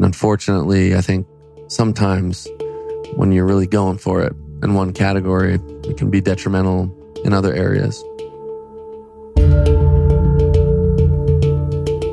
And 0.00 0.06
unfortunately, 0.06 0.96
I 0.96 1.02
think 1.02 1.26
sometimes 1.68 2.48
when 3.16 3.32
you're 3.32 3.44
really 3.44 3.66
going 3.66 3.98
for 3.98 4.22
it 4.22 4.32
in 4.62 4.72
one 4.72 4.94
category, 4.94 5.60
it 5.84 5.98
can 5.98 6.08
be 6.08 6.22
detrimental 6.22 6.90
in 7.22 7.34
other 7.34 7.52
areas. 7.52 8.02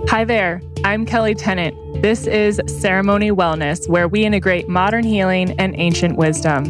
Hi 0.09 0.25
there, 0.25 0.61
I'm 0.83 1.05
Kelli 1.05 1.33
Tennant. 1.37 2.01
This 2.01 2.27
is 2.27 2.59
Ceremony 2.67 3.31
Wellness, 3.31 3.87
where 3.87 4.09
we 4.09 4.25
integrate 4.25 4.67
modern 4.67 5.05
healing 5.05 5.57
and 5.57 5.73
ancient 5.79 6.17
wisdom. 6.17 6.65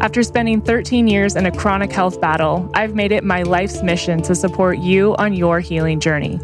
After 0.00 0.22
spending 0.22 0.60
13 0.60 1.08
years 1.08 1.34
in 1.34 1.46
a 1.46 1.50
chronic 1.50 1.90
health 1.90 2.20
battle, 2.20 2.70
I've 2.74 2.94
made 2.94 3.10
it 3.10 3.24
my 3.24 3.42
life's 3.42 3.82
mission 3.82 4.22
to 4.22 4.36
support 4.36 4.78
you 4.78 5.16
on 5.16 5.32
your 5.32 5.58
healing 5.58 5.98
journey. 5.98 6.38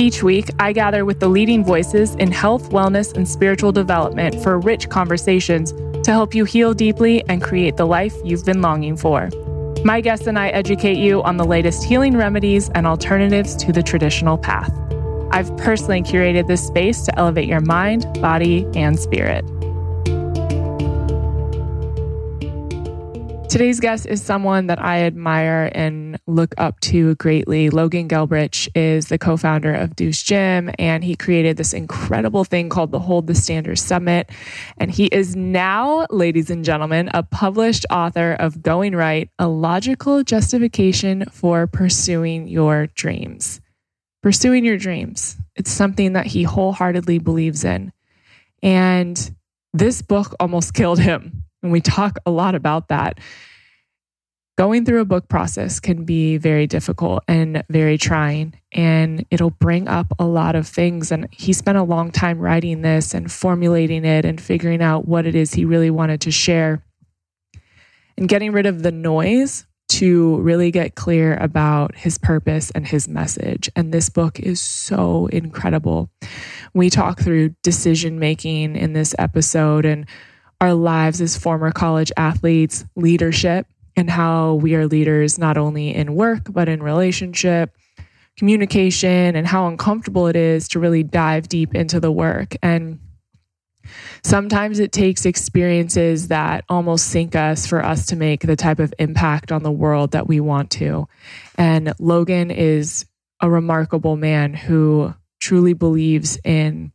Each 0.00 0.22
week, 0.22 0.48
I 0.60 0.72
gather 0.72 1.04
with 1.04 1.18
the 1.18 1.26
leading 1.28 1.64
voices 1.64 2.14
in 2.14 2.30
health, 2.30 2.70
wellness, 2.70 3.16
and 3.16 3.28
spiritual 3.28 3.72
development 3.72 4.40
for 4.40 4.60
rich 4.60 4.88
conversations 4.88 5.72
to 6.04 6.12
help 6.12 6.36
you 6.36 6.44
heal 6.44 6.72
deeply 6.72 7.24
and 7.28 7.42
create 7.42 7.76
the 7.76 7.84
life 7.84 8.14
you've 8.24 8.44
been 8.44 8.62
longing 8.62 8.96
for. 8.96 9.28
My 9.84 10.00
guests 10.00 10.28
and 10.28 10.38
I 10.38 10.50
educate 10.50 10.98
you 10.98 11.20
on 11.24 11.36
the 11.36 11.44
latest 11.44 11.82
healing 11.82 12.16
remedies 12.16 12.68
and 12.76 12.86
alternatives 12.86 13.56
to 13.56 13.72
the 13.72 13.82
traditional 13.82 14.38
path. 14.38 14.72
I've 15.32 15.54
personally 15.56 16.02
curated 16.02 16.46
this 16.46 16.64
space 16.64 17.02
to 17.06 17.18
elevate 17.18 17.48
your 17.48 17.60
mind, 17.60 18.04
body, 18.22 18.68
and 18.76 18.96
spirit. 19.00 19.44
Today's 23.48 23.80
guest 23.80 24.06
is 24.06 24.22
someone 24.22 24.68
that 24.68 24.80
I 24.80 25.02
admire 25.02 25.72
and 25.74 26.07
look 26.28 26.54
up 26.58 26.78
to 26.80 27.14
greatly. 27.16 27.70
Logan 27.70 28.08
Gelbrich 28.08 28.68
is 28.74 29.08
the 29.08 29.18
co 29.18 29.36
founder 29.36 29.74
of 29.74 29.96
Deuce 29.96 30.22
Gym, 30.22 30.70
and 30.78 31.02
he 31.02 31.16
created 31.16 31.56
this 31.56 31.72
incredible 31.72 32.44
thing 32.44 32.68
called 32.68 32.92
the 32.92 33.00
Hold 33.00 33.26
the 33.26 33.34
Standard 33.34 33.78
Summit. 33.78 34.30
And 34.76 34.90
he 34.90 35.06
is 35.06 35.34
now, 35.34 36.06
ladies 36.10 36.50
and 36.50 36.64
gentlemen, 36.64 37.10
a 37.14 37.22
published 37.22 37.86
author 37.90 38.34
of 38.34 38.62
Going 38.62 38.94
Right 38.94 39.30
A 39.38 39.48
Logical 39.48 40.22
Justification 40.22 41.24
for 41.32 41.66
Pursuing 41.66 42.46
Your 42.46 42.86
Dreams. 42.88 43.60
Pursuing 44.22 44.64
your 44.64 44.76
dreams. 44.76 45.36
It's 45.56 45.70
something 45.70 46.12
that 46.12 46.26
he 46.26 46.42
wholeheartedly 46.42 47.20
believes 47.20 47.64
in. 47.64 47.92
And 48.62 49.34
this 49.72 50.02
book 50.02 50.34
almost 50.38 50.74
killed 50.74 50.98
him 50.98 51.44
and 51.62 51.72
we 51.72 51.80
talk 51.80 52.18
a 52.24 52.30
lot 52.30 52.54
about 52.54 52.88
that. 52.88 53.18
Going 54.58 54.84
through 54.84 55.02
a 55.02 55.04
book 55.04 55.28
process 55.28 55.78
can 55.78 56.02
be 56.04 56.36
very 56.36 56.66
difficult 56.66 57.22
and 57.28 57.62
very 57.70 57.96
trying, 57.96 58.60
and 58.72 59.24
it'll 59.30 59.50
bring 59.50 59.86
up 59.86 60.12
a 60.18 60.26
lot 60.26 60.56
of 60.56 60.66
things. 60.66 61.12
And 61.12 61.28
he 61.30 61.52
spent 61.52 61.78
a 61.78 61.84
long 61.84 62.10
time 62.10 62.40
writing 62.40 62.82
this 62.82 63.14
and 63.14 63.30
formulating 63.30 64.04
it 64.04 64.24
and 64.24 64.40
figuring 64.40 64.82
out 64.82 65.06
what 65.06 65.26
it 65.26 65.36
is 65.36 65.54
he 65.54 65.64
really 65.64 65.90
wanted 65.90 66.22
to 66.22 66.32
share 66.32 66.82
and 68.16 68.28
getting 68.28 68.50
rid 68.50 68.66
of 68.66 68.82
the 68.82 68.90
noise 68.90 69.64
to 69.90 70.38
really 70.38 70.72
get 70.72 70.96
clear 70.96 71.36
about 71.36 71.94
his 71.94 72.18
purpose 72.18 72.72
and 72.72 72.84
his 72.84 73.06
message. 73.06 73.70
And 73.76 73.94
this 73.94 74.08
book 74.08 74.40
is 74.40 74.60
so 74.60 75.28
incredible. 75.28 76.10
We 76.74 76.90
talk 76.90 77.20
through 77.20 77.54
decision 77.62 78.18
making 78.18 78.74
in 78.74 78.92
this 78.92 79.14
episode 79.20 79.84
and 79.84 80.04
our 80.60 80.74
lives 80.74 81.20
as 81.20 81.36
former 81.36 81.70
college 81.70 82.10
athletes, 82.16 82.84
leadership, 82.96 83.68
and 83.98 84.08
how 84.08 84.54
we 84.54 84.76
are 84.76 84.86
leaders 84.86 85.40
not 85.40 85.58
only 85.58 85.92
in 85.92 86.14
work, 86.14 86.44
but 86.52 86.68
in 86.68 86.80
relationship, 86.80 87.76
communication, 88.38 89.34
and 89.34 89.44
how 89.44 89.66
uncomfortable 89.66 90.28
it 90.28 90.36
is 90.36 90.68
to 90.68 90.78
really 90.78 91.02
dive 91.02 91.48
deep 91.48 91.74
into 91.74 91.98
the 91.98 92.12
work. 92.12 92.54
And 92.62 93.00
sometimes 94.22 94.78
it 94.78 94.92
takes 94.92 95.26
experiences 95.26 96.28
that 96.28 96.64
almost 96.68 97.08
sink 97.08 97.34
us 97.34 97.66
for 97.66 97.84
us 97.84 98.06
to 98.06 98.16
make 98.16 98.42
the 98.42 98.54
type 98.54 98.78
of 98.78 98.94
impact 99.00 99.50
on 99.50 99.64
the 99.64 99.72
world 99.72 100.12
that 100.12 100.28
we 100.28 100.38
want 100.38 100.70
to. 100.72 101.08
And 101.56 101.92
Logan 101.98 102.52
is 102.52 103.04
a 103.40 103.50
remarkable 103.50 104.16
man 104.16 104.54
who 104.54 105.12
truly 105.40 105.72
believes 105.72 106.38
in 106.44 106.92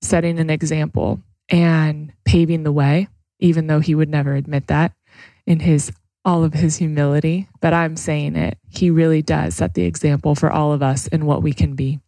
setting 0.00 0.40
an 0.40 0.50
example 0.50 1.20
and 1.48 2.12
paving 2.24 2.64
the 2.64 2.72
way, 2.72 3.06
even 3.38 3.68
though 3.68 3.80
he 3.80 3.94
would 3.94 4.08
never 4.08 4.34
admit 4.34 4.66
that 4.66 4.92
in 5.46 5.60
his 5.60 5.92
all 6.24 6.44
of 6.44 6.52
his 6.52 6.76
humility. 6.76 7.48
But 7.60 7.74
I'm 7.74 7.96
saying 7.96 8.36
it. 8.36 8.58
He 8.68 8.90
really 8.90 9.22
does 9.22 9.56
set 9.56 9.74
the 9.74 9.82
example 9.82 10.34
for 10.34 10.50
all 10.50 10.72
of 10.72 10.82
us 10.82 11.06
in 11.08 11.26
what 11.26 11.42
we 11.42 11.52
can 11.52 11.74
be. 11.74 12.00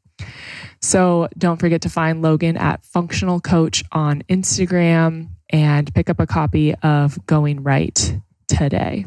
So 0.81 1.29
don't 1.37 1.59
forget 1.59 1.83
to 1.83 1.89
find 1.89 2.23
Logan 2.23 2.57
at 2.57 2.85
Functional 2.85 3.41
Coach 3.41 3.83
on 3.91 4.23
Instagram 4.29 5.31
and 5.51 5.93
pick 5.95 6.11
up 6.11 6.21
a 6.21 6.27
copy 6.27 6.75
of 6.75 7.25
Going 7.27 7.63
Right 7.63 8.19
today. 8.49 9.07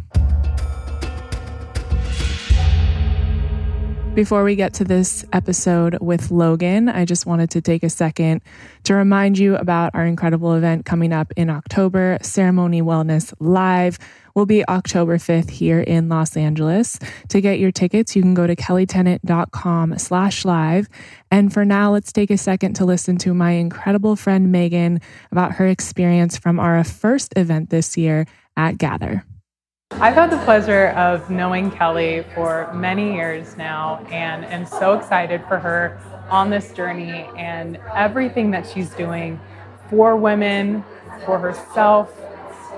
Before 4.17 4.43
we 4.43 4.55
get 4.55 4.73
to 4.73 4.83
this 4.83 5.23
episode 5.31 5.99
with 6.01 6.31
Logan, 6.31 6.89
I 6.89 7.05
just 7.05 7.27
wanted 7.27 7.51
to 7.51 7.61
take 7.61 7.83
a 7.83 7.89
second 7.91 8.41
to 8.85 8.95
remind 8.95 9.37
you 9.37 9.55
about 9.55 9.91
our 9.93 10.07
incredible 10.07 10.55
event 10.55 10.87
coming 10.87 11.13
up 11.13 11.31
in 11.35 11.51
October, 11.51 12.17
Ceremony 12.23 12.81
Wellness 12.81 13.31
Live 13.39 13.99
will 14.33 14.47
be 14.47 14.67
October 14.67 15.19
5th 15.19 15.51
here 15.51 15.81
in 15.81 16.09
Los 16.09 16.35
Angeles. 16.35 16.97
To 17.29 17.41
get 17.41 17.59
your 17.59 17.71
tickets, 17.71 18.15
you 18.15 18.23
can 18.23 18.33
go 18.33 18.47
to 18.47 18.55
kellitennant.com 18.55 19.99
slash 19.99 20.45
live. 20.45 20.89
And 21.29 21.53
for 21.53 21.63
now, 21.63 21.91
let's 21.91 22.11
take 22.11 22.31
a 22.31 22.37
second 22.39 22.73
to 22.77 22.85
listen 22.85 23.17
to 23.19 23.35
my 23.35 23.51
incredible 23.51 24.15
friend 24.15 24.51
Megan 24.51 24.99
about 25.31 25.51
her 25.51 25.67
experience 25.67 26.37
from 26.37 26.59
our 26.59 26.83
first 26.83 27.33
event 27.37 27.69
this 27.69 27.95
year 27.95 28.25
at 28.57 28.79
Gather. 28.79 29.23
I've 29.99 30.13
had 30.13 30.29
the 30.29 30.37
pleasure 30.45 30.89
of 30.89 31.27
knowing 31.31 31.71
Kelli 31.71 32.23
for 32.35 32.71
many 32.71 33.15
years 33.15 33.57
now 33.57 34.05
and 34.11 34.45
am 34.45 34.67
so 34.67 34.93
excited 34.93 35.43
for 35.47 35.57
her 35.57 35.99
on 36.29 36.51
this 36.51 36.71
journey 36.71 37.27
and 37.35 37.79
everything 37.95 38.51
that 38.51 38.69
she's 38.69 38.91
doing 38.91 39.39
for 39.89 40.15
women, 40.15 40.85
for 41.25 41.39
herself, 41.39 42.15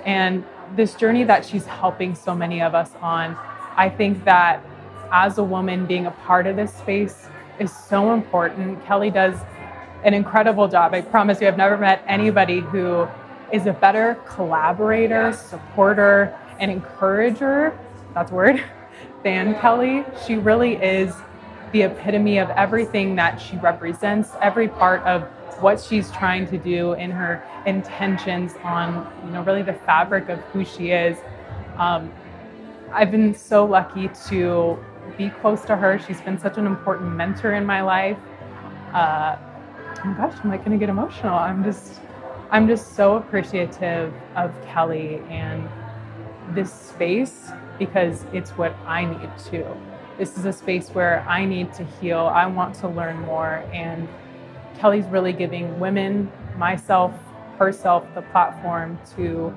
and 0.05 0.45
this 0.77 0.95
journey 0.95 1.25
that 1.25 1.45
she's 1.45 1.65
helping 1.65 2.15
so 2.15 2.33
many 2.33 2.61
of 2.61 2.73
us 2.73 2.91
on. 3.01 3.35
I 3.75 3.89
think 3.89 4.23
that 4.23 4.63
as 5.11 5.39
a 5.39 5.43
woman, 5.43 5.85
being 5.85 6.05
a 6.05 6.11
part 6.11 6.47
of 6.47 6.55
this 6.55 6.73
space 6.73 7.27
is 7.59 7.69
so 7.75 8.13
important. 8.13 8.81
Kelli 8.85 9.13
does 9.13 9.35
an 10.05 10.13
incredible 10.13 10.69
job. 10.69 10.93
I 10.93 11.01
promise 11.01 11.41
you, 11.41 11.49
I've 11.49 11.57
never 11.57 11.77
met 11.77 12.01
anybody 12.07 12.61
who 12.61 13.09
is 13.51 13.65
a 13.65 13.73
better 13.73 14.15
collaborator, 14.25 15.33
supporter, 15.33 16.33
an 16.59 16.69
encourager, 16.69 17.77
that's 18.13 18.31
word, 18.31 18.63
than 19.23 19.55
Kelli. 19.55 20.05
She 20.25 20.35
really 20.35 20.75
is 20.75 21.13
the 21.71 21.83
epitome 21.83 22.37
of 22.39 22.49
everything 22.51 23.15
that 23.15 23.37
she 23.37 23.57
represents, 23.57 24.31
every 24.41 24.67
part 24.67 25.01
of 25.03 25.23
what 25.61 25.79
she's 25.79 26.11
trying 26.11 26.47
to 26.47 26.57
do 26.57 26.93
in 26.93 27.11
her 27.11 27.43
intentions 27.65 28.53
on, 28.63 29.11
you 29.25 29.31
know, 29.31 29.43
really 29.43 29.61
the 29.61 29.73
fabric 29.73 30.29
of 30.29 30.39
who 30.51 30.63
she 30.63 30.91
is. 30.91 31.17
Um, 31.77 32.11
I've 32.91 33.11
been 33.11 33.35
so 33.35 33.65
lucky 33.65 34.09
to 34.29 34.77
be 35.17 35.29
close 35.29 35.61
to 35.65 35.75
her. 35.75 35.99
She's 35.99 36.21
been 36.21 36.39
such 36.39 36.57
an 36.57 36.65
important 36.65 37.11
mentor 37.15 37.53
in 37.53 37.65
my 37.65 37.81
life. 37.81 38.17
Uh, 38.93 39.37
oh 40.03 40.05
my 40.05 40.13
gosh, 40.17 40.37
I'm 40.43 40.49
like 40.49 40.63
gonna 40.63 40.77
get 40.77 40.89
emotional. 40.89 41.35
I'm 41.35 41.63
just, 41.63 41.99
I'm 42.51 42.67
just 42.67 42.95
so 42.95 43.17
appreciative 43.17 44.13
of 44.35 44.51
Kelli 44.65 45.21
and 45.29 45.69
this 46.53 46.71
space 46.71 47.51
because 47.77 48.25
it's 48.33 48.51
what 48.51 48.75
I 48.85 49.05
need 49.05 49.29
to. 49.51 49.65
This 50.17 50.37
is 50.37 50.45
a 50.45 50.53
space 50.53 50.89
where 50.89 51.25
I 51.27 51.45
need 51.45 51.73
to 51.73 51.85
heal. 51.85 52.19
I 52.19 52.45
want 52.45 52.75
to 52.75 52.87
learn 52.89 53.19
more. 53.21 53.63
And 53.71 54.07
Kelli's 54.77 55.05
really 55.07 55.33
giving 55.33 55.79
women, 55.79 56.31
myself, 56.57 57.13
herself, 57.57 58.05
the 58.15 58.21
platform 58.23 58.99
to 59.15 59.55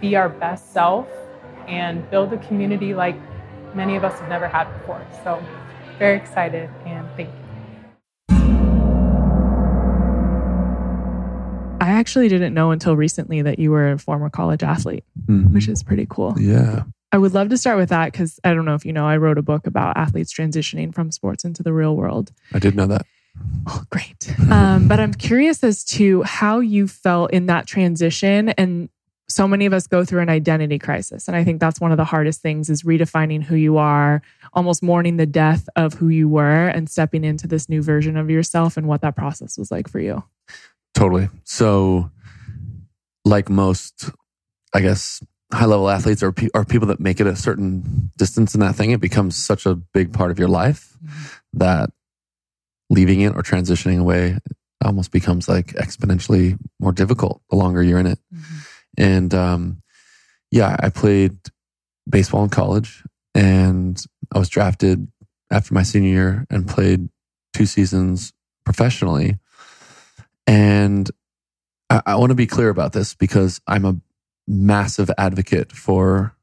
be 0.00 0.16
our 0.16 0.28
best 0.28 0.72
self 0.72 1.08
and 1.66 2.08
build 2.10 2.32
a 2.32 2.38
community 2.38 2.94
like 2.94 3.16
many 3.74 3.96
of 3.96 4.04
us 4.04 4.18
have 4.20 4.28
never 4.28 4.46
had 4.46 4.72
before. 4.78 5.04
So, 5.22 5.42
very 5.98 6.16
excited 6.16 6.70
and 6.86 7.08
thank 7.16 7.28
you. 7.28 7.43
I 11.84 11.90
actually 11.90 12.28
didn't 12.28 12.54
know 12.54 12.70
until 12.70 12.96
recently 12.96 13.42
that 13.42 13.58
you 13.58 13.70
were 13.70 13.92
a 13.92 13.98
former 13.98 14.30
college 14.30 14.62
athlete, 14.62 15.04
mm-hmm. 15.26 15.52
which 15.52 15.68
is 15.68 15.82
pretty 15.82 16.06
cool. 16.08 16.34
Yeah. 16.38 16.84
I 17.12 17.18
would 17.18 17.34
love 17.34 17.50
to 17.50 17.58
start 17.58 17.76
with 17.76 17.90
that 17.90 18.10
because 18.10 18.40
I 18.42 18.54
don't 18.54 18.64
know 18.64 18.74
if 18.74 18.86
you 18.86 18.92
know, 18.94 19.06
I 19.06 19.18
wrote 19.18 19.36
a 19.36 19.42
book 19.42 19.66
about 19.66 19.98
athletes 19.98 20.32
transitioning 20.32 20.94
from 20.94 21.12
sports 21.12 21.44
into 21.44 21.62
the 21.62 21.74
real 21.74 21.94
world. 21.94 22.32
I 22.54 22.58
did 22.58 22.74
know 22.74 22.86
that. 22.86 23.04
Oh, 23.66 23.84
great. 23.90 24.34
Um, 24.50 24.88
but 24.88 24.98
I'm 24.98 25.12
curious 25.12 25.62
as 25.62 25.84
to 25.84 26.22
how 26.22 26.60
you 26.60 26.88
felt 26.88 27.32
in 27.32 27.46
that 27.46 27.66
transition. 27.66 28.48
And 28.50 28.88
so 29.28 29.46
many 29.46 29.66
of 29.66 29.74
us 29.74 29.86
go 29.86 30.06
through 30.06 30.22
an 30.22 30.30
identity 30.30 30.78
crisis. 30.78 31.28
And 31.28 31.36
I 31.36 31.44
think 31.44 31.60
that's 31.60 31.80
one 31.80 31.92
of 31.92 31.98
the 31.98 32.04
hardest 32.04 32.40
things 32.40 32.70
is 32.70 32.82
redefining 32.82 33.42
who 33.42 33.56
you 33.56 33.76
are, 33.76 34.22
almost 34.54 34.82
mourning 34.82 35.18
the 35.18 35.26
death 35.26 35.68
of 35.76 35.94
who 35.94 36.08
you 36.08 36.30
were 36.30 36.68
and 36.68 36.88
stepping 36.88 37.24
into 37.24 37.46
this 37.46 37.68
new 37.68 37.82
version 37.82 38.16
of 38.16 38.30
yourself 38.30 38.78
and 38.78 38.88
what 38.88 39.02
that 39.02 39.16
process 39.16 39.58
was 39.58 39.70
like 39.70 39.86
for 39.86 40.00
you. 40.00 40.24
Totally. 40.94 41.28
So 41.44 42.10
like 43.24 43.48
most, 43.48 44.10
I 44.74 44.80
guess, 44.80 45.22
high 45.52 45.66
level 45.66 45.88
athletes 45.90 46.22
or, 46.22 46.32
pe- 46.32 46.48
or 46.54 46.64
people 46.64 46.88
that 46.88 47.00
make 47.00 47.20
it 47.20 47.26
a 47.26 47.36
certain 47.36 48.10
distance 48.16 48.54
in 48.54 48.60
that 48.60 48.74
thing, 48.74 48.90
it 48.90 49.00
becomes 49.00 49.36
such 49.36 49.66
a 49.66 49.74
big 49.74 50.12
part 50.12 50.30
of 50.30 50.38
your 50.38 50.48
life 50.48 50.96
mm-hmm. 51.04 51.58
that 51.58 51.90
leaving 52.90 53.20
it 53.20 53.34
or 53.34 53.42
transitioning 53.42 54.00
away 54.00 54.38
almost 54.84 55.10
becomes 55.10 55.48
like 55.48 55.68
exponentially 55.68 56.58
more 56.78 56.92
difficult 56.92 57.40
the 57.50 57.56
longer 57.56 57.82
you're 57.82 57.98
in 57.98 58.06
it. 58.06 58.18
Mm-hmm. 58.32 58.58
And 58.98 59.34
um, 59.34 59.82
yeah, 60.50 60.76
I 60.78 60.90
played 60.90 61.36
baseball 62.08 62.44
in 62.44 62.50
college 62.50 63.02
and 63.34 64.02
I 64.32 64.38
was 64.38 64.48
drafted 64.48 65.08
after 65.50 65.74
my 65.74 65.82
senior 65.82 66.10
year 66.10 66.46
and 66.50 66.68
played 66.68 67.08
two 67.52 67.66
seasons 67.66 68.32
professionally. 68.64 69.38
And 70.46 71.10
I, 71.90 72.02
I 72.06 72.16
want 72.16 72.30
to 72.30 72.34
be 72.34 72.46
clear 72.46 72.68
about 72.68 72.92
this 72.92 73.14
because 73.14 73.60
I'm 73.66 73.84
a 73.84 73.96
massive 74.46 75.10
advocate 75.16 75.72
for 75.72 76.34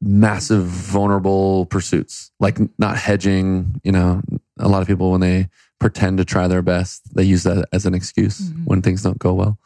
massive 0.00 0.64
vulnerable 0.64 1.66
pursuits, 1.66 2.30
like 2.40 2.58
not 2.78 2.96
hedging. 2.96 3.80
You 3.84 3.92
know, 3.92 4.22
a 4.58 4.68
lot 4.68 4.82
of 4.82 4.88
people, 4.88 5.10
when 5.10 5.20
they 5.20 5.48
pretend 5.80 6.18
to 6.18 6.24
try 6.24 6.48
their 6.48 6.62
best, 6.62 7.14
they 7.14 7.24
use 7.24 7.42
that 7.42 7.68
as 7.72 7.84
an 7.84 7.94
excuse 7.94 8.40
mm-hmm. 8.40 8.64
when 8.64 8.82
things 8.82 9.02
don't 9.02 9.18
go 9.18 9.34
well. 9.34 9.58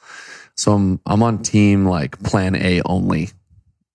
So 0.56 0.72
I'm, 0.72 1.00
I'm 1.06 1.22
on 1.22 1.42
team 1.42 1.86
like 1.86 2.20
plan 2.22 2.56
A 2.56 2.82
only. 2.84 3.30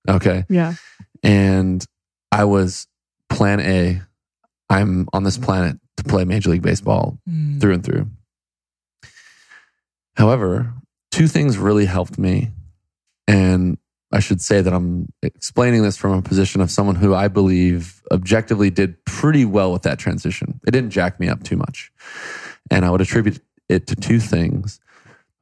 Okay. 0.08 0.46
Yeah. 0.50 0.76
And 1.22 1.86
I 2.32 2.46
was 2.46 2.88
plan 3.30 3.60
A. 3.60 4.02
I'm 4.70 5.08
on 5.14 5.24
this 5.24 5.38
planet 5.38 5.78
to 5.98 6.04
play 6.04 6.24
Major 6.26 6.52
League 6.52 6.62
Baseball 6.62 7.18
mm. 7.30 7.60
through 7.60 7.74
and 7.74 7.84
through. 7.84 8.10
However, 10.16 10.74
two 11.12 11.28
things 11.28 11.58
really 11.58 11.86
helped 11.86 12.18
me. 12.18 12.52
And 13.28 13.78
I 14.12 14.20
should 14.20 14.42
say 14.42 14.62
that 14.62 14.74
I'm 14.74 15.12
explaining 15.24 15.82
this 15.82 15.98
from 15.98 16.14
a 16.14 16.22
position 16.22 16.62
of 16.62 16.70
someone 16.70 16.96
who 16.96 17.16
I 17.16 17.28
believe 17.28 18.02
objectively 18.12 18.70
did 18.70 19.04
pretty 19.06 19.44
well 19.44 19.72
with 19.72 19.82
that 19.84 19.98
transition. 19.98 20.60
It 20.68 20.72
didn't 20.72 20.92
jack 20.92 21.20
me 21.20 21.30
up 21.30 21.44
too 21.44 21.58
much. 21.58 21.92
And 22.70 22.86
I 22.86 22.92
would 22.92 23.02
attribute 23.02 23.40
it 23.70 23.88
to 23.88 23.96
two 23.96 24.20
things. 24.20 24.80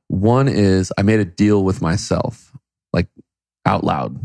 One 0.08 0.48
is 0.48 0.92
I 0.98 1.02
made 1.02 1.20
a 1.20 1.26
deal 1.26 1.64
with 1.64 1.82
myself, 1.82 2.52
like 2.94 3.08
out 3.66 3.84
loud 3.84 4.20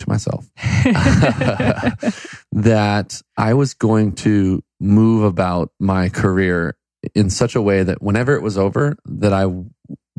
to 0.00 0.08
myself, 0.08 0.48
that 2.52 3.22
I 3.36 3.54
was 3.54 3.74
going 3.74 4.12
to 4.16 4.62
move 4.80 5.24
about 5.24 5.72
my 5.80 6.08
career 6.08 6.76
in 7.14 7.30
such 7.30 7.54
a 7.54 7.62
way 7.62 7.82
that 7.82 8.02
whenever 8.02 8.34
it 8.34 8.42
was 8.42 8.58
over, 8.58 8.96
that 9.04 9.32
I 9.32 9.46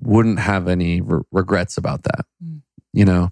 wouldn't 0.02 0.40
have 0.40 0.68
any 0.68 1.02
re- 1.02 1.22
regrets 1.32 1.78
about 1.78 2.04
that. 2.04 2.26
Mm. 2.44 2.62
You 2.94 3.06
know, 3.06 3.30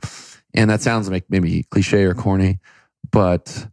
and 0.54 0.70
that 0.70 0.82
sounds 0.82 1.10
like 1.10 1.26
maybe 1.30 1.64
cliche 1.70 2.04
or 2.04 2.14
corny, 2.14 2.60
but 3.12 3.68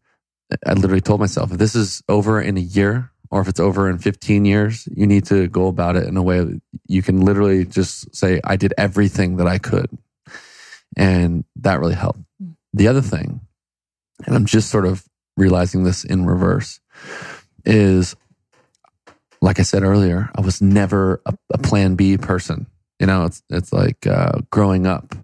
I 0.67 0.75
literally 0.75 1.01
told 1.01 1.21
myself 1.21 1.53
if 1.53 1.59
this 1.59 1.75
is 1.75 2.03
over 2.09 2.41
in 2.41 2.57
a 2.57 2.61
year 2.61 3.11
or 3.31 3.41
if 3.41 3.49
it's 3.49 3.61
over 3.61 3.91
in 3.91 3.99
15 3.99 4.45
years, 4.45 4.89
you 4.95 5.07
need 5.07 5.25
to 5.27 5.49
go 5.49 5.67
about 5.67 5.97
it 5.97 6.07
in 6.07 6.17
a 6.17 6.23
way 6.23 6.39
that 6.39 6.61
you 6.87 7.03
can 7.03 7.23
literally 7.23 7.65
just 7.65 8.15
say, 8.15 8.41
I 8.45 8.57
did 8.57 8.75
everything 8.79 9.37
that 9.37 9.47
I 9.47 9.59
could. 9.59 9.89
And 10.97 11.45
that 11.57 11.81
really 11.81 11.95
helped. 11.95 12.21
Mm. 12.43 12.57
The 12.73 12.89
other 12.89 13.01
thing, 13.01 13.41
and 14.27 14.37
I'm 14.37 14.47
just 14.47 14.71
sort 14.71 14.87
of 14.87 15.05
realizing 15.37 15.83
this 15.85 16.05
in 16.05 16.27
reverse, 16.27 16.81
is 17.65 18.15
like 19.45 19.61
I 19.61 19.63
said 19.63 19.83
earlier, 19.83 20.31
I 20.35 20.41
was 20.41 20.63
never 20.63 21.21
a, 21.27 21.35
a 21.53 21.59
plan 21.59 21.97
B 21.97 22.17
person. 22.17 22.67
You 22.99 23.07
know, 23.07 23.27
it's 23.27 23.43
it's 23.51 23.73
like 23.73 24.07
uh, 24.07 24.41
growing 24.51 24.87
up. 24.87 25.15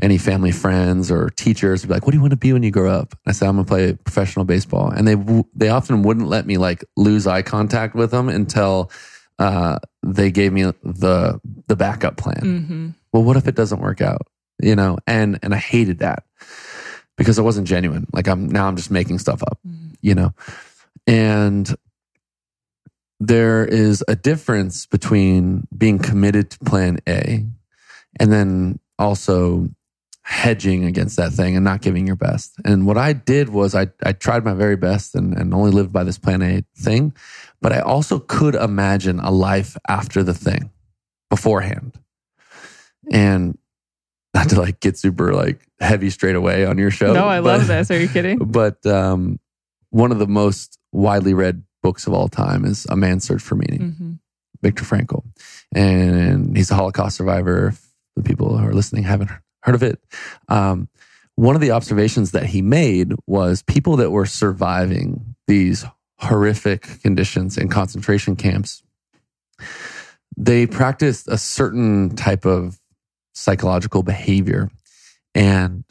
Any 0.00 0.18
family 0.18 0.52
friends 0.52 1.10
or 1.12 1.28
teachers 1.28 1.82
would 1.82 1.88
be 1.88 1.94
like, 1.94 2.06
"What 2.06 2.12
do 2.12 2.16
you 2.16 2.22
want 2.22 2.32
to 2.32 2.36
be 2.36 2.52
when 2.52 2.62
you 2.62 2.70
grow 2.70 2.90
up?" 2.90 3.14
I 3.26 3.32
said, 3.32 3.48
"I'm 3.48 3.56
gonna 3.56 3.66
play 3.66 3.92
professional 3.92 4.46
baseball," 4.46 4.90
and 4.90 5.06
they 5.06 5.16
they 5.54 5.68
often 5.68 6.02
wouldn't 6.02 6.28
let 6.28 6.46
me 6.46 6.56
like 6.56 6.82
lose 6.96 7.26
eye 7.26 7.42
contact 7.42 7.94
with 7.94 8.10
them 8.10 8.28
until 8.30 8.90
uh, 9.38 9.78
they 10.02 10.30
gave 10.30 10.52
me 10.52 10.62
the 10.82 11.38
the 11.68 11.76
backup 11.76 12.16
plan. 12.16 12.40
Mm-hmm. 12.42 12.88
Well, 13.12 13.22
what 13.22 13.36
if 13.36 13.46
it 13.46 13.54
doesn't 13.54 13.80
work 13.80 14.00
out? 14.00 14.26
You 14.60 14.74
know, 14.74 14.96
and 15.06 15.38
and 15.42 15.54
I 15.54 15.58
hated 15.58 15.98
that 15.98 16.24
because 17.18 17.38
it 17.38 17.42
wasn't 17.42 17.68
genuine. 17.68 18.06
Like 18.14 18.28
I'm 18.28 18.48
now 18.48 18.66
I'm 18.66 18.76
just 18.76 18.90
making 18.90 19.18
stuff 19.18 19.42
up. 19.42 19.58
Mm-hmm. 19.64 19.88
You 20.00 20.14
know, 20.14 20.34
and 21.06 21.76
there 23.26 23.64
is 23.64 24.04
a 24.08 24.16
difference 24.16 24.86
between 24.86 25.66
being 25.76 25.98
committed 25.98 26.50
to 26.50 26.58
plan 26.58 26.98
A 27.08 27.46
and 28.18 28.32
then 28.32 28.80
also 28.98 29.68
hedging 30.24 30.84
against 30.84 31.16
that 31.16 31.32
thing 31.32 31.54
and 31.54 31.64
not 31.64 31.82
giving 31.82 32.04
your 32.04 32.16
best. 32.16 32.54
And 32.64 32.84
what 32.84 32.98
I 32.98 33.12
did 33.12 33.48
was 33.48 33.76
I, 33.76 33.88
I 34.04 34.12
tried 34.12 34.44
my 34.44 34.54
very 34.54 34.74
best 34.76 35.14
and, 35.14 35.36
and 35.36 35.54
only 35.54 35.70
lived 35.70 35.92
by 35.92 36.02
this 36.02 36.18
plan 36.18 36.42
A 36.42 36.64
thing, 36.76 37.14
but 37.60 37.72
I 37.72 37.80
also 37.80 38.18
could 38.18 38.56
imagine 38.56 39.20
a 39.20 39.30
life 39.30 39.76
after 39.88 40.24
the 40.24 40.34
thing 40.34 40.70
beforehand. 41.30 41.98
And 43.12 43.56
not 44.34 44.48
to 44.48 44.60
like 44.60 44.80
get 44.80 44.98
super 44.98 45.32
like 45.32 45.60
heavy 45.78 46.10
straight 46.10 46.36
away 46.36 46.64
on 46.64 46.76
your 46.76 46.90
show. 46.90 47.12
No, 47.12 47.26
I 47.26 47.40
but, 47.40 47.58
love 47.58 47.66
this. 47.68 47.90
Are 47.90 48.00
you 48.00 48.08
kidding? 48.08 48.38
But 48.50 48.84
um, 48.84 49.38
one 49.90 50.10
of 50.10 50.18
the 50.18 50.26
most 50.26 50.78
widely 50.90 51.34
read 51.34 51.62
books 51.82 52.06
of 52.06 52.12
all 52.12 52.28
time 52.28 52.64
is 52.64 52.86
A 52.88 52.96
Man's 52.96 53.24
Search 53.24 53.42
for 53.42 53.56
Meaning, 53.56 53.80
mm-hmm. 53.80 54.12
Viktor 54.62 54.84
Frankl. 54.84 55.24
And 55.74 56.56
he's 56.56 56.70
a 56.70 56.74
Holocaust 56.74 57.16
survivor. 57.16 57.74
The 58.16 58.22
people 58.22 58.56
who 58.56 58.66
are 58.66 58.74
listening 58.74 59.04
haven't 59.04 59.30
heard 59.62 59.74
of 59.74 59.82
it. 59.82 60.00
Um, 60.48 60.88
one 61.34 61.54
of 61.54 61.60
the 61.60 61.70
observations 61.70 62.32
that 62.32 62.46
he 62.46 62.62
made 62.62 63.14
was 63.26 63.62
people 63.62 63.96
that 63.96 64.10
were 64.10 64.26
surviving 64.26 65.34
these 65.46 65.84
horrific 66.18 67.00
conditions 67.02 67.58
in 67.58 67.68
concentration 67.68 68.36
camps, 68.36 68.82
they 70.36 70.66
practiced 70.66 71.26
a 71.28 71.38
certain 71.38 72.14
type 72.14 72.44
of 72.44 72.78
psychological 73.34 74.02
behavior. 74.02 74.70
And 75.34 75.84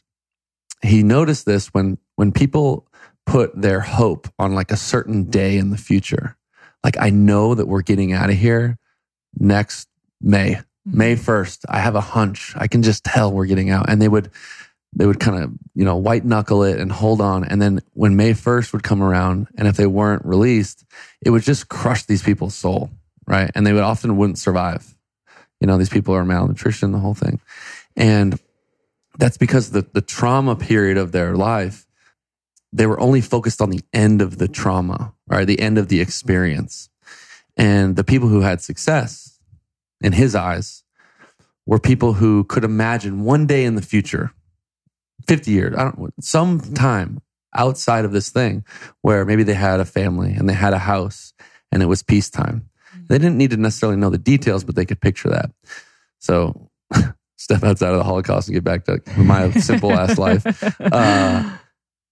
he 0.84 1.04
noticed 1.04 1.46
this 1.46 1.68
when, 1.74 1.98
when 2.16 2.32
people 2.32 2.88
put 3.26 3.60
their 3.60 3.80
hope 3.80 4.28
on 4.40 4.54
like 4.54 4.72
a 4.72 4.78
certain 4.78 5.26
day 5.26 5.58
in 5.58 5.70
the 5.70 5.78
future. 5.78 6.38
Like 6.84 6.98
I 7.00 7.10
know 7.10 7.56
that 7.56 7.68
we're 7.68 7.82
getting 7.82 8.14
out 8.14 8.30
of 8.30 8.38
here 8.38 8.78
next 9.38 9.88
May, 10.20 10.54
mm-hmm. 10.54 10.98
May 10.98 11.16
1st. 11.16 11.66
I 11.70 11.80
have 11.80 11.96
a 11.96 12.02
hunch. 12.02 12.54
I 12.56 12.68
can 12.68 12.84
just 12.84 13.04
tell 13.04 13.32
we're 13.32 13.46
getting 13.46 13.70
out. 13.70 13.90
And 13.90 14.02
they 14.02 14.08
would, 14.08 14.32
they 14.94 15.06
would 15.06 15.20
kind 15.20 15.44
of, 15.44 15.52
you 15.74 15.86
know, 15.86 15.96
white 15.96 16.26
knuckle 16.26 16.64
it 16.64 16.80
and 16.80 16.92
hold 16.92 17.22
on. 17.22 17.44
And 17.44 17.62
then 17.62 17.82
when 17.94 18.16
May 18.16 18.32
1st 18.32 18.74
would 18.74 18.84
come 18.84 19.02
around 19.02 19.48
and 19.58 19.68
if 19.68 19.78
they 19.78 19.88
weren't 19.88 20.26
released, 20.26 20.84
it 21.24 21.30
would 21.30 21.44
just 21.44 21.70
crush 21.70 22.04
these 22.04 22.24
people's 22.24 22.56
soul. 22.56 22.92
Right. 23.28 23.52
And 23.56 23.66
they 23.66 23.74
would 23.74 23.84
often 23.84 24.18
wouldn't 24.18 24.40
survive. 24.40 24.96
You 25.62 25.68
know, 25.68 25.78
these 25.78 25.90
people 25.90 26.16
are 26.16 26.26
malnutrition, 26.26 26.92
the 26.92 27.00
whole 27.00 27.14
thing. 27.14 27.40
And 27.96 28.40
that's 29.18 29.38
because 29.38 29.72
the, 29.72 29.86
the 29.94 30.02
trauma 30.02 30.56
period 30.56 30.98
of 30.98 31.12
their 31.12 31.36
life 31.36 31.86
they 32.74 32.86
were 32.86 33.00
only 33.00 33.22
focused 33.22 33.62
on 33.62 33.70
the 33.70 33.82
end 33.94 34.22
of 34.22 34.38
the 34.38 34.48
trauma 34.48 35.14
or 35.30 35.46
the 35.46 35.60
end 35.60 35.78
of 35.78 35.90
the 35.90 36.00
experience. 36.00 36.90
And 37.58 37.96
the 37.96 38.04
people 38.04 38.30
who 38.30 38.42
had 38.42 38.62
success 38.62 39.40
in 40.02 40.14
his 40.14 40.36
eyes 40.36 40.84
were 41.66 41.80
people 41.80 42.14
who 42.14 42.44
could 42.46 42.64
imagine 42.64 43.24
one 43.24 43.46
day 43.46 43.66
in 43.66 43.76
the 43.76 43.82
future, 43.82 44.32
50 45.28 45.52
years, 45.52 45.76
I 45.76 45.84
don't 45.84 46.14
some 46.24 46.60
time 46.74 47.22
outside 47.56 48.06
of 48.06 48.14
this 48.14 48.30
thing 48.30 48.66
where 49.02 49.26
maybe 49.26 49.44
they 49.44 49.54
had 49.54 49.80
a 49.80 49.86
family 49.86 50.34
and 50.34 50.48
they 50.48 50.54
had 50.54 50.74
a 50.74 50.80
house 50.80 51.34
and 51.72 51.84
it 51.84 51.88
was 51.88 52.02
peacetime. 52.02 52.70
They 53.08 53.18
didn't 53.18 53.38
need 53.38 53.52
to 53.52 53.58
necessarily 53.58 53.98
know 53.98 54.10
the 54.10 54.18
details, 54.18 54.64
but 54.64 54.76
they 54.76 54.86
could 54.86 55.02
picture 55.02 55.30
that. 55.30 55.52
So 56.20 56.70
step 57.38 57.64
outside 57.64 57.92
of 57.92 57.98
the 57.98 58.04
Holocaust 58.04 58.48
and 58.48 58.56
get 58.56 58.64
back 58.64 58.86
to 58.86 59.02
my 59.18 59.52
simple 59.52 59.92
ass 59.92 60.18
life. 60.18 60.46
Uh, 60.80 61.58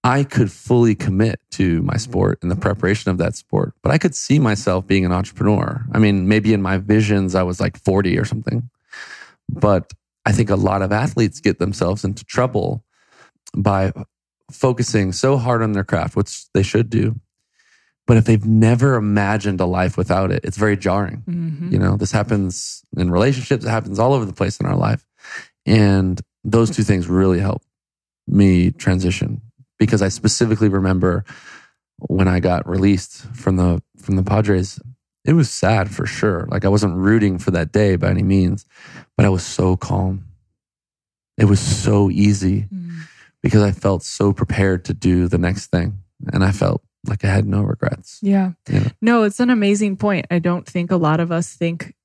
I 0.04 0.24
could 0.24 0.52
fully 0.52 0.96
commit 0.96 1.42
to 1.52 1.82
my 1.82 1.98
sport 1.98 2.40
and 2.42 2.50
the 2.50 2.56
preparation 2.56 3.12
of 3.12 3.18
that 3.18 3.36
sport, 3.36 3.74
but 3.84 3.92
I 3.92 3.98
could 3.98 4.16
see 4.16 4.40
myself 4.40 4.88
being 4.88 5.06
an 5.06 5.12
entrepreneur. 5.12 5.86
I 5.92 6.00
mean, 6.00 6.28
maybe 6.28 6.54
in 6.54 6.62
my 6.62 6.78
visions, 6.78 7.36
I 7.36 7.44
was 7.44 7.60
like 7.60 7.78
40 7.78 8.18
or 8.18 8.24
something. 8.24 8.70
But 9.50 9.92
I 10.26 10.32
think 10.32 10.50
a 10.50 10.56
lot 10.56 10.82
of 10.82 10.92
athletes 10.92 11.42
get 11.42 11.60
themselves 11.60 12.06
into 12.06 12.24
trouble 12.24 12.84
by 13.56 13.92
focusing 14.52 15.12
so 15.12 15.38
hard 15.38 15.62
on 15.62 15.74
their 15.74 15.84
craft, 15.84 16.16
which 16.16 16.50
they 16.54 16.64
should 16.64 16.90
do. 16.90 17.20
But 18.08 18.18
if 18.18 18.26
they've 18.26 18.46
never 18.46 18.96
imagined 18.96 19.60
a 19.60 19.66
life 19.66 19.98
without 19.98 20.32
it, 20.32 20.44
it's 20.44 20.58
very 20.58 20.78
jarring. 20.78 21.24
Mm-hmm. 21.28 21.74
You 21.74 21.80
know, 21.80 21.98
this 21.98 22.12
happens 22.12 22.84
in 22.96 23.12
relationships, 23.12 23.66
it 23.66 23.70
happens 23.70 24.00
all 24.00 24.14
over 24.14 24.26
the 24.26 24.34
place 24.34 24.60
in 24.60 24.66
our 24.66 24.76
life. 24.76 25.06
And 25.66 26.20
those 26.44 26.72
two 26.72 26.84
things 26.84 27.08
really 27.08 27.40
help 27.40 27.64
me 28.28 28.72
transition 28.72 29.42
because 29.80 30.02
I 30.02 30.10
specifically 30.10 30.70
remember 30.70 31.24
when 31.98 32.28
I 32.28 32.40
got 32.40 32.68
released 32.70 33.26
from 33.34 33.56
the 33.56 33.82
from 33.98 34.16
the 34.16 34.24
Padres, 34.24 34.80
it 35.26 35.34
was 35.34 35.50
sad 35.50 35.90
for 35.90 36.06
sure. 36.06 36.48
Like 36.50 36.66
I 36.66 36.70
wasn't 36.70 36.96
rooting 36.96 37.40
for 37.40 37.52
that 37.52 37.72
day 37.72 37.96
by 37.96 38.10
any 38.10 38.24
means, 38.24 38.66
but 39.18 39.26
I 39.26 39.30
was 39.30 39.44
so 39.44 39.76
calm. 39.76 40.26
it 41.38 41.46
was 41.46 41.60
so 41.60 42.10
easy 42.10 42.68
mm. 42.74 43.00
because 43.42 43.64
I 43.64 43.72
felt 43.72 44.04
so 44.04 44.34
prepared 44.34 44.86
to 44.86 44.94
do 44.94 45.28
the 45.28 45.38
next 45.38 45.68
thing. 45.68 46.00
And 46.34 46.44
I 46.44 46.52
felt 46.52 46.82
like 47.08 47.24
I 47.24 47.28
had 47.28 47.48
no 47.48 47.62
regrets. 47.62 48.20
Yeah. 48.22 48.52
You 48.68 48.80
know? 48.80 48.88
No, 49.02 49.24
it's 49.24 49.40
an 49.40 49.50
amazing 49.50 49.96
point. 49.96 50.28
I 50.30 50.40
don't 50.40 50.68
think 50.68 50.92
a 50.92 50.98
lot 50.98 51.22
of 51.22 51.32
us 51.32 51.54
think 51.54 51.96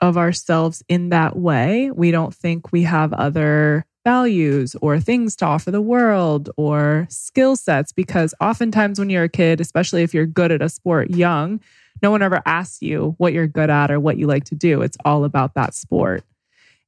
of 0.00 0.16
ourselves 0.16 0.82
in 0.88 1.10
that 1.10 1.36
way. 1.36 1.90
We 1.90 2.10
don't 2.10 2.34
think 2.34 2.72
we 2.72 2.84
have 2.84 3.12
other 3.12 3.84
values 4.04 4.74
or 4.80 4.98
things 4.98 5.36
to 5.36 5.46
offer 5.46 5.70
the 5.70 5.80
world 5.80 6.50
or 6.56 7.06
skill 7.10 7.56
sets 7.56 7.92
because 7.92 8.34
oftentimes 8.40 8.98
when 8.98 9.10
you're 9.10 9.24
a 9.24 9.28
kid, 9.28 9.60
especially 9.60 10.02
if 10.02 10.14
you're 10.14 10.26
good 10.26 10.52
at 10.52 10.62
a 10.62 10.68
sport 10.68 11.10
young, 11.10 11.60
no 12.02 12.10
one 12.10 12.22
ever 12.22 12.42
asks 12.46 12.80
you 12.82 13.14
what 13.18 13.32
you're 13.32 13.46
good 13.46 13.70
at 13.70 13.90
or 13.90 14.00
what 14.00 14.16
you 14.16 14.26
like 14.26 14.44
to 14.44 14.54
do. 14.54 14.82
It's 14.82 14.96
all 15.04 15.24
about 15.24 15.54
that 15.54 15.74
sport. 15.74 16.24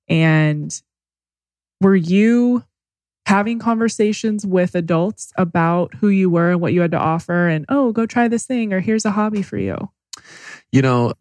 And 0.08 0.80
were 1.80 1.96
you 1.96 2.64
having 3.26 3.58
conversations 3.58 4.44
with 4.44 4.74
adults 4.74 5.32
about 5.36 5.94
who 5.94 6.08
you 6.08 6.28
were 6.28 6.52
and 6.52 6.60
what 6.60 6.72
you 6.72 6.80
had 6.80 6.90
to 6.90 6.98
offer 6.98 7.48
and 7.48 7.64
oh 7.68 7.92
go 7.92 8.04
try 8.04 8.26
this 8.26 8.46
thing 8.46 8.72
or 8.72 8.80
here's 8.80 9.04
a 9.04 9.12
hobby 9.12 9.42
for 9.42 9.56
you 9.56 9.76
you 10.72 10.82
know 10.82 11.12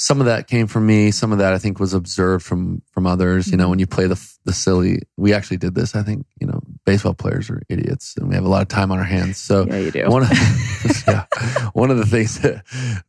some 0.00 0.18
of 0.18 0.24
that 0.24 0.46
came 0.46 0.66
from 0.66 0.86
me 0.86 1.10
some 1.10 1.30
of 1.30 1.38
that 1.38 1.52
i 1.52 1.58
think 1.58 1.78
was 1.78 1.92
observed 1.92 2.44
from 2.44 2.80
from 2.90 3.06
others 3.06 3.48
you 3.48 3.56
know 3.56 3.64
mm-hmm. 3.64 3.70
when 3.70 3.78
you 3.78 3.86
play 3.86 4.06
the 4.06 4.34
the 4.46 4.52
silly 4.52 5.02
we 5.18 5.34
actually 5.34 5.58
did 5.58 5.74
this 5.74 5.94
i 5.94 6.02
think 6.02 6.24
you 6.40 6.46
know 6.46 6.58
baseball 6.86 7.12
players 7.12 7.50
are 7.50 7.62
idiots 7.68 8.14
and 8.16 8.28
we 8.28 8.34
have 8.34 8.44
a 8.44 8.48
lot 8.48 8.62
of 8.62 8.68
time 8.68 8.90
on 8.90 8.98
our 8.98 9.04
hands 9.04 9.36
so 9.36 9.66
yeah 9.66 9.76
you 9.76 9.90
do 9.90 10.08
one 10.08 10.22
of 10.22 10.30
yeah, 11.06 11.26
one 11.74 11.90
of 11.90 11.98
the 11.98 12.06
things 12.06 12.40
that 12.40 12.64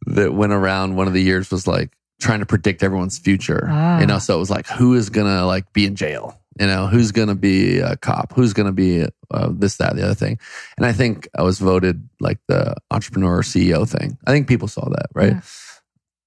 that 0.06 0.34
went 0.34 0.52
around 0.52 0.98
one 0.98 1.08
of 1.08 1.14
the 1.14 1.22
years 1.22 1.50
was 1.50 1.66
like 1.66 1.94
trying 2.20 2.40
to 2.40 2.46
predict 2.46 2.84
everyone's 2.84 3.18
future 3.18 3.68
ah. 3.70 4.02
you 4.02 4.06
know 4.06 4.20
so 4.20 4.36
it 4.36 4.40
was 4.40 4.50
like 4.50 4.68
who 4.68 4.94
is 4.94 5.10
gonna 5.10 5.46
like 5.46 5.72
be 5.72 5.86
in 5.86 5.96
jail 5.96 6.38
you 6.60 6.68
know, 6.68 6.86
who's 6.86 7.14
going 7.14 7.30
to 7.30 7.36
be 7.36 7.80
a 7.80 7.96
cop? 7.96 8.34
Who's 8.34 8.52
going 8.52 8.66
to 8.66 8.74
be 8.74 9.06
uh, 9.32 9.50
this, 9.54 9.78
that, 9.78 9.96
the 9.96 10.04
other 10.04 10.14
thing? 10.14 10.38
And 10.76 10.86
I 10.86 10.92
think 10.92 11.30
I 11.34 11.44
was 11.44 11.60
voted 11.60 12.08
like 12.20 12.40
the 12.50 12.76
entrepreneur 12.92 13.42
CEO 13.42 13.88
thing. 13.88 14.18
I 14.28 14.32
think 14.32 14.50
people 14.50 14.68
saw 14.68 14.84
that, 14.90 15.08
right? 15.16 15.32
Yeah. 15.32 15.42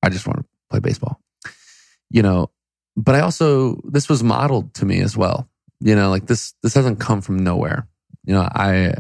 I 0.03 0.09
just 0.09 0.27
want 0.27 0.41
to 0.41 0.47
play 0.75 0.81
baseball, 0.81 1.21
you 2.11 2.23
know. 2.23 2.51
But 2.97 3.15
I 3.15 3.21
also 3.21 3.81
this 3.85 4.09
was 4.09 4.23
modeled 4.23 4.75
to 4.75 4.85
me 4.85 5.01
as 5.01 5.17
well. 5.17 5.49
You 5.81 5.95
know, 5.95 6.11
like 6.11 6.27
this 6.27 6.55
this 6.63 6.75
doesn't 6.75 6.97
come 6.97 7.21
from 7.21 7.39
nowhere. 7.39 7.89
You 8.25 8.35
know, 8.35 8.43
I 8.43 8.95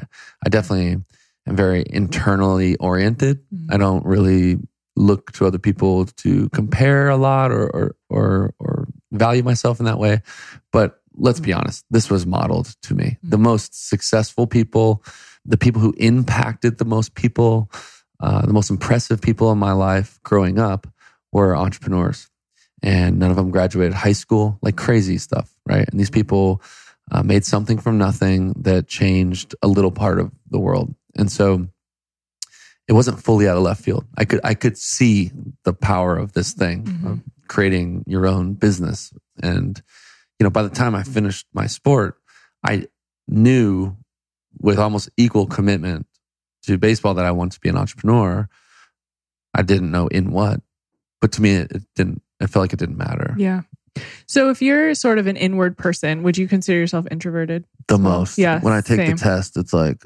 I 0.44 0.48
definitely 0.48 1.02
am 1.46 1.56
very 1.56 1.84
internally 1.88 2.76
oriented. 2.76 3.38
Mm-hmm. 3.52 3.72
I 3.72 3.76
don't 3.76 4.04
really 4.04 4.58
look 4.96 5.32
to 5.32 5.46
other 5.46 5.58
people 5.58 6.06
to 6.06 6.48
compare 6.50 7.08
a 7.08 7.16
lot 7.16 7.50
or 7.50 7.68
or 7.68 7.96
or, 8.10 8.54
or 8.58 8.88
value 9.12 9.42
myself 9.42 9.80
in 9.80 9.86
that 9.86 9.98
way. 9.98 10.22
But 10.72 11.00
let's 11.16 11.40
be 11.40 11.52
honest, 11.52 11.84
this 11.90 12.10
was 12.10 12.26
modeled 12.26 12.74
to 12.82 12.94
me. 12.94 13.18
The 13.22 13.36
mm-hmm. 13.36 13.44
most 13.44 13.88
successful 13.88 14.46
people, 14.46 15.04
the 15.44 15.56
people 15.56 15.80
who 15.80 15.94
impacted 15.98 16.78
the 16.78 16.84
most 16.84 17.14
people, 17.14 17.70
uh, 18.20 18.44
the 18.44 18.52
most 18.52 18.70
impressive 18.70 19.20
people 19.20 19.52
in 19.52 19.58
my 19.58 19.72
life 19.72 20.18
growing 20.24 20.58
up 20.58 20.88
were 21.34 21.54
entrepreneurs. 21.54 22.30
And 22.82 23.18
none 23.18 23.30
of 23.30 23.36
them 23.36 23.50
graduated 23.50 23.92
high 23.92 24.12
school, 24.12 24.58
like 24.62 24.76
crazy 24.76 25.18
stuff, 25.18 25.54
right? 25.66 25.86
And 25.88 26.00
these 26.00 26.10
people 26.10 26.62
uh, 27.12 27.22
made 27.22 27.44
something 27.44 27.78
from 27.78 27.98
nothing 27.98 28.54
that 28.62 28.86
changed 28.86 29.54
a 29.62 29.68
little 29.68 29.90
part 29.90 30.18
of 30.18 30.32
the 30.50 30.58
world. 30.58 30.94
And 31.16 31.30
so 31.30 31.66
it 32.88 32.92
wasn't 32.92 33.22
fully 33.22 33.48
out 33.48 33.56
of 33.56 33.62
left 33.62 33.82
field. 33.82 34.06
I 34.16 34.24
could 34.24 34.40
I 34.44 34.54
could 34.54 34.76
see 34.76 35.32
the 35.64 35.72
power 35.72 36.16
of 36.16 36.32
this 36.32 36.52
thing, 36.52 36.84
mm-hmm. 36.84 37.06
of 37.06 37.20
creating 37.48 38.04
your 38.06 38.26
own 38.26 38.54
business 38.54 39.12
and 39.42 39.82
you 40.38 40.44
know, 40.44 40.50
by 40.50 40.62
the 40.62 40.70
time 40.70 40.94
I 40.94 41.02
finished 41.02 41.46
my 41.52 41.66
sport, 41.66 42.18
I 42.64 42.88
knew 43.28 43.96
with 44.60 44.78
almost 44.78 45.10
equal 45.16 45.46
commitment 45.46 46.06
to 46.64 46.78
baseball 46.78 47.14
that 47.14 47.24
I 47.24 47.30
wanted 47.30 47.52
to 47.52 47.60
be 47.60 47.68
an 47.68 47.76
entrepreneur. 47.76 48.48
I 49.54 49.62
didn't 49.62 49.90
know 49.90 50.08
in 50.08 50.32
what, 50.32 50.60
but 51.24 51.32
to 51.32 51.40
me, 51.40 51.54
it, 51.54 51.82
didn't, 51.96 52.20
it 52.38 52.48
felt 52.48 52.64
like 52.64 52.74
it 52.74 52.78
didn't 52.78 52.98
matter. 52.98 53.34
Yeah. 53.38 53.62
So 54.26 54.50
if 54.50 54.60
you're 54.60 54.94
sort 54.94 55.18
of 55.18 55.26
an 55.26 55.38
inward 55.38 55.78
person, 55.78 56.22
would 56.22 56.36
you 56.36 56.46
consider 56.46 56.78
yourself 56.78 57.06
introverted? 57.10 57.64
The 57.88 57.96
most. 57.96 58.36
Yeah. 58.36 58.60
When 58.60 58.74
I 58.74 58.82
take 58.82 58.98
same. 58.98 59.12
the 59.12 59.16
test, 59.16 59.56
it's 59.56 59.72
like 59.72 60.04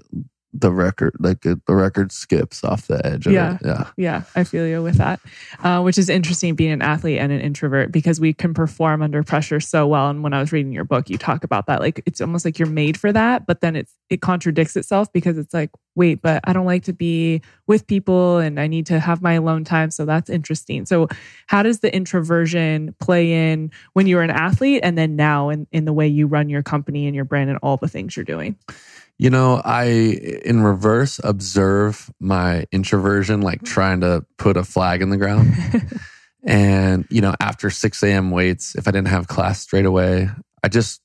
the 0.53 0.73
record 0.73 1.15
like 1.19 1.43
the 1.43 1.61
record 1.69 2.11
skips 2.11 2.65
off 2.65 2.87
the 2.87 3.05
edge 3.07 3.27
yeah 3.27 3.57
it. 3.57 3.61
yeah. 3.65 3.91
Yeah 3.97 4.23
i 4.35 4.45
feel 4.45 4.67
you 4.67 4.83
with 4.83 4.97
that. 4.97 5.21
Uh, 5.63 5.81
which 5.83 5.99
is 5.99 6.09
interesting 6.09 6.55
being 6.55 6.73
an 6.73 6.83
athlete 6.83 7.19
and 7.19 7.33
an 7.33 7.41
introvert 7.41 7.93
because 7.93 8.21
we 8.21 8.33
can 8.33 8.55
perform 8.55 9.03
under 9.03 9.23
pressure 9.23 9.61
so 9.61 9.87
well. 9.87 10.09
And 10.09 10.23
when 10.23 10.33
i 10.33 10.41
was 10.41 10.53
reading 10.53 10.73
your 10.73 10.85
book 10.85 11.11
you 11.11 11.19
talk 11.19 11.45
about 11.45 11.67
that 11.67 11.81
like 11.81 12.03
it's 12.07 12.21
almost 12.21 12.45
like 12.45 12.59
you're 12.59 12.69
made 12.69 12.99
for 12.99 13.13
that 13.13 13.47
but 13.47 13.61
then 13.61 13.77
it's 13.77 13.95
it 14.09 14.21
contradicts 14.23 14.77
itself 14.77 15.13
because 15.13 15.37
it's 15.37 15.53
like 15.53 15.71
wait 15.95 16.23
but 16.23 16.41
i 16.45 16.53
don't 16.53 16.67
like 16.67 16.85
to 16.85 16.93
be 16.93 17.43
with 17.67 17.87
people 17.87 18.39
and 18.39 18.59
i 18.59 18.67
need 18.67 18.87
to 18.87 18.99
have 18.99 19.23
my 19.23 19.35
alone 19.35 19.65
time. 19.65 19.91
So 19.91 20.05
that's 20.05 20.29
interesting. 20.29 20.87
So 20.87 21.09
how 21.47 21.63
does 21.63 21.81
the 21.81 21.95
introversion 21.95 22.95
play 23.01 23.53
in 23.53 23.71
when 23.93 24.07
you're 24.07 24.23
an 24.23 24.31
athlete 24.31 24.81
and 24.83 24.99
then 24.99 25.17
now 25.17 25.49
in, 25.49 25.67
in 25.73 25.85
the 25.85 25.93
way 25.93 26.07
you 26.07 26.27
run 26.27 26.49
your 26.49 26.63
company 26.63 27.07
and 27.07 27.15
your 27.15 27.25
brand 27.25 27.51
and 27.51 27.59
all 27.63 27.77
the 27.77 27.89
things 27.89 28.17
you're 28.17 28.25
doing 28.25 28.57
you 29.19 29.31
know, 29.31 29.61
I 29.65 29.85
in 30.45 30.63
reverse 30.63 31.21
observe 31.25 32.09
my 32.21 32.67
introversion, 32.71 33.41
like 33.41 33.63
trying 33.65 34.01
to 34.03 34.25
put 34.39 34.57
a 34.57 34.63
flag 34.63 35.03
in 35.03 35.11
the 35.11 35.17
ground. 35.17 35.53
and, 36.45 37.05
you 37.11 37.21
know, 37.21 37.35
after 37.41 37.69
6 37.69 38.03
a.m. 38.05 38.31
weights, 38.31 38.77
if 38.77 38.87
I 38.87 38.93
didn't 38.93 39.09
have 39.09 39.27
class 39.27 39.61
straight 39.61 39.87
away, 39.87 40.31
I 40.63 40.69
just, 40.69 41.01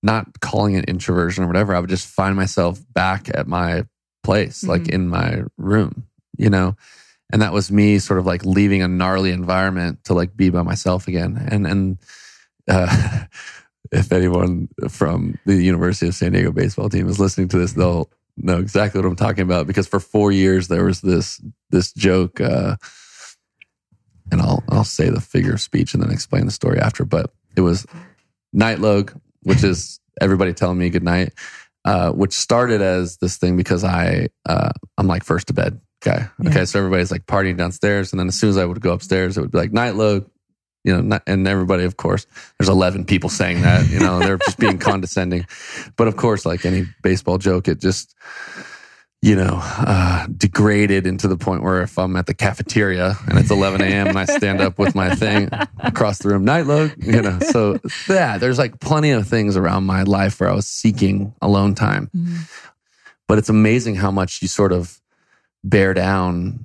not 0.00 0.40
calling 0.40 0.74
it 0.74 0.84
introversion 0.84 1.42
or 1.42 1.48
whatever, 1.48 1.74
I 1.74 1.80
would 1.80 1.90
just 1.90 2.06
find 2.06 2.36
myself 2.36 2.78
back 2.94 3.28
at 3.34 3.48
my 3.48 3.84
place, 4.22 4.60
mm-hmm. 4.60 4.70
like 4.70 4.88
in 4.88 5.08
my 5.08 5.42
room, 5.56 6.06
you 6.36 6.50
know? 6.50 6.76
And 7.32 7.42
that 7.42 7.52
was 7.52 7.72
me 7.72 7.98
sort 7.98 8.20
of 8.20 8.26
like 8.26 8.44
leaving 8.44 8.80
a 8.80 8.88
gnarly 8.88 9.32
environment 9.32 10.04
to 10.04 10.14
like 10.14 10.36
be 10.36 10.50
by 10.50 10.62
myself 10.62 11.08
again. 11.08 11.36
And, 11.50 11.66
and, 11.66 11.98
uh, 12.68 13.24
if 13.92 14.12
anyone 14.12 14.68
from 14.88 15.38
the 15.46 15.56
University 15.56 16.08
of 16.08 16.14
San 16.14 16.32
Diego 16.32 16.52
baseball 16.52 16.88
team 16.88 17.08
is 17.08 17.18
listening 17.18 17.48
to 17.48 17.58
this, 17.58 17.72
they'll 17.72 18.10
know 18.36 18.58
exactly 18.58 19.00
what 19.00 19.08
I'm 19.08 19.16
talking 19.16 19.42
about 19.42 19.66
because 19.66 19.88
for 19.88 20.00
four 20.00 20.30
years 20.30 20.68
there 20.68 20.84
was 20.84 21.00
this 21.00 21.40
this 21.70 21.92
joke, 21.92 22.40
uh, 22.40 22.76
and 24.30 24.40
I'll 24.40 24.62
I'll 24.68 24.84
say 24.84 25.10
the 25.10 25.20
figure 25.20 25.54
of 25.54 25.60
speech 25.60 25.94
and 25.94 26.02
then 26.02 26.10
explain 26.10 26.44
the 26.44 26.52
story 26.52 26.78
after. 26.78 27.04
But 27.04 27.32
it 27.56 27.62
was 27.62 27.86
night 28.52 28.78
log, 28.78 29.18
which 29.42 29.64
is 29.64 30.00
everybody 30.20 30.52
telling 30.52 30.78
me 30.78 30.90
good 30.90 31.02
night, 31.02 31.32
uh, 31.84 32.12
which 32.12 32.32
started 32.32 32.80
as 32.80 33.16
this 33.18 33.36
thing 33.36 33.56
because 33.56 33.84
I 33.84 34.28
uh, 34.48 34.70
I'm 34.96 35.06
like 35.06 35.24
first 35.24 35.48
to 35.48 35.54
bed 35.54 35.80
guy. 36.00 36.28
Okay, 36.46 36.64
so 36.64 36.78
everybody's 36.78 37.10
like 37.10 37.26
partying 37.26 37.56
downstairs, 37.56 38.12
and 38.12 38.20
then 38.20 38.28
as 38.28 38.38
soon 38.38 38.50
as 38.50 38.56
I 38.56 38.64
would 38.64 38.80
go 38.80 38.92
upstairs, 38.92 39.36
it 39.36 39.40
would 39.40 39.50
be 39.50 39.58
like 39.58 39.72
night 39.72 39.94
log, 39.94 40.28
you 40.84 40.94
know, 40.94 41.00
not, 41.00 41.22
and 41.26 41.46
everybody, 41.46 41.84
of 41.84 41.96
course, 41.96 42.26
there's 42.58 42.68
11 42.68 43.04
people 43.04 43.28
saying 43.28 43.62
that, 43.62 43.88
you 43.90 43.98
know, 43.98 44.18
they're 44.20 44.38
just 44.38 44.58
being 44.58 44.78
condescending. 44.90 45.46
But 45.96 46.08
of 46.08 46.16
course, 46.16 46.46
like 46.46 46.64
any 46.64 46.86
baseball 47.02 47.38
joke, 47.38 47.68
it 47.68 47.80
just, 47.80 48.14
you 49.20 49.34
know, 49.34 49.58
uh, 49.60 50.26
degraded 50.36 51.06
into 51.06 51.26
the 51.26 51.36
point 51.36 51.62
where 51.62 51.82
if 51.82 51.98
I'm 51.98 52.14
at 52.16 52.26
the 52.26 52.34
cafeteria 52.34 53.16
and 53.28 53.38
it's 53.38 53.50
11 53.50 53.80
a.m. 53.80 54.06
and 54.08 54.18
I 54.18 54.24
stand 54.24 54.60
up 54.60 54.78
with 54.78 54.94
my 54.94 55.14
thing 55.14 55.48
across 55.78 56.18
the 56.18 56.28
room, 56.28 56.44
night 56.44 56.66
look, 56.66 56.94
you 56.98 57.20
know, 57.20 57.38
so 57.40 57.78
yeah, 58.08 58.38
there's 58.38 58.58
like 58.58 58.78
plenty 58.78 59.10
of 59.10 59.26
things 59.26 59.56
around 59.56 59.84
my 59.84 60.04
life 60.04 60.40
where 60.40 60.48
I 60.48 60.54
was 60.54 60.68
seeking 60.68 61.34
alone 61.42 61.74
time. 61.74 62.10
Mm-hmm. 62.16 62.36
But 63.26 63.38
it's 63.38 63.48
amazing 63.48 63.96
how 63.96 64.10
much 64.10 64.40
you 64.40 64.48
sort 64.48 64.72
of 64.72 65.00
bear 65.64 65.92
down 65.92 66.64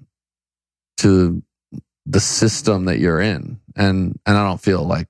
to 0.98 1.42
the 2.06 2.20
system 2.20 2.86
that 2.86 3.00
you're 3.00 3.20
in 3.20 3.60
and 3.76 4.20
and 4.26 4.38
I 4.38 4.48
don't 4.48 4.62
feel 4.62 4.84
like 4.84 5.08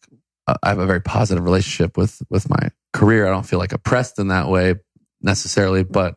uh, 0.48 0.56
I 0.64 0.70
have 0.70 0.80
a 0.80 0.86
very 0.86 1.02
positive 1.02 1.44
relationship 1.44 1.98
with 1.98 2.22
with 2.30 2.50
my 2.50 2.70
career. 2.94 3.28
I 3.28 3.32
don't 3.32 3.46
feel 3.46 3.60
like 3.60 3.74
oppressed 3.74 4.20
in 4.20 4.28
that 4.30 4.50
way 4.50 4.76
necessarily, 5.22 5.84
but 5.84 6.16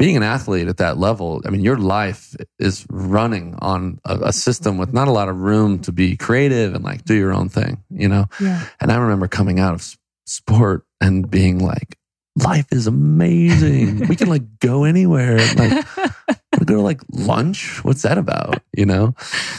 being 0.00 0.16
an 0.16 0.22
athlete 0.22 0.66
at 0.66 0.78
that 0.78 0.96
level, 0.96 1.42
I 1.44 1.50
mean, 1.50 1.60
your 1.60 1.76
life 1.76 2.34
is 2.58 2.86
running 2.88 3.54
on 3.58 4.00
a, 4.06 4.18
a, 4.28 4.32
system 4.32 4.78
with 4.78 4.94
not 4.94 5.08
a 5.08 5.10
lot 5.10 5.28
of 5.28 5.36
room 5.36 5.78
to 5.80 5.92
be 5.92 6.16
creative 6.16 6.74
and 6.74 6.82
like 6.82 7.04
do 7.04 7.14
your 7.14 7.34
own 7.34 7.50
thing, 7.50 7.84
you 7.90 8.08
know? 8.08 8.24
Yeah. 8.40 8.64
And 8.80 8.90
I 8.90 8.96
remember 8.96 9.28
coming 9.28 9.60
out 9.60 9.74
of 9.74 9.94
sport 10.24 10.86
and 11.02 11.30
being 11.30 11.58
like, 11.58 11.98
life 12.42 12.64
is 12.70 12.86
amazing. 12.86 14.08
we 14.08 14.16
can 14.16 14.30
like 14.30 14.58
go 14.60 14.84
anywhere. 14.84 15.36
Like, 15.56 15.86
we 16.58 16.64
go 16.64 16.76
to 16.76 16.80
like 16.80 17.02
lunch. 17.10 17.84
What's 17.84 18.00
that 18.00 18.16
about? 18.16 18.62
You 18.74 18.86
know? 18.86 19.14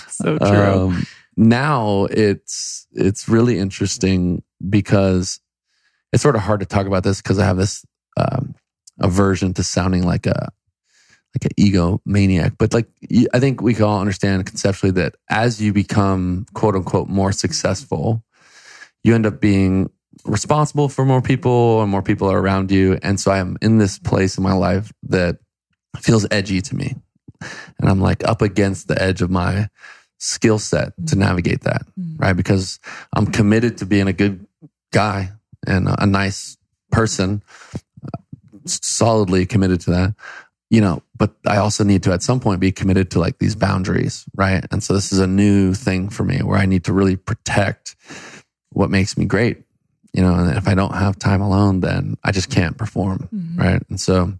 So 0.08 0.40
true. 0.40 0.48
Um, 0.50 1.08
now 1.42 2.06
it's 2.12 2.86
it's 2.94 3.28
really 3.28 3.58
interesting 3.58 4.44
because 4.70 5.40
it's 6.14 6.22
sort 6.22 6.36
of 6.36 6.42
hard 6.42 6.60
to 6.60 6.66
talk 6.68 6.86
about 6.86 7.04
this 7.04 7.20
because 7.22 7.40
I 7.40 7.46
have 7.46 7.58
this 7.58 7.84
um, 8.16 8.54
aversion 9.00 9.54
to 9.56 9.64
sounding 9.64 10.04
like 10.04 10.28
a 10.28 10.52
like 11.34 11.46
an 11.46 11.52
ego 11.58 12.00
maniac. 12.06 12.54
But 12.60 12.74
like 12.76 12.88
I 13.34 13.40
think 13.40 13.62
we 13.62 13.74
can 13.74 13.86
all 13.86 14.00
understand 14.00 14.46
conceptually 14.46 14.92
that 14.94 15.16
as 15.30 15.60
you 15.60 15.74
become 15.74 16.46
quote 16.54 16.76
unquote 16.76 17.10
more 17.10 17.32
successful, 17.32 18.24
you 19.04 19.16
end 19.16 19.26
up 19.26 19.42
being 19.42 19.90
responsible 20.26 20.90
for 20.90 21.06
more 21.06 21.24
people 21.24 21.82
and 21.82 21.90
more 21.90 22.04
people 22.04 22.30
are 22.30 22.40
around 22.40 22.70
you. 22.70 23.00
And 23.02 23.20
so 23.20 23.32
I'm 23.32 23.58
in 23.64 23.80
this 23.80 23.98
place 23.98 24.38
in 24.38 24.44
my 24.44 24.54
life 24.54 24.92
that 25.04 25.38
feels 25.98 26.28
edgy 26.30 26.62
to 26.62 26.76
me. 26.76 26.94
And 27.80 27.90
I'm 27.90 28.00
like 28.00 28.24
up 28.28 28.44
against 28.44 28.88
the 28.88 29.02
edge 29.02 29.24
of 29.24 29.32
my 29.32 29.70
skill 30.22 30.60
set 30.60 30.94
to 31.08 31.16
navigate 31.16 31.62
that, 31.62 31.82
mm-hmm. 32.00 32.18
right? 32.18 32.34
Because 32.34 32.80
I'm 33.14 33.26
committed 33.26 33.80
to 33.80 33.88
being 33.88 34.08
a 34.08 34.14
good 34.14 34.46
guy 34.92 35.32
and 35.66 35.88
a 35.90 36.06
nice 36.06 36.58
person, 36.92 37.42
solidly 38.66 39.48
committed 39.48 39.82
to 39.82 39.90
that, 39.92 40.16
you 40.70 40.80
know, 40.80 41.02
but 41.18 41.34
I 41.48 41.58
also 41.58 41.84
need 41.84 42.04
to 42.04 42.14
at 42.14 42.22
some 42.22 42.40
point 42.40 42.60
be 42.60 42.72
committed 42.72 43.10
to 43.12 43.20
like 43.20 43.40
these 43.40 43.56
boundaries, 43.56 44.26
right? 44.36 44.64
And 44.72 44.84
so 44.84 44.94
this 44.94 45.12
is 45.12 45.18
a 45.18 45.28
new 45.28 45.74
thing 45.74 46.10
for 46.10 46.24
me 46.24 46.38
where 46.44 46.60
I 46.60 46.68
need 46.68 46.84
to 46.84 46.94
really 46.94 47.16
protect 47.16 47.96
what 48.70 48.92
makes 48.92 49.18
me 49.18 49.26
great, 49.26 49.64
you 50.14 50.22
know, 50.22 50.36
and 50.36 50.56
if 50.56 50.68
I 50.68 50.76
don't 50.76 50.94
have 50.94 51.18
time 51.18 51.42
alone, 51.42 51.80
then 51.80 52.16
I 52.24 52.32
just 52.32 52.52
can't 52.52 52.78
perform, 52.78 53.28
mm-hmm. 53.34 53.60
right? 53.60 53.84
And 53.90 54.00
so 54.00 54.34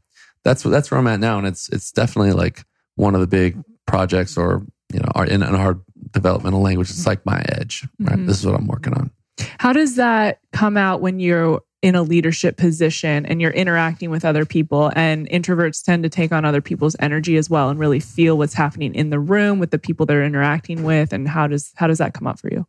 that's 0.44 0.62
that's 0.62 0.92
where 0.92 1.00
I'm 1.00 1.08
at 1.08 1.20
now, 1.20 1.40
and 1.40 1.48
it's 1.48 1.70
it's 1.70 1.92
definitely 1.92 2.34
like 2.34 2.66
one 2.96 3.16
of 3.16 3.22
the 3.22 3.28
big 3.28 3.58
projects 3.86 4.38
or 4.38 4.66
you 4.94 5.00
know, 5.00 5.12
our, 5.16 5.26
in, 5.26 5.44
in 5.44 5.56
our 5.56 5.80
developmental 6.12 6.62
language, 6.62 6.90
it's 6.90 7.08
like 7.08 7.26
my 7.26 7.44
edge, 7.50 7.88
right? 8.00 8.18
Mm-hmm. 8.18 8.26
This 8.28 8.40
is 8.40 8.46
what 8.46 8.56
I'm 8.56 8.68
working 8.68 8.94
on. 8.94 9.12
How 9.58 9.74
does 9.74 9.96
that 9.96 10.40
come 10.52 10.78
out 10.78 11.02
when 11.02 11.20
you're 11.20 11.62
in 11.82 11.96
a 11.96 12.04
leadership 12.04 12.58
position 12.58 13.26
and 13.26 13.42
you're 13.42 13.52
interacting 13.52 14.12
with 14.12 14.24
other 14.24 14.46
people? 14.46 14.92
And 14.96 15.28
introverts 15.30 15.84
tend 15.84 16.04
to 16.04 16.10
take 16.10 16.32
on 16.32 16.46
other 16.46 16.62
people's 16.62 16.96
energy 17.00 17.38
as 17.38 17.50
well 17.50 17.70
and 17.70 17.80
really 17.80 18.00
feel 18.00 18.38
what's 18.38 18.54
happening 18.54 18.94
in 18.94 19.10
the 19.10 19.20
room 19.20 19.60
with 19.60 19.72
the 19.72 19.80
people 19.80 20.06
they're 20.06 20.24
interacting 20.24 20.84
with. 20.84 21.14
And 21.14 21.28
how 21.28 21.48
does 21.48 21.72
how 21.76 21.88
does 21.88 21.98
that 21.98 22.14
come 22.14 22.28
up 22.28 22.40
for 22.40 22.50
you? 22.52 22.68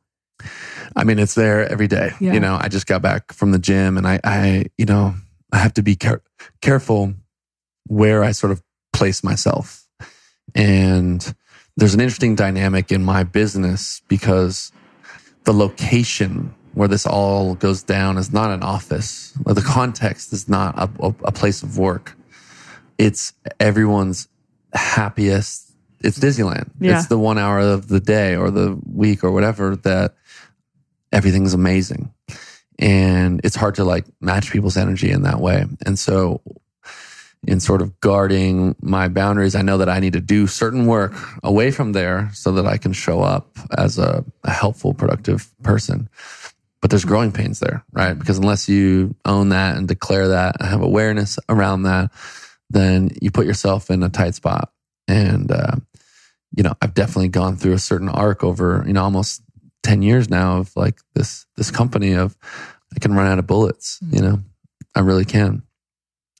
I 0.96 1.04
mean, 1.04 1.18
it's 1.18 1.34
there 1.34 1.68
every 1.70 1.88
day. 1.88 2.12
Yeah. 2.20 2.32
You 2.32 2.40
know, 2.40 2.58
I 2.60 2.68
just 2.68 2.86
got 2.86 3.02
back 3.02 3.32
from 3.32 3.52
the 3.52 3.58
gym, 3.58 3.96
and 3.96 4.06
I, 4.06 4.18
I, 4.24 4.64
you 4.76 4.86
know, 4.86 5.14
I 5.52 5.58
have 5.58 5.74
to 5.74 5.82
be 5.82 5.94
care- 5.94 6.22
careful 6.60 7.14
where 7.86 8.24
I 8.24 8.32
sort 8.32 8.50
of 8.50 8.62
place 8.92 9.22
myself, 9.22 9.86
and 10.54 11.34
there's 11.76 11.94
an 11.94 12.00
interesting 12.00 12.34
dynamic 12.34 12.92
in 12.92 13.02
my 13.02 13.24
business 13.24 14.02
because 14.08 14.72
the 15.44 15.52
location 15.52 16.54
where 16.74 16.88
this 16.88 17.06
all 17.06 17.54
goes 17.54 17.82
down 17.82 18.16
is 18.18 18.32
not 18.32 18.50
an 18.50 18.62
office. 18.62 19.32
The 19.44 19.62
context 19.62 20.32
is 20.32 20.48
not 20.48 20.74
a, 20.78 21.14
a 21.24 21.32
place 21.32 21.62
of 21.62 21.78
work. 21.78 22.16
It's 22.98 23.32
everyone's 23.60 24.28
happiest. 24.72 25.70
It's 26.00 26.18
Disneyland. 26.18 26.70
Yeah. 26.80 26.98
It's 26.98 27.08
the 27.08 27.18
one 27.18 27.38
hour 27.38 27.58
of 27.58 27.88
the 27.88 28.00
day 28.00 28.36
or 28.36 28.50
the 28.50 28.78
week 28.90 29.22
or 29.22 29.30
whatever 29.32 29.76
that 29.76 30.14
everything's 31.12 31.54
amazing. 31.54 32.12
And 32.78 33.40
it's 33.44 33.56
hard 33.56 33.76
to 33.76 33.84
like 33.84 34.06
match 34.20 34.50
people's 34.50 34.76
energy 34.76 35.10
in 35.10 35.22
that 35.22 35.40
way. 35.40 35.64
And 35.84 35.98
so 35.98 36.40
in 37.46 37.58
sort 37.58 37.82
of 37.82 37.98
guarding 38.00 38.76
my 38.80 39.08
boundaries. 39.08 39.54
I 39.54 39.62
know 39.62 39.78
that 39.78 39.88
I 39.88 39.98
need 39.98 40.12
to 40.12 40.20
do 40.20 40.46
certain 40.46 40.86
work 40.86 41.12
away 41.42 41.70
from 41.70 41.92
there 41.92 42.30
so 42.32 42.52
that 42.52 42.66
I 42.66 42.76
can 42.76 42.92
show 42.92 43.20
up 43.20 43.58
as 43.76 43.98
a, 43.98 44.24
a, 44.44 44.50
helpful, 44.50 44.94
productive 44.94 45.52
person. 45.62 46.08
But 46.80 46.90
there's 46.90 47.04
growing 47.04 47.32
pains 47.32 47.58
there, 47.60 47.84
right? 47.92 48.14
Because 48.16 48.38
unless 48.38 48.68
you 48.68 49.14
own 49.24 49.48
that 49.50 49.76
and 49.76 49.88
declare 49.88 50.28
that 50.28 50.56
and 50.60 50.68
have 50.68 50.82
awareness 50.82 51.38
around 51.48 51.82
that, 51.82 52.12
then 52.70 53.10
you 53.20 53.30
put 53.30 53.46
yourself 53.46 53.90
in 53.90 54.02
a 54.02 54.08
tight 54.08 54.34
spot. 54.34 54.72
And, 55.08 55.50
uh, 55.50 55.76
you 56.56 56.62
know, 56.62 56.74
I've 56.80 56.94
definitely 56.94 57.28
gone 57.28 57.56
through 57.56 57.72
a 57.72 57.78
certain 57.78 58.08
arc 58.08 58.44
over, 58.44 58.84
you 58.86 58.92
know, 58.92 59.02
almost 59.02 59.42
10 59.82 60.02
years 60.02 60.30
now 60.30 60.58
of 60.58 60.76
like 60.76 61.00
this, 61.14 61.46
this 61.56 61.70
company 61.72 62.12
of 62.14 62.36
I 62.94 63.00
can 63.00 63.14
run 63.14 63.26
out 63.26 63.38
of 63.38 63.46
bullets, 63.46 63.98
you 64.10 64.20
know, 64.20 64.40
I 64.94 65.00
really 65.00 65.24
can 65.24 65.62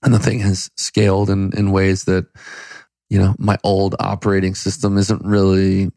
and 0.02 0.12
the 0.12 0.18
thing 0.18 0.40
has 0.40 0.70
scaled 0.76 1.30
in, 1.30 1.56
in 1.56 1.70
ways 1.70 2.04
that 2.04 2.26
you 3.10 3.18
know 3.18 3.34
my 3.38 3.58
old 3.62 3.94
operating 4.00 4.54
system 4.54 4.96
isn't 4.96 5.24
really 5.24 5.90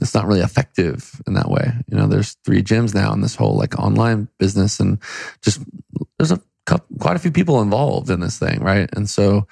it's 0.00 0.14
not 0.14 0.26
really 0.26 0.40
effective 0.40 1.20
in 1.26 1.34
that 1.34 1.50
way 1.50 1.72
you 1.88 1.96
know 1.96 2.06
there's 2.06 2.36
three 2.44 2.62
gyms 2.62 2.94
now 2.94 3.12
in 3.12 3.20
this 3.20 3.34
whole 3.34 3.56
like 3.56 3.78
online 3.78 4.28
business 4.38 4.80
and 4.80 4.98
just 5.42 5.60
there's 6.18 6.30
a 6.30 6.40
couple, 6.66 6.96
quite 6.98 7.16
a 7.16 7.18
few 7.18 7.32
people 7.32 7.60
involved 7.60 8.10
in 8.10 8.20
this 8.20 8.38
thing 8.38 8.60
right 8.60 8.88
and 8.94 9.10
so 9.10 9.46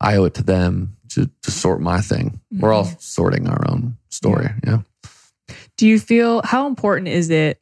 i 0.00 0.16
owe 0.16 0.24
it 0.24 0.34
to 0.34 0.42
them 0.42 0.96
to 1.08 1.30
to 1.42 1.50
sort 1.50 1.80
my 1.80 2.00
thing 2.00 2.30
mm-hmm. 2.30 2.60
we're 2.60 2.72
all 2.72 2.84
mm-hmm. 2.84 2.98
sorting 2.98 3.48
our 3.48 3.70
own 3.70 3.96
story 4.08 4.48
yeah. 4.64 4.70
yeah 4.70 5.52
do 5.76 5.86
you 5.86 6.00
feel 6.00 6.40
how 6.44 6.66
important 6.66 7.08
is 7.08 7.30
it 7.30 7.60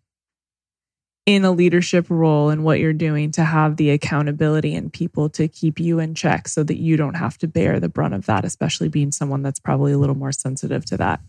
in 1.26 1.44
a 1.44 1.50
leadership 1.50 2.06
role 2.08 2.50
and 2.50 2.62
what 2.62 2.78
you're 2.78 2.92
doing 2.92 3.32
to 3.32 3.42
have 3.42 3.76
the 3.76 3.90
accountability 3.90 4.74
and 4.74 4.92
people 4.92 5.28
to 5.28 5.48
keep 5.48 5.80
you 5.80 5.98
in 5.98 6.14
check 6.14 6.46
so 6.46 6.62
that 6.62 6.78
you 6.78 6.96
don't 6.96 7.14
have 7.14 7.36
to 7.38 7.48
bear 7.48 7.80
the 7.80 7.88
brunt 7.88 8.14
of 8.14 8.26
that, 8.26 8.44
especially 8.44 8.88
being 8.88 9.10
someone 9.10 9.42
that's 9.42 9.58
probably 9.58 9.92
a 9.92 9.98
little 9.98 10.14
more 10.14 10.30
sensitive 10.30 10.84
to 10.84 10.96
that. 10.96 11.20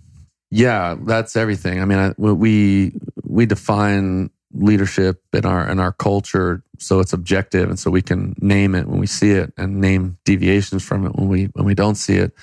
Yeah, 0.52 0.96
that's 1.02 1.36
everything. 1.36 1.82
I 1.82 1.86
mean, 1.86 2.14
we 2.18 2.94
we 3.24 3.46
define 3.46 4.30
leadership 4.54 5.22
in 5.34 5.46
our 5.46 5.68
in 5.68 5.80
our 5.80 5.92
culture 5.92 6.64
so 6.80 7.00
it's 7.00 7.12
objective 7.12 7.70
and 7.70 7.78
so 7.78 7.92
we 7.92 8.02
can 8.02 8.34
name 8.40 8.76
it 8.76 8.88
when 8.88 9.00
we 9.00 9.08
see 9.08 9.32
it 9.32 9.52
and 9.58 9.82
name 9.82 10.18
deviations 10.24 10.84
from 10.84 11.06
it 11.06 11.16
when 11.16 11.28
we 11.28 11.46
when 11.54 11.66
we 11.66 11.74
don't 11.74 11.96
see 11.96 12.18
it. 12.18 12.34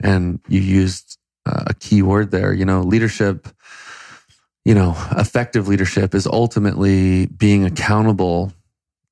And 0.00 0.40
you 0.48 0.60
used 0.60 1.18
uh, 1.46 1.64
a 1.68 1.74
key 1.74 2.02
word 2.02 2.32
there. 2.32 2.52
You 2.52 2.64
know, 2.64 2.80
leadership 2.82 3.48
you 4.64 4.74
know, 4.74 4.96
effective 5.12 5.68
leadership 5.68 6.14
is 6.14 6.26
ultimately 6.26 7.26
being 7.26 7.64
accountable 7.64 8.52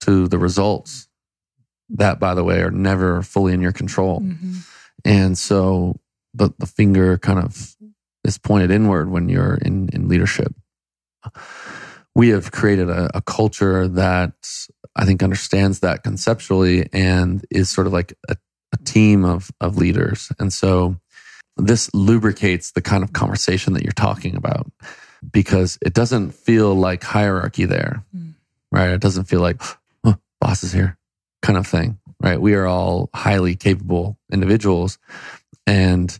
to 0.01 0.27
the 0.29 0.38
results 0.38 1.09
that, 1.91 2.19
by 2.19 2.35
the 2.35 2.43
way, 2.43 2.61
are 2.62 2.71
never 2.71 3.23
fully 3.23 3.53
in 3.53 3.61
your 3.61 3.73
control. 3.73 4.21
Mm-hmm. 4.21 4.59
And 5.05 5.37
so 5.37 5.97
the, 6.33 6.51
the 6.59 6.67
finger 6.67 7.19
kind 7.19 7.38
of 7.38 7.77
is 8.25 8.38
pointed 8.38 8.71
inward 8.71 9.11
when 9.11 9.29
you're 9.29 9.55
in, 9.55 9.91
in 9.93 10.09
leadership. 10.09 10.55
We 12.15 12.31
have 12.31 12.51
created 12.51 12.88
a, 12.88 13.11
a 13.15 13.21
culture 13.21 13.88
that 13.88 14.33
I 14.97 15.05
think 15.05 15.23
understands 15.23 15.81
that 15.81 16.03
conceptually 16.03 16.88
and 16.93 17.45
is 17.51 17.69
sort 17.69 17.87
of 17.87 17.93
like 17.93 18.15
a, 18.29 18.37
a 18.73 18.77
team 18.85 19.25
of, 19.25 19.51
of 19.61 19.77
leaders. 19.77 20.33
And 20.38 20.53
so 20.53 20.97
this 21.57 21.91
lubricates 21.93 22.73
the 22.73 22.83
kind 22.83 23.05
of 23.05 23.12
conversation 23.12 23.75
that 23.75 23.83
you're 23.83 23.93
talking 23.93 24.37
about 24.37 24.71
because 25.31 25.79
it 25.83 25.95
doesn't 25.95 26.33
feel 26.33 26.75
like 26.75 27.03
hierarchy 27.03 27.65
there, 27.65 28.05
mm. 28.17 28.35
right? 28.71 28.91
It 28.91 29.01
doesn't 29.01 29.25
feel 29.25 29.41
like, 29.41 29.61
oh, 30.05 30.17
boss 30.41 30.65
is 30.65 30.73
here 30.73 30.99
kind 31.43 31.59
of 31.59 31.67
thing, 31.67 31.99
right? 32.21 32.41
We 32.41 32.55
are 32.55 32.67
all 32.67 33.11
highly 33.15 33.55
capable 33.57 34.19
individuals. 34.33 34.99
And, 35.67 36.17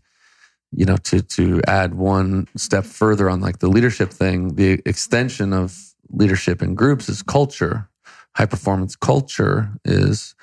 you 0.73 0.85
know, 0.85 0.97
to, 0.97 1.23
to 1.23 1.62
add 1.67 1.95
one 1.95 2.49
step 2.57 2.85
further 2.85 3.31
on 3.31 3.41
like 3.41 3.59
the 3.59 3.69
leadership 3.69 4.11
thing, 4.11 4.57
the 4.57 4.83
extension 4.85 5.53
of 5.53 5.95
leadership 6.11 6.62
in 6.62 6.75
groups 6.75 7.09
is 7.09 7.23
culture. 7.23 7.88
High 8.37 8.47
performance 8.47 8.97
culture 8.97 9.71
is 9.85 10.35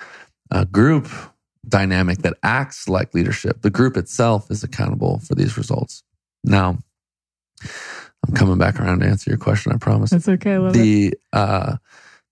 a 0.51 0.65
group 0.65 1.09
dynamic 1.67 2.19
that 2.19 2.37
acts 2.43 2.87
like 2.87 3.13
leadership. 3.13 3.61
The 3.61 3.69
group 3.69 3.97
itself 3.97 4.49
is 4.49 4.63
accountable 4.63 5.19
for 5.19 5.35
these 5.35 5.57
results. 5.57 6.03
Now, 6.43 6.79
I'm 8.27 8.33
coming 8.33 8.57
back 8.57 8.79
around 8.79 8.99
to 8.99 9.07
answer 9.07 9.29
your 9.29 9.37
question. 9.37 9.71
I 9.71 9.77
promise. 9.77 10.09
That's 10.09 10.27
okay. 10.27 10.57
the 10.71 11.07
it. 11.07 11.21
uh, 11.33 11.77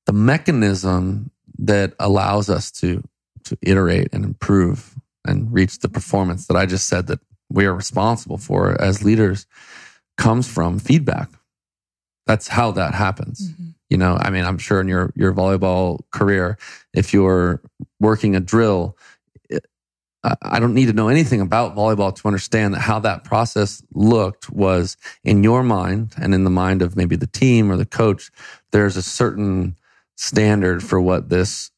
the 0.06 0.14
mechanism 0.14 1.32
that 1.60 1.94
allows 2.00 2.50
us 2.50 2.72
to 2.72 3.04
to 3.46 3.58
iterate 3.62 4.10
and 4.12 4.26
improve 4.26 4.96
and 5.26 5.52
reach 5.52 5.80
the 5.80 5.90
performance 5.90 6.48
that 6.48 6.58
I 6.58 6.66
just 6.66 6.88
said 6.88 7.08
that 7.08 7.20
we 7.50 7.66
are 7.66 7.74
responsible 7.74 8.38
for 8.38 8.80
as 8.82 9.04
leaders 9.04 9.48
comes 10.18 10.48
from 10.48 10.80
feedback. 10.80 11.30
That's 12.26 12.48
how 12.48 12.72
that 12.72 12.94
happens. 12.94 13.50
Mm-hmm. 13.50 13.70
You 13.90 13.98
know, 13.98 14.18
I 14.20 14.30
mean, 14.32 14.44
I'm 14.44 14.58
sure 14.58 14.82
in 14.82 14.88
your 14.88 15.14
your 15.16 15.34
volleyball 15.34 16.00
career, 16.12 16.58
if 16.94 17.14
you're 17.14 17.62
working 18.00 18.36
a 18.36 18.42
drill, 18.42 18.98
I 20.24 20.60
don't 20.60 20.74
need 20.74 20.88
to 20.88 20.94
know 20.94 21.10
anything 21.10 21.42
about 21.42 21.76
volleyball 21.76 22.14
to 22.16 22.28
understand 22.28 22.74
that 22.74 22.82
how 22.82 23.00
that 23.00 23.24
process 23.24 23.82
looked 23.94 24.50
was 24.50 24.98
in 25.24 25.44
your 25.44 25.64
mind 25.64 26.14
and 26.22 26.34
in 26.34 26.44
the 26.44 26.50
mind 26.50 26.82
of 26.82 26.96
maybe 26.96 27.16
the 27.16 27.28
team 27.28 27.72
or 27.72 27.78
the 27.78 27.86
coach. 27.86 28.32
There's 28.72 28.98
a 28.98 29.04
certain 29.04 29.78
standard 30.16 30.84
for 30.84 31.00
what 31.00 31.30
this 31.30 31.72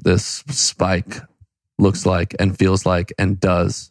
this 0.00 0.44
spike 0.48 1.16
looks 1.78 2.04
like 2.06 2.34
and 2.38 2.58
feels 2.58 2.84
like 2.84 3.12
and 3.18 3.40
does. 3.40 3.90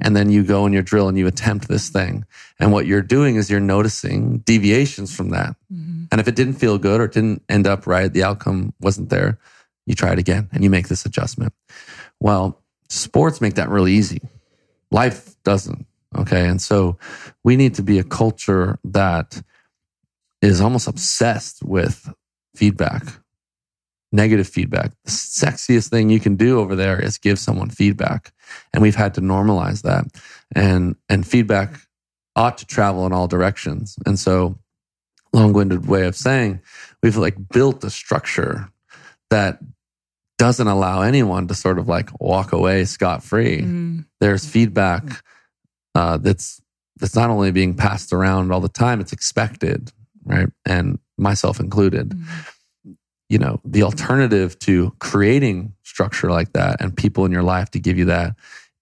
And 0.00 0.16
then 0.16 0.30
you 0.30 0.42
go 0.44 0.66
in 0.66 0.72
your 0.72 0.82
drill 0.82 1.08
and 1.08 1.16
you 1.16 1.26
attempt 1.26 1.68
this 1.68 1.88
thing. 1.88 2.24
And 2.58 2.72
what 2.72 2.86
you're 2.86 3.02
doing 3.02 3.36
is 3.36 3.50
you're 3.50 3.60
noticing 3.60 4.38
deviations 4.38 5.14
from 5.14 5.30
that. 5.30 5.56
Mm-hmm. 5.72 6.04
And 6.10 6.20
if 6.20 6.28
it 6.28 6.36
didn't 6.36 6.54
feel 6.54 6.78
good 6.78 7.00
or 7.00 7.04
it 7.04 7.12
didn't 7.12 7.42
end 7.48 7.66
up 7.66 7.86
right, 7.86 8.12
the 8.12 8.24
outcome 8.24 8.72
wasn't 8.80 9.10
there, 9.10 9.38
you 9.86 9.94
try 9.94 10.12
it 10.12 10.18
again 10.18 10.48
and 10.52 10.64
you 10.64 10.70
make 10.70 10.88
this 10.88 11.06
adjustment. 11.06 11.52
Well, 12.20 12.60
Sports 12.88 13.40
make 13.40 13.54
that 13.54 13.68
really 13.68 13.92
easy. 13.92 14.20
Life 14.90 15.34
doesn't. 15.44 15.86
Okay. 16.16 16.48
And 16.48 16.60
so 16.60 16.98
we 17.44 17.56
need 17.56 17.74
to 17.74 17.82
be 17.82 17.98
a 17.98 18.04
culture 18.04 18.78
that 18.84 19.42
is 20.40 20.60
almost 20.60 20.88
obsessed 20.88 21.62
with 21.62 22.12
feedback 22.56 23.04
negative 24.12 24.48
feedback. 24.48 24.92
The 25.04 25.10
sexiest 25.10 25.90
thing 25.90 26.10
you 26.10 26.20
can 26.20 26.36
do 26.36 26.58
over 26.60 26.74
there 26.74 27.00
is 27.00 27.18
give 27.18 27.38
someone 27.38 27.70
feedback. 27.70 28.32
And 28.72 28.82
we've 28.82 28.94
had 28.94 29.14
to 29.14 29.20
normalize 29.20 29.82
that. 29.82 30.06
And 30.54 30.96
and 31.08 31.26
feedback 31.26 31.80
ought 32.36 32.58
to 32.58 32.66
travel 32.66 33.06
in 33.06 33.12
all 33.12 33.28
directions. 33.28 33.96
And 34.06 34.18
so 34.18 34.58
long-winded 35.32 35.86
way 35.86 36.06
of 36.06 36.16
saying 36.16 36.60
we've 37.02 37.16
like 37.16 37.36
built 37.50 37.84
a 37.84 37.90
structure 37.90 38.70
that 39.30 39.58
doesn't 40.38 40.66
allow 40.66 41.02
anyone 41.02 41.48
to 41.48 41.54
sort 41.54 41.78
of 41.78 41.88
like 41.88 42.08
walk 42.20 42.52
away 42.52 42.84
scot-free. 42.84 43.62
Mm. 43.62 44.04
There's 44.20 44.46
feedback 44.46 45.02
uh, 45.94 46.18
that's 46.18 46.60
that's 46.96 47.14
not 47.14 47.30
only 47.30 47.52
being 47.52 47.74
passed 47.74 48.12
around 48.12 48.52
all 48.52 48.60
the 48.60 48.68
time, 48.68 49.00
it's 49.00 49.12
expected, 49.12 49.92
right? 50.24 50.48
And 50.66 50.98
myself 51.16 51.60
included. 51.60 52.10
Mm 52.10 52.26
you 53.28 53.38
know, 53.38 53.60
the 53.64 53.82
alternative 53.82 54.58
to 54.60 54.94
creating 55.00 55.74
structure 55.82 56.30
like 56.30 56.52
that 56.54 56.80
and 56.80 56.96
people 56.96 57.24
in 57.24 57.32
your 57.32 57.42
life 57.42 57.70
to 57.70 57.78
give 57.78 57.98
you 57.98 58.06
that 58.06 58.34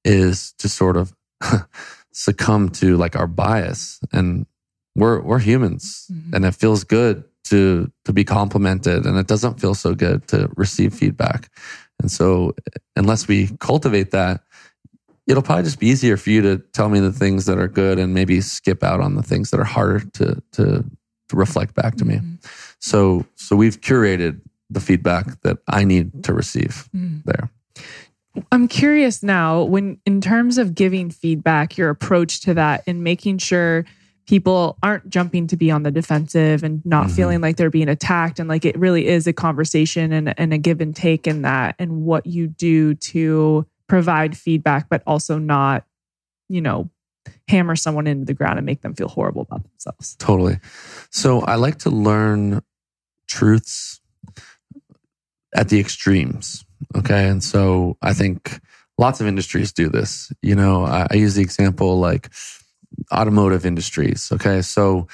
is 0.05 0.53
to 0.59 0.69
sort 0.69 0.97
of 0.97 1.13
succumb 2.13 2.69
to 2.69 2.97
like 2.97 3.17
our 3.17 3.27
bias. 3.27 3.99
And 4.13 4.47
we're 4.95 5.21
we're 5.21 5.41
humans 5.41 6.07
mm-hmm. 6.11 6.35
and 6.35 6.45
it 6.45 6.55
feels 6.55 6.85
good 6.85 7.25
to 7.51 7.91
to 8.05 8.13
be 8.13 8.25
complimented 8.25 9.07
and 9.07 9.17
it 9.17 9.27
doesn't 9.27 9.61
feel 9.61 9.75
so 9.75 9.95
good 9.95 10.27
to 10.29 10.49
receive 10.57 10.95
feedback. 10.95 11.51
And 12.01 12.11
so 12.11 12.55
unless 12.95 13.27
we 13.27 13.49
cultivate 13.59 14.11
that, 14.11 14.43
it'll 15.27 15.43
probably 15.43 15.65
just 15.65 15.81
be 15.81 15.89
easier 15.89 16.17
for 16.17 16.31
you 16.31 16.43
to 16.43 16.59
tell 16.73 16.89
me 16.89 17.01
the 17.01 17.13
things 17.13 17.47
that 17.47 17.59
are 17.59 17.69
good 17.69 17.99
and 17.99 18.15
maybe 18.15 18.41
skip 18.41 18.83
out 18.83 19.01
on 19.01 19.15
the 19.15 19.23
things 19.23 19.51
that 19.51 19.61
are 19.61 19.65
harder 19.65 20.01
to 20.15 20.43
to 20.53 20.85
to 21.29 21.37
reflect 21.37 21.75
back 21.75 21.97
to 21.97 22.05
me. 22.05 22.17
Mm-hmm. 22.17 22.35
So 22.81 23.27
so 23.35 23.57
we've 23.57 23.81
curated 23.81 24.41
the 24.71 24.81
feedback 24.81 25.41
that 25.43 25.59
I 25.69 25.85
need 25.85 26.25
to 26.25 26.33
receive 26.33 26.89
mm-hmm. 26.95 27.19
there. 27.25 27.51
I'm 28.53 28.69
curious 28.69 29.23
now 29.23 29.63
when 29.63 29.99
in 30.05 30.21
terms 30.21 30.59
of 30.59 30.75
giving 30.75 31.11
feedback, 31.11 31.79
your 31.79 31.89
approach 31.89 32.41
to 32.43 32.55
that 32.55 32.83
and 32.87 33.03
making 33.03 33.39
sure 33.39 33.85
people 34.27 34.77
aren't 34.83 35.09
jumping 35.09 35.47
to 35.47 35.57
be 35.57 35.71
on 35.71 35.83
the 35.83 35.91
defensive 35.91 36.63
and 36.63 36.85
not 36.85 37.07
mm-hmm. 37.07 37.15
feeling 37.15 37.41
like 37.41 37.57
they're 37.57 37.71
being 37.71 37.89
attacked 37.89 38.39
and 38.39 38.49
like 38.49 38.65
it 38.65 38.77
really 38.79 39.07
is 39.07 39.27
a 39.27 39.33
conversation 39.33 40.13
and, 40.13 40.39
and 40.39 40.53
a 40.53 40.59
give 40.59 40.81
and 40.81 40.97
take 40.97 41.27
in 41.27 41.43
that 41.43 41.75
and 41.79 42.05
what 42.05 42.27
you 42.27 42.47
do 42.47 42.95
to 42.95 43.67
provide 43.87 44.37
feedback 44.37 44.89
but 44.89 45.03
also 45.07 45.39
not 45.39 45.85
you 46.49 46.61
know 46.61 46.91
hammer 47.49 47.77
someone 47.77 48.07
into 48.07 48.25
the 48.25 48.35
ground 48.35 48.59
and 48.59 48.67
make 48.67 48.83
them 48.83 48.95
feel 48.95 49.09
horrible 49.09 49.43
about 49.43 49.63
themselves. 49.65 50.17
Totally. 50.17 50.59
So 51.11 51.41
I 51.41 51.57
like 51.57 51.79
to 51.81 51.91
learn 51.91 52.63
truths 53.29 54.01
at 55.55 55.69
the 55.69 55.81
extremes. 55.81 56.65
Okay. 56.97 57.29
And 57.29 57.43
so 57.43 57.97
I 58.03 58.13
think 58.13 58.61
lots 58.99 59.21
of 59.21 59.27
industries 59.27 59.73
do 59.73 59.89
this. 59.89 60.33
You 60.43 60.55
know, 60.55 60.85
I, 60.85 61.07
I 61.11 61.15
use 61.15 61.35
the 61.35 61.43
example 61.43 61.99
like 61.99 62.31
automotive 63.13 63.67
industries. 63.67 64.31
Okay. 64.33 64.63
So 64.63 65.09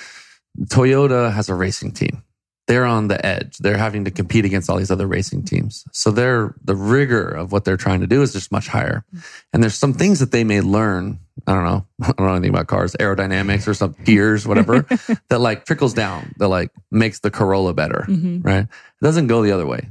Toyota 0.65 1.33
has 1.33 1.49
a 1.49 1.55
racing 1.55 1.93
team 1.93 2.23
they're 2.69 2.87
on 2.87 3.09
the 3.09 3.25
edge. 3.25 3.59
They're 3.59 3.77
having 3.77 4.05
to 4.05 4.11
compete 4.11 4.45
against 4.45 4.71
all 4.71 4.79
these 4.79 4.91
other 4.91 5.07
racing 5.07 5.45
teams. 5.45 5.85
So 5.93 6.11
they're 6.11 6.55
the 6.65 6.77
rigor 6.77 7.29
of 7.29 7.53
what 7.53 7.65
they're 7.65 7.77
trying 7.77 8.01
to 8.01 8.07
do 8.07 8.23
is 8.23 8.33
just 8.33 8.53
much 8.53 8.69
higher. 8.69 9.05
And 9.53 9.63
there's 9.63 9.75
some 9.75 9.93
things 9.93 10.21
that 10.21 10.31
they 10.31 10.45
may 10.45 10.61
learn. 10.61 11.19
I 11.47 11.55
don't 11.55 11.65
know. 11.65 11.87
I 12.03 12.13
don't 12.13 12.27
know 12.27 12.35
anything 12.35 12.51
about 12.51 12.69
cars, 12.69 12.95
aerodynamics 13.01 13.67
or 13.67 13.75
some 13.75 13.97
gears, 14.05 14.47
whatever, 14.47 14.83
that 15.29 15.41
like 15.41 15.65
trickles 15.65 15.93
down, 15.93 16.35
that 16.39 16.49
like 16.49 16.71
makes 16.91 17.21
the 17.21 17.31
Corolla 17.31 17.75
better. 17.75 18.07
Mm-hmm. 18.09 18.43
Right. 18.43 18.65
It 18.65 19.03
doesn't 19.05 19.27
go 19.27 19.43
the 19.43 19.53
other 19.53 19.67
way. 19.67 19.91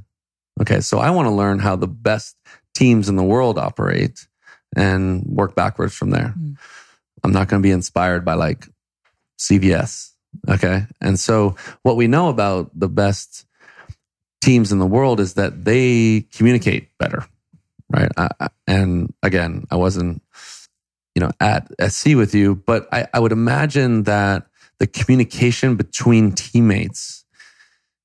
Okay. 0.62 0.80
So 0.80 1.00
I 1.00 1.10
want 1.10 1.28
to 1.28 1.32
learn 1.32 1.60
how 1.60 1.76
the 1.76 1.88
best 1.88 2.38
teams 2.74 3.10
in 3.10 3.16
the 3.18 3.24
world 3.24 3.60
operate 3.60 4.28
and 4.76 5.26
work 5.26 5.56
backwards 5.56 5.94
from 5.94 6.12
there. 6.12 6.34
Mm-hmm. 6.38 6.54
I'm 7.24 7.32
not 7.32 7.48
going 7.48 7.62
to 7.62 7.68
be 7.68 7.72
inspired 7.72 8.26
by 8.26 8.34
like 8.34 8.68
CVS 9.40 10.12
Okay. 10.50 10.86
And 11.00 11.20
so 11.20 11.56
what 11.84 11.96
we 11.96 12.08
know 12.08 12.30
about 12.30 12.72
the 12.78 12.90
best 12.90 13.46
teams 14.42 14.72
in 14.72 14.80
the 14.80 14.86
world 14.86 15.20
is 15.20 15.36
that 15.36 15.66
they 15.66 16.26
communicate 16.34 16.98
better. 16.98 17.26
Right. 17.90 18.10
I, 18.18 18.48
and 18.68 19.14
again, 19.22 19.66
I 19.70 19.76
wasn't, 19.76 20.22
you 21.14 21.20
know, 21.20 21.32
at 21.40 21.68
SC 21.92 22.16
with 22.16 22.34
you, 22.34 22.56
but 22.56 22.88
I, 22.92 23.08
I 23.14 23.20
would 23.20 23.34
imagine 23.34 24.04
that 24.04 24.48
the 24.80 24.88
communication 24.88 25.76
between 25.76 26.32
teammates 26.32 27.26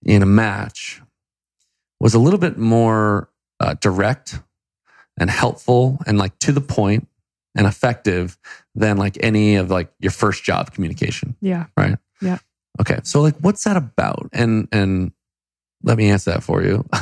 in 0.05 0.23
a 0.23 0.27
match 0.27 1.01
was 2.01 2.15
a 2.15 2.19
little 2.19 2.41
bit 2.41 2.59
more 2.59 3.31
uh, 3.61 3.75
direct 3.75 4.41
and 5.19 5.31
helpful 5.31 5.99
and 6.07 6.19
like 6.19 6.39
to 6.41 6.53
the 6.53 6.61
point 6.61 7.09
and 7.57 7.67
effective 7.67 8.39
than 8.75 8.97
like 8.97 9.17
any 9.21 9.57
of 9.57 9.71
like 9.71 9.91
your 9.99 10.13
first 10.13 10.45
job 10.45 10.73
communication. 10.73 11.37
Yeah. 11.41 11.67
Right. 11.77 11.97
Yeah. 12.21 12.39
Okay. 12.81 13.01
So 13.03 13.23
like 13.23 13.37
what's 13.41 13.65
that 13.65 13.77
about? 13.77 14.29
And 14.33 14.69
and 14.71 15.13
let 15.83 15.97
me 15.99 16.11
answer 16.11 16.33
that 16.33 16.43
for 16.43 16.63
you. 16.63 16.85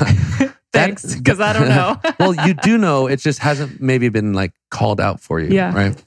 Thanks, 0.72 1.14
because 1.14 1.40
I 1.40 1.52
don't 1.52 1.68
know. 1.68 2.00
well, 2.18 2.46
you 2.46 2.54
do 2.54 2.78
know. 2.78 3.06
It 3.06 3.20
just 3.20 3.38
hasn't 3.38 3.80
maybe 3.80 4.08
been 4.08 4.32
like 4.32 4.52
called 4.70 5.00
out 5.00 5.20
for 5.20 5.40
you. 5.40 5.54
Yeah. 5.54 5.74
Right. 5.74 6.04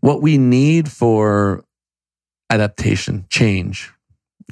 What 0.00 0.22
we 0.22 0.38
need 0.38 0.90
for 0.90 1.64
adaptation, 2.50 3.26
change, 3.28 3.92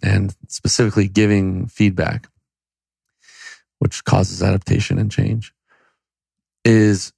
and 0.02 0.34
specifically 0.48 1.08
giving 1.08 1.66
feedback, 1.66 2.28
which 3.78 4.04
causes 4.04 4.42
adaptation 4.42 4.98
and 4.98 5.10
change, 5.10 5.54
is 6.64 7.12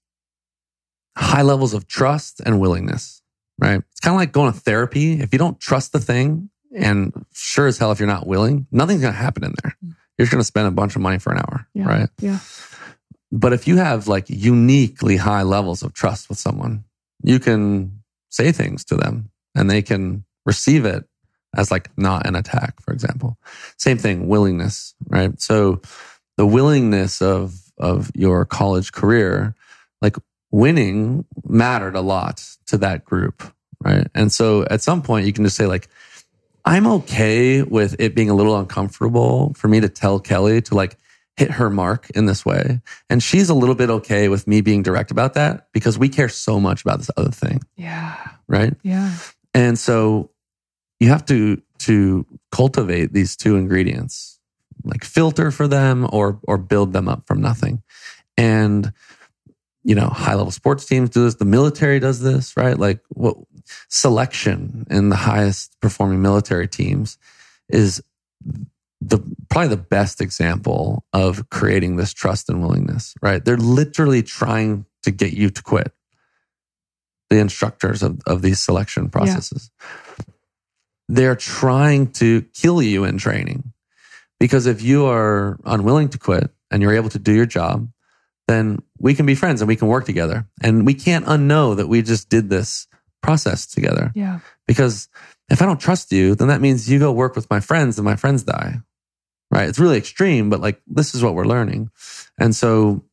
high 1.19 1.43
levels 1.43 1.75
of 1.75 1.87
trust 1.87 2.41
and 2.41 2.61
willingness 2.61 3.19
right? 3.59 3.83
It's 3.91 4.01
kind 4.01 4.15
of 4.15 4.19
like 4.19 4.33
going 4.33 4.53
to 4.53 4.59
therapy. 4.59 5.21
If 5.21 5.33
you 5.33 5.39
don't 5.39 5.61
trust 5.61 5.93
the 5.93 6.01
thing, 6.01 6.51
and 6.75 7.13
sure 7.33 7.67
as 7.67 7.79
hell, 7.79 7.93
if 7.93 7.99
you're 7.99 8.07
not 8.07 8.27
willing, 8.27 8.67
nothing's 8.71 9.01
going 9.01 9.13
to 9.13 9.19
happen 9.19 9.45
in 9.45 9.55
there. 9.63 9.77
Mm. 9.85 9.97
You're 10.17 10.25
just 10.25 10.33
going 10.33 10.41
to 10.41 10.47
spend 10.47 10.69
a 10.69 10.73
bunch 10.73 10.97
of 10.97 11.03
money 11.03 11.19
for 11.19 11.33
an 11.33 11.39
hour, 11.39 11.67
yeah, 11.75 11.85
right? 11.87 12.09
Yeah. 12.21 12.39
But 13.31 13.53
if 13.53 13.69
you 13.69 13.77
have 13.77 14.09
like 14.09 14.29
uniquely 14.29 15.17
high 15.17 15.43
levels 15.43 15.83
of 15.83 15.93
trust 15.93 16.29
with 16.29 16.39
someone, 16.39 16.85
you 17.23 17.39
can 17.39 18.03
say 18.31 18.53
things 18.53 18.85
to 18.87 18.97
them 18.97 19.31
and 19.55 19.71
they 19.71 19.83
can 19.83 20.25
receive 20.45 20.85
it 20.85 21.05
as 21.57 21.71
like 21.71 21.91
not 21.97 22.27
an 22.27 22.37
attack, 22.37 22.81
for 22.81 22.93
example. 22.93 23.39
Same 23.77 23.99
thing, 23.99 24.29
willingness, 24.29 24.95
right? 25.07 25.41
So 25.41 25.81
the 26.37 26.47
willingness 26.47 27.23
of, 27.23 27.61
of 27.79 28.11
your 28.15 28.45
college 28.45 28.93
career, 28.93 29.55
winning 30.51 31.25
mattered 31.47 31.95
a 31.95 32.01
lot 32.01 32.45
to 32.67 32.79
that 32.79 33.05
group, 33.05 33.43
right? 33.85 34.07
And 34.15 34.33
so 34.33 34.65
at 34.71 34.83
some 34.83 35.03
point 35.03 35.27
you 35.27 35.33
can 35.33 35.45
just 35.45 35.57
say 35.57 35.67
like, 35.67 35.89
I'm 36.65 36.87
okay 36.87 37.63
with 37.63 37.97
it 37.99 38.15
being 38.15 38.31
a 38.31 38.35
little 38.35 38.59
uncomfortable 38.59 39.55
for 39.55 39.69
me 39.69 39.81
to 39.81 39.89
tell 39.89 40.21
Kelli 40.21 40.65
to 40.67 40.75
like 40.75 40.97
hit 41.37 41.53
her 41.53 41.71
mark 41.71 42.11
in 42.11 42.27
this 42.27 42.45
way. 42.45 42.81
And 43.09 43.23
she's 43.23 43.49
a 43.49 43.55
little 43.55 43.77
bit 43.77 43.91
okay 43.91 44.29
with 44.29 44.47
me 44.47 44.61
being 44.61 44.83
direct 44.83 45.11
about 45.11 45.35
that 45.35 45.69
because 45.73 45.97
we 45.99 46.09
care 46.09 46.29
so 46.29 46.59
much 46.59 46.83
about 46.83 46.99
this 46.99 47.11
other 47.17 47.31
thing. 47.31 47.61
Yeah. 47.77 48.17
Right? 48.49 48.75
Yeah. 48.83 49.15
And 49.55 49.79
so 49.79 50.31
you 51.01 51.09
have 51.09 51.25
to 51.27 51.63
to 51.79 52.27
cultivate 52.51 53.13
these 53.13 53.37
two 53.37 53.57
ingredients, 53.57 54.41
like 54.85 55.05
filter 55.05 55.51
for 55.51 55.69
them 55.69 56.09
or 56.13 56.41
or 56.43 56.59
build 56.59 56.93
them 56.93 57.09
up 57.09 57.27
from 57.27 57.41
nothing. 57.41 57.83
And 58.37 58.93
you 59.89 59.95
know, 59.95 60.09
high 60.09 60.35
level 60.35 60.51
sports 60.51 60.85
teams 60.85 61.09
do 61.09 61.25
this. 61.25 61.37
The 61.37 61.47
military 61.47 61.99
does 61.99 62.21
this, 62.21 62.59
right? 62.59 62.79
Like 62.79 63.01
what 63.09 63.39
selection 63.89 64.87
in 64.91 65.09
the 65.09 65.17
highest 65.17 65.81
performing 65.81 66.21
military 66.21 66.69
teams 66.69 67.17
is 67.71 68.03
the 69.01 69.19
probably 69.49 69.69
the 69.69 69.79
best 69.79 70.21
example 70.21 71.07
of 71.15 71.49
creating 71.49 71.97
this 71.97 72.13
trust 72.13 72.51
and 72.51 72.61
willingness, 72.61 73.15
right? 73.23 73.43
They're 73.43 73.57
literally 73.57 74.23
trying 74.23 74.85
to 75.05 75.11
get 75.11 75.33
you 75.33 75.49
to 75.49 75.63
quit. 75.63 75.91
The 77.31 77.39
instructors 77.39 78.03
of, 78.03 78.21
of 78.27 78.43
these 78.43 78.61
selection 78.61 79.09
processes. 79.09 79.71
Yeah. 79.79 80.25
They're 81.09 81.37
trying 81.37 82.13
to 82.13 82.43
kill 82.53 82.83
you 82.83 83.05
in 83.05 83.17
training 83.17 83.73
because 84.39 84.67
if 84.67 84.83
you 84.83 85.07
are 85.07 85.59
unwilling 85.65 86.11
to 86.11 86.19
quit 86.19 86.51
and 86.71 86.83
you're 86.83 86.95
able 86.95 87.09
to 87.09 87.19
do 87.19 87.33
your 87.33 87.47
job, 87.47 87.89
then 88.49 88.83
we 88.99 89.15
can 89.15 89.27
be 89.27 89.37
friends 89.37 89.61
and 89.61 89.69
we 89.69 89.77
can 89.77 89.89
work 89.89 90.07
together. 90.07 90.47
And 90.63 90.85
we 90.85 90.95
can't 90.95 91.27
unknow 91.27 91.77
that 91.77 91.87
we 91.87 92.03
just 92.03 92.29
did 92.29 92.51
this 92.51 92.89
process 93.23 93.67
together. 93.67 94.11
Yeah. 94.15 94.41
Because 94.67 95.09
if 95.51 95.63
I 95.63 95.67
don't 95.67 95.81
trust 95.81 96.11
you, 96.11 96.35
then 96.35 96.49
that 96.49 96.61
means 96.61 96.91
you 96.91 96.99
go 96.99 97.13
work 97.13 97.37
with 97.37 97.49
my 97.51 97.61
friends 97.61 97.99
and 97.99 98.05
my 98.05 98.17
friends 98.17 98.43
die. 98.43 98.79
Right. 99.51 99.69
It's 99.69 99.79
really 99.79 99.97
extreme, 99.97 100.51
but 100.51 100.61
like 100.61 100.81
this 100.87 101.15
is 101.15 101.23
what 101.23 101.35
we're 101.35 101.45
learning. 101.45 101.91
And 102.39 102.55
so 102.57 103.05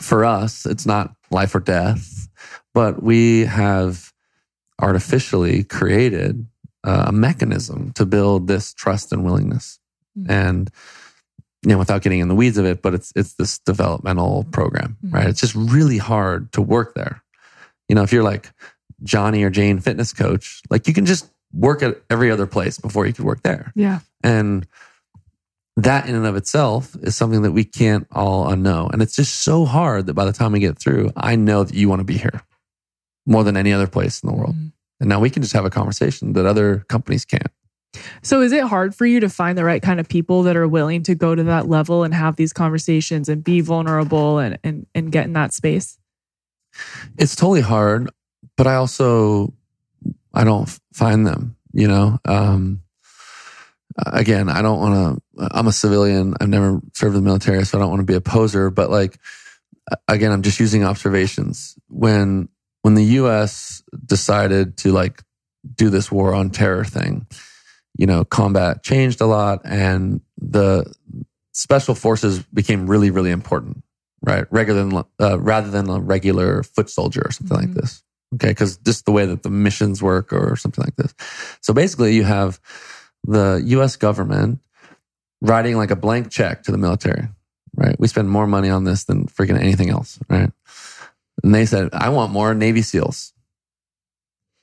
for 0.00 0.24
us, 0.24 0.64
it's 0.64 0.86
not 0.86 1.14
life 1.30 1.54
or 1.54 1.60
death, 1.60 2.28
but 2.72 3.02
we 3.02 3.44
have 3.46 4.12
artificially 4.80 5.64
created 5.64 6.46
a 6.84 7.12
mechanism 7.12 7.92
to 7.92 8.06
build 8.06 8.46
this 8.46 8.72
trust 8.72 9.12
and 9.12 9.24
willingness. 9.24 9.78
Mm-hmm. 10.16 10.30
And 10.30 10.70
you 11.62 11.70
know, 11.70 11.78
without 11.78 12.02
getting 12.02 12.20
in 12.20 12.28
the 12.28 12.34
weeds 12.34 12.58
of 12.58 12.64
it, 12.64 12.82
but 12.82 12.94
it's 12.94 13.12
it's 13.16 13.34
this 13.34 13.58
developmental 13.58 14.44
program, 14.52 14.96
mm-hmm. 15.04 15.14
right? 15.14 15.26
It's 15.26 15.40
just 15.40 15.54
really 15.54 15.98
hard 15.98 16.52
to 16.52 16.62
work 16.62 16.94
there. 16.94 17.22
You 17.88 17.94
know, 17.94 18.02
if 18.02 18.12
you're 18.12 18.22
like 18.22 18.50
Johnny 19.02 19.42
or 19.42 19.50
Jane 19.50 19.80
fitness 19.80 20.12
coach, 20.12 20.62
like 20.70 20.86
you 20.86 20.94
can 20.94 21.06
just 21.06 21.28
work 21.52 21.82
at 21.82 22.00
every 22.10 22.30
other 22.30 22.46
place 22.46 22.78
before 22.78 23.06
you 23.06 23.12
could 23.12 23.24
work 23.24 23.42
there. 23.42 23.72
Yeah. 23.74 24.00
And 24.22 24.66
that 25.76 26.08
in 26.08 26.14
and 26.14 26.26
of 26.26 26.36
itself 26.36 26.96
is 27.02 27.16
something 27.16 27.42
that 27.42 27.52
we 27.52 27.64
can't 27.64 28.06
all 28.12 28.46
unknow. 28.46 28.92
And 28.92 29.00
it's 29.00 29.16
just 29.16 29.42
so 29.42 29.64
hard 29.64 30.06
that 30.06 30.14
by 30.14 30.24
the 30.24 30.32
time 30.32 30.52
we 30.52 30.60
get 30.60 30.78
through, 30.78 31.12
I 31.16 31.36
know 31.36 31.64
that 31.64 31.74
you 31.74 31.88
want 31.88 32.00
to 32.00 32.04
be 32.04 32.18
here 32.18 32.42
more 33.26 33.44
than 33.44 33.56
any 33.56 33.72
other 33.72 33.86
place 33.86 34.20
in 34.22 34.28
the 34.28 34.34
world. 34.34 34.56
Mm-hmm. 34.56 34.68
And 35.00 35.08
now 35.08 35.20
we 35.20 35.30
can 35.30 35.42
just 35.42 35.54
have 35.54 35.64
a 35.64 35.70
conversation 35.70 36.32
that 36.32 36.46
other 36.46 36.84
companies 36.88 37.24
can't. 37.24 37.52
So 38.22 38.42
is 38.42 38.52
it 38.52 38.64
hard 38.64 38.94
for 38.94 39.06
you 39.06 39.20
to 39.20 39.28
find 39.28 39.56
the 39.56 39.64
right 39.64 39.82
kind 39.82 40.00
of 40.00 40.08
people 40.08 40.42
that 40.44 40.56
are 40.56 40.68
willing 40.68 41.02
to 41.04 41.14
go 41.14 41.34
to 41.34 41.44
that 41.44 41.68
level 41.68 42.04
and 42.04 42.12
have 42.12 42.36
these 42.36 42.52
conversations 42.52 43.28
and 43.28 43.42
be 43.42 43.60
vulnerable 43.60 44.38
and 44.38 44.58
and, 44.62 44.86
and 44.94 45.12
get 45.12 45.26
in 45.26 45.32
that 45.34 45.52
space? 45.52 45.98
It's 47.16 47.34
totally 47.34 47.60
hard, 47.60 48.10
but 48.56 48.66
I 48.66 48.74
also 48.74 49.54
I 50.34 50.44
don't 50.44 50.68
find 50.92 51.26
them, 51.26 51.56
you 51.72 51.88
know. 51.88 52.18
Um 52.24 52.82
again, 54.06 54.48
I 54.48 54.62
don't 54.62 54.80
want 54.80 55.20
to 55.36 55.48
I'm 55.50 55.66
a 55.66 55.72
civilian. 55.72 56.34
I've 56.40 56.48
never 56.48 56.80
served 56.94 57.16
in 57.16 57.22
the 57.22 57.28
military, 57.28 57.64
so 57.64 57.78
I 57.78 57.80
don't 57.80 57.90
want 57.90 58.00
to 58.00 58.06
be 58.06 58.14
a 58.14 58.20
poser, 58.20 58.70
but 58.70 58.90
like 58.90 59.18
again, 60.06 60.32
I'm 60.32 60.42
just 60.42 60.60
using 60.60 60.84
observations. 60.84 61.76
When 61.88 62.48
when 62.82 62.94
the 62.94 63.04
US 63.04 63.82
decided 64.04 64.76
to 64.78 64.92
like 64.92 65.22
do 65.74 65.90
this 65.90 66.12
war 66.12 66.34
on 66.34 66.50
terror 66.50 66.84
thing, 66.84 67.26
you 67.98 68.06
know, 68.06 68.24
combat 68.24 68.82
changed 68.82 69.20
a 69.20 69.26
lot 69.26 69.60
and 69.64 70.22
the 70.40 70.90
special 71.52 71.96
forces 71.96 72.42
became 72.54 72.88
really, 72.88 73.10
really 73.10 73.32
important, 73.32 73.82
right? 74.24 74.46
Regular 74.50 74.84
than, 74.84 75.04
uh, 75.20 75.38
rather 75.40 75.70
than 75.70 75.90
a 75.90 75.98
regular 75.98 76.62
foot 76.62 76.88
soldier 76.88 77.22
or 77.24 77.32
something 77.32 77.56
mm-hmm. 77.56 77.74
like 77.74 77.74
this. 77.74 78.02
Okay. 78.34 78.54
Cause 78.54 78.76
just 78.78 79.04
the 79.04 79.10
way 79.10 79.26
that 79.26 79.42
the 79.42 79.50
missions 79.50 80.00
work 80.00 80.32
or 80.32 80.54
something 80.54 80.84
like 80.84 80.96
this. 80.96 81.12
So 81.60 81.74
basically 81.74 82.14
you 82.14 82.22
have 82.22 82.60
the 83.24 83.60
US 83.64 83.96
government 83.96 84.60
writing 85.40 85.76
like 85.76 85.90
a 85.90 85.96
blank 85.96 86.30
check 86.30 86.62
to 86.64 86.72
the 86.72 86.78
military, 86.78 87.26
right? 87.74 87.98
We 87.98 88.06
spend 88.06 88.30
more 88.30 88.46
money 88.46 88.70
on 88.70 88.84
this 88.84 89.04
than 89.04 89.26
freaking 89.26 89.58
anything 89.58 89.90
else, 89.90 90.20
right? 90.28 90.52
And 91.42 91.54
they 91.54 91.66
said, 91.66 91.88
I 91.92 92.10
want 92.10 92.32
more 92.32 92.54
Navy 92.54 92.82
SEALs. 92.82 93.32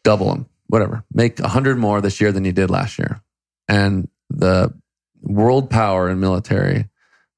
Double 0.03 0.29
them, 0.29 0.45
whatever. 0.67 1.03
Make 1.11 1.39
a 1.39 1.47
hundred 1.47 1.77
more 1.77 1.99
this 1.99 2.21
year 2.21 2.31
than 2.31 2.45
you 2.45 2.51
did 2.51 2.69
last 2.69 2.99
year 2.99 3.21
and 3.67 4.07
the 4.29 4.73
world 5.21 5.69
power 5.69 6.07
and 6.07 6.21
military 6.21 6.87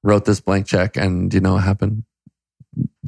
wrote 0.03 0.25
this 0.25 0.39
blank 0.39 0.65
check 0.65 0.97
and 0.97 1.33
you 1.33 1.39
know 1.39 1.53
what 1.53 1.63
happened 1.63 2.03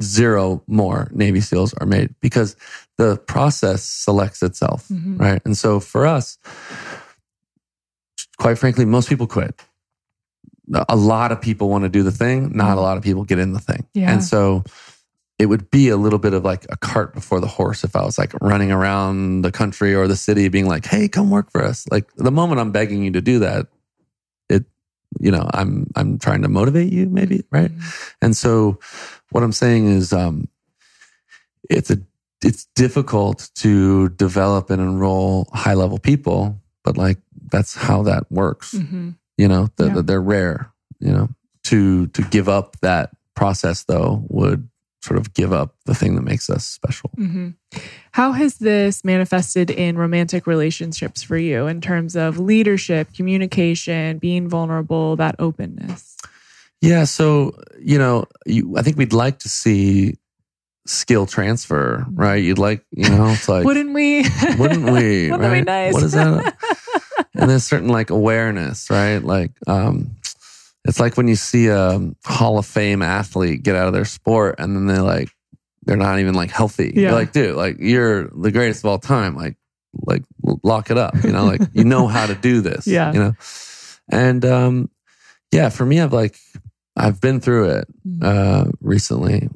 zero 0.02 0.62
more 0.66 1.08
navy 1.12 1.40
seals 1.40 1.74
are 1.74 1.86
made 1.86 2.14
because 2.20 2.56
the 2.98 3.16
process 3.26 3.82
selects 3.82 4.42
itself 4.42 4.88
mm-hmm. 4.88 5.16
right 5.18 5.42
and 5.44 5.56
so 5.56 5.78
for 5.78 6.06
us 6.06 6.38
quite 8.38 8.58
frankly 8.58 8.84
most 8.84 9.08
people 9.08 9.26
quit 9.26 9.62
a 10.88 10.96
lot 10.96 11.32
of 11.32 11.40
people 11.40 11.68
want 11.68 11.84
to 11.84 11.88
do 11.88 12.02
the 12.02 12.10
thing 12.10 12.50
not 12.56 12.64
a 12.64 12.70
mm-hmm. 12.70 12.80
lot 12.80 12.96
of 12.96 13.02
people 13.02 13.24
get 13.24 13.38
in 13.38 13.52
the 13.52 13.60
thing 13.60 13.86
yeah. 13.94 14.10
and 14.10 14.24
so 14.24 14.64
it 15.40 15.46
would 15.46 15.70
be 15.70 15.88
a 15.88 15.96
little 15.96 16.18
bit 16.18 16.34
of 16.34 16.44
like 16.44 16.66
a 16.68 16.76
cart 16.76 17.14
before 17.14 17.40
the 17.40 17.46
horse 17.46 17.82
if 17.82 17.96
I 17.96 18.04
was 18.04 18.18
like 18.18 18.34
running 18.42 18.70
around 18.70 19.40
the 19.40 19.50
country 19.50 19.94
or 19.94 20.06
the 20.06 20.14
city 20.14 20.50
being 20.50 20.68
like, 20.68 20.84
hey, 20.84 21.08
come 21.08 21.30
work 21.30 21.50
for 21.50 21.64
us. 21.64 21.86
Like 21.90 22.12
the 22.16 22.30
moment 22.30 22.60
I'm 22.60 22.72
begging 22.72 23.02
you 23.02 23.10
to 23.12 23.22
do 23.22 23.38
that, 23.38 23.68
it, 24.50 24.66
you 25.18 25.30
know, 25.30 25.48
I'm 25.54 25.90
I'm 25.96 26.18
trying 26.18 26.42
to 26.42 26.48
motivate 26.48 26.92
you, 26.92 27.06
maybe, 27.06 27.42
right? 27.50 27.70
Mm-hmm. 27.70 28.08
And 28.20 28.36
so 28.36 28.80
what 29.30 29.42
I'm 29.42 29.52
saying 29.52 29.86
is 29.86 30.12
um 30.12 30.46
it's 31.70 31.90
a 31.90 31.96
it's 32.44 32.66
difficult 32.74 33.48
to 33.56 34.10
develop 34.10 34.68
and 34.68 34.82
enroll 34.82 35.48
high 35.54 35.72
level 35.72 35.98
people, 35.98 36.60
but 36.84 36.98
like 36.98 37.16
that's 37.50 37.74
how 37.74 38.02
that 38.02 38.30
works. 38.30 38.74
Mm-hmm. 38.74 39.12
You 39.38 39.48
know, 39.48 39.68
the, 39.76 39.86
yeah. 39.86 39.94
the, 39.94 40.02
they're 40.02 40.20
rare, 40.20 40.70
you 41.00 41.12
know. 41.12 41.30
To 41.64 42.08
to 42.08 42.22
give 42.24 42.48
up 42.48 42.78
that 42.80 43.10
process 43.34 43.84
though 43.84 44.24
would 44.28 44.68
sort 45.02 45.18
of 45.18 45.32
give 45.32 45.52
up 45.52 45.74
the 45.86 45.94
thing 45.94 46.14
that 46.14 46.22
makes 46.22 46.50
us 46.50 46.64
special. 46.64 47.10
Mm-hmm. 47.16 47.50
How 48.12 48.32
has 48.32 48.58
this 48.58 49.04
manifested 49.04 49.70
in 49.70 49.96
romantic 49.96 50.46
relationships 50.46 51.22
for 51.22 51.38
you 51.38 51.66
in 51.66 51.80
terms 51.80 52.16
of 52.16 52.38
leadership, 52.38 53.14
communication, 53.14 54.18
being 54.18 54.48
vulnerable, 54.48 55.16
that 55.16 55.36
openness? 55.38 56.16
Yeah, 56.80 57.04
so 57.04 57.58
you 57.78 57.98
know, 57.98 58.26
you, 58.46 58.76
I 58.76 58.82
think 58.82 58.96
we'd 58.96 59.12
like 59.12 59.38
to 59.40 59.48
see 59.48 60.16
skill 60.86 61.26
transfer, 61.26 62.06
right? 62.12 62.42
You'd 62.42 62.58
like, 62.58 62.84
you 62.90 63.08
know, 63.08 63.28
it's 63.28 63.48
like 63.48 63.64
wouldn't 63.64 63.92
we? 63.92 64.24
Wouldn't 64.58 64.84
we? 64.84 65.30
wouldn't 65.30 65.40
right? 65.40 65.64
nice? 65.64 65.92
What 65.92 66.02
is 66.02 66.12
that? 66.12 66.56
and 67.34 67.50
there's 67.50 67.64
certain 67.64 67.88
like 67.88 68.10
awareness, 68.10 68.90
right? 68.90 69.18
Like, 69.18 69.52
um, 69.66 70.16
it's 70.84 71.00
like 71.00 71.16
when 71.16 71.28
you 71.28 71.36
see 71.36 71.68
a 71.68 72.00
Hall 72.24 72.58
of 72.58 72.66
Fame 72.66 73.02
athlete 73.02 73.62
get 73.62 73.76
out 73.76 73.86
of 73.86 73.92
their 73.92 74.04
sport 74.04 74.56
and 74.58 74.74
then 74.74 74.86
they're 74.86 75.02
like, 75.02 75.28
they're 75.82 75.96
not 75.96 76.20
even 76.20 76.34
like 76.34 76.50
healthy. 76.50 76.92
Yeah. 76.94 77.02
You're 77.02 77.12
like, 77.12 77.32
dude, 77.32 77.56
like 77.56 77.76
you're 77.78 78.28
the 78.28 78.50
greatest 78.50 78.84
of 78.84 78.90
all 78.90 78.98
time. 78.98 79.34
Like, 79.34 79.56
like 80.06 80.22
lock 80.62 80.90
it 80.90 80.98
up. 80.98 81.14
You 81.24 81.32
know, 81.32 81.46
like 81.46 81.62
you 81.72 81.84
know 81.84 82.06
how 82.06 82.26
to 82.26 82.34
do 82.34 82.60
this. 82.60 82.86
Yeah. 82.90 83.12
You 83.12 83.18
know, 83.18 83.36
and 84.10 84.44
um, 84.44 84.90
yeah, 85.52 85.68
for 85.68 85.84
me, 85.84 86.00
I've 86.00 86.12
like 86.12 86.36
I've 86.96 87.20
been 87.20 87.40
through 87.40 87.70
it 87.70 87.88
mm-hmm. 88.06 88.22
uh, 88.22 88.70
recently, 88.80 89.48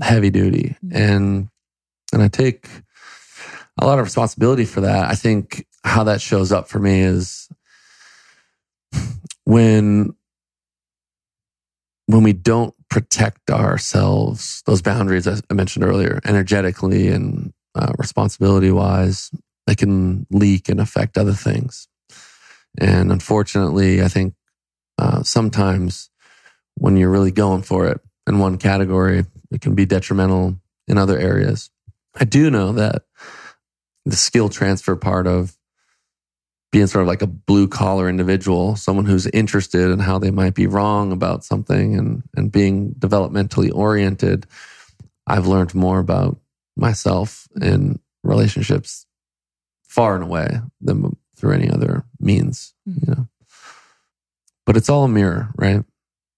heavy 0.00 0.30
duty, 0.30 0.76
mm-hmm. 0.84 0.96
and 0.96 1.48
and 2.12 2.22
I 2.22 2.28
take 2.28 2.68
a 3.78 3.86
lot 3.86 3.98
of 3.98 4.04
responsibility 4.04 4.64
for 4.64 4.82
that. 4.82 5.10
I 5.10 5.14
think 5.14 5.66
how 5.84 6.04
that 6.04 6.20
shows 6.20 6.52
up 6.52 6.68
for 6.68 6.78
me 6.78 7.00
is 7.00 7.48
when 9.44 10.14
when 12.06 12.22
we 12.22 12.32
don't 12.32 12.74
protect 12.88 13.50
ourselves, 13.50 14.62
those 14.66 14.82
boundaries 14.82 15.26
I 15.26 15.40
mentioned 15.52 15.84
earlier, 15.84 16.20
energetically 16.24 17.08
and 17.08 17.52
uh, 17.74 17.92
responsibility 17.98 18.70
wise, 18.70 19.30
they 19.66 19.74
can 19.74 20.26
leak 20.30 20.68
and 20.68 20.80
affect 20.80 21.18
other 21.18 21.32
things. 21.32 21.88
And 22.78 23.10
unfortunately, 23.10 24.02
I 24.02 24.08
think 24.08 24.34
uh, 24.98 25.22
sometimes 25.22 26.10
when 26.76 26.96
you're 26.96 27.10
really 27.10 27.32
going 27.32 27.62
for 27.62 27.86
it 27.86 28.00
in 28.26 28.38
one 28.38 28.58
category, 28.58 29.26
it 29.50 29.60
can 29.60 29.74
be 29.74 29.86
detrimental 29.86 30.56
in 30.86 30.98
other 30.98 31.18
areas. 31.18 31.70
I 32.14 32.24
do 32.24 32.50
know 32.50 32.72
that 32.72 33.02
the 34.04 34.16
skill 34.16 34.48
transfer 34.48 34.94
part 34.94 35.26
of 35.26 35.55
being 36.72 36.86
sort 36.86 37.02
of 37.02 37.08
like 37.08 37.22
a 37.22 37.26
blue 37.26 37.68
collar 37.68 38.08
individual, 38.08 38.76
someone 38.76 39.06
who's 39.06 39.26
interested 39.28 39.90
in 39.90 39.98
how 39.98 40.18
they 40.18 40.30
might 40.30 40.54
be 40.54 40.66
wrong 40.66 41.12
about 41.12 41.44
something 41.44 41.96
and, 41.96 42.22
and 42.36 42.52
being 42.52 42.92
developmentally 42.94 43.72
oriented, 43.72 44.46
I've 45.26 45.46
learned 45.46 45.74
more 45.74 45.98
about 45.98 46.38
myself 46.76 47.48
in 47.60 48.00
relationships 48.22 49.06
far 49.82 50.14
and 50.14 50.24
away 50.24 50.60
than 50.80 51.16
through 51.36 51.54
any 51.54 51.70
other 51.70 52.04
means, 52.20 52.74
mm-hmm. 52.88 52.98
you 53.10 53.14
know. 53.14 53.28
But 54.64 54.76
it's 54.76 54.88
all 54.88 55.04
a 55.04 55.08
mirror, 55.08 55.50
right? 55.56 55.84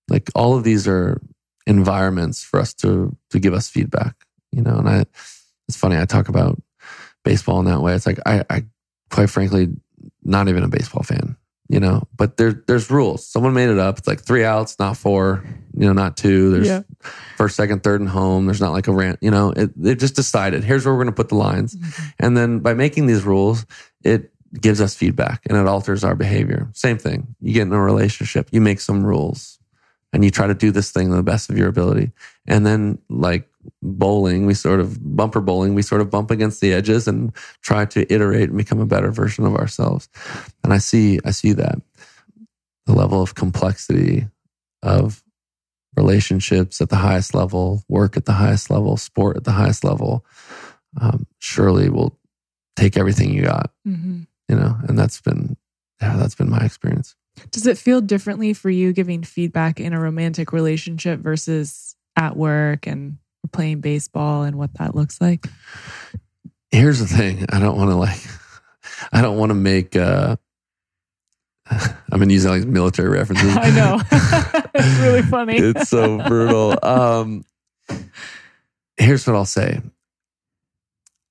Like 0.08 0.30
all 0.34 0.56
of 0.56 0.64
these 0.64 0.86
are 0.86 1.20
environments 1.66 2.42
for 2.42 2.60
us 2.60 2.74
to 2.74 3.16
to 3.30 3.38
give 3.38 3.54
us 3.54 3.68
feedback, 3.68 4.14
you 4.52 4.62
know. 4.62 4.76
And 4.76 4.88
I 4.88 5.04
it's 5.68 5.76
funny, 5.76 5.98
I 5.98 6.04
talk 6.04 6.28
about 6.28 6.60
baseball 7.24 7.58
in 7.60 7.66
that 7.66 7.80
way. 7.80 7.94
It's 7.94 8.06
like 8.06 8.18
I, 8.26 8.44
I 8.50 8.64
quite 9.10 9.30
frankly 9.30 9.68
not 10.28 10.48
even 10.48 10.62
a 10.62 10.68
baseball 10.68 11.02
fan, 11.02 11.36
you 11.68 11.80
know, 11.80 12.06
but 12.16 12.36
there, 12.36 12.62
there's 12.66 12.90
rules. 12.90 13.26
Someone 13.26 13.54
made 13.54 13.70
it 13.70 13.78
up. 13.78 13.98
It's 13.98 14.06
like 14.06 14.20
three 14.20 14.44
outs, 14.44 14.78
not 14.78 14.96
four, 14.96 15.42
you 15.74 15.86
know, 15.86 15.92
not 15.92 16.16
two. 16.16 16.50
There's 16.50 16.66
yeah. 16.66 16.82
first, 17.36 17.56
second, 17.56 17.82
third, 17.82 18.00
and 18.00 18.08
home. 18.08 18.46
There's 18.46 18.60
not 18.60 18.72
like 18.72 18.88
a 18.88 18.92
rant, 18.92 19.18
you 19.22 19.30
know, 19.30 19.52
it, 19.56 19.70
they 19.80 19.94
just 19.94 20.14
decided 20.14 20.64
here's 20.64 20.84
where 20.84 20.94
we're 20.94 21.04
going 21.04 21.14
to 21.14 21.16
put 21.16 21.30
the 21.30 21.36
lines. 21.36 21.74
Mm-hmm. 21.74 22.08
And 22.20 22.36
then 22.36 22.58
by 22.60 22.74
making 22.74 23.06
these 23.06 23.24
rules, 23.24 23.66
it 24.04 24.32
gives 24.60 24.80
us 24.80 24.94
feedback 24.94 25.42
and 25.46 25.58
it 25.58 25.66
alters 25.66 26.04
our 26.04 26.14
behavior. 26.14 26.68
Same 26.74 26.98
thing. 26.98 27.34
You 27.40 27.54
get 27.54 27.62
in 27.62 27.72
a 27.72 27.80
relationship, 27.80 28.48
you 28.52 28.60
make 28.60 28.80
some 28.80 29.04
rules 29.04 29.57
and 30.12 30.24
you 30.24 30.30
try 30.30 30.46
to 30.46 30.54
do 30.54 30.70
this 30.70 30.90
thing 30.90 31.10
to 31.10 31.16
the 31.16 31.22
best 31.22 31.50
of 31.50 31.58
your 31.58 31.68
ability. 31.68 32.12
And 32.46 32.64
then 32.64 32.98
like 33.08 33.48
bowling, 33.82 34.46
we 34.46 34.54
sort 34.54 34.80
of 34.80 35.16
bumper 35.16 35.40
bowling, 35.40 35.74
we 35.74 35.82
sort 35.82 36.00
of 36.00 36.10
bump 36.10 36.30
against 36.30 36.60
the 36.60 36.72
edges 36.72 37.06
and 37.06 37.34
try 37.62 37.84
to 37.86 38.10
iterate 38.12 38.48
and 38.48 38.58
become 38.58 38.80
a 38.80 38.86
better 38.86 39.10
version 39.10 39.44
of 39.44 39.54
ourselves. 39.54 40.08
And 40.64 40.72
I 40.72 40.78
see, 40.78 41.20
I 41.24 41.30
see 41.30 41.52
that 41.52 41.80
the 42.86 42.94
level 42.94 43.22
of 43.22 43.34
complexity 43.34 44.26
of 44.82 45.22
relationships 45.96 46.80
at 46.80 46.88
the 46.88 46.96
highest 46.96 47.34
level, 47.34 47.82
work 47.88 48.16
at 48.16 48.24
the 48.24 48.32
highest 48.32 48.70
level, 48.70 48.96
sport 48.96 49.36
at 49.36 49.44
the 49.44 49.52
highest 49.52 49.84
level, 49.84 50.24
um, 51.00 51.26
surely 51.38 51.90
will 51.90 52.16
take 52.76 52.96
everything 52.96 53.34
you 53.34 53.42
got, 53.42 53.72
mm-hmm. 53.86 54.20
you 54.48 54.56
know, 54.56 54.76
and 54.88 54.98
that's 54.98 55.20
been, 55.20 55.56
yeah, 56.00 56.16
that's 56.16 56.34
been 56.34 56.48
my 56.48 56.60
experience. 56.60 57.14
Does 57.50 57.66
it 57.66 57.78
feel 57.78 58.00
differently 58.00 58.52
for 58.52 58.70
you 58.70 58.92
giving 58.92 59.22
feedback 59.22 59.80
in 59.80 59.92
a 59.92 60.00
romantic 60.00 60.52
relationship 60.52 61.20
versus 61.20 61.96
at 62.16 62.36
work 62.36 62.86
and 62.86 63.18
playing 63.52 63.80
baseball 63.80 64.42
and 64.42 64.56
what 64.56 64.74
that 64.74 64.94
looks 64.94 65.20
like? 65.20 65.46
Here's 66.70 66.98
the 66.98 67.06
thing. 67.06 67.46
I 67.50 67.58
don't 67.58 67.76
want 67.76 67.90
to 67.90 67.96
like, 67.96 68.20
I 69.12 69.22
don't 69.22 69.38
want 69.38 69.50
to 69.50 69.54
make, 69.54 69.96
uh, 69.96 70.36
I'm 71.70 72.18
going 72.18 72.28
to 72.28 72.34
use 72.34 72.46
all 72.46 72.54
these 72.54 72.66
military 72.66 73.08
references. 73.08 73.56
I 73.56 73.70
know. 73.70 74.00
it's 74.74 75.00
really 75.00 75.22
funny. 75.22 75.56
it's 75.56 75.88
so 75.88 76.18
brutal. 76.26 76.78
Um, 76.82 77.44
here's 78.96 79.26
what 79.26 79.36
I'll 79.36 79.44
say 79.44 79.80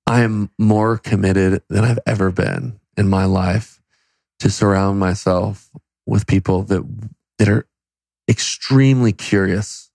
I 0.06 0.22
am 0.22 0.50
more 0.58 0.98
committed 0.98 1.63
than 1.70 1.84
I've 1.84 2.00
ever 2.06 2.32
been 2.32 2.80
in 2.96 3.10
my 3.10 3.26
life 3.26 3.82
to 4.39 4.50
surround 4.50 5.00
myself 5.00 5.70
with 6.08 6.26
people 6.26 6.63
that 6.63 6.84
that 7.38 7.50
are 7.50 7.67
extremely 8.28 9.12
curious 9.13 9.91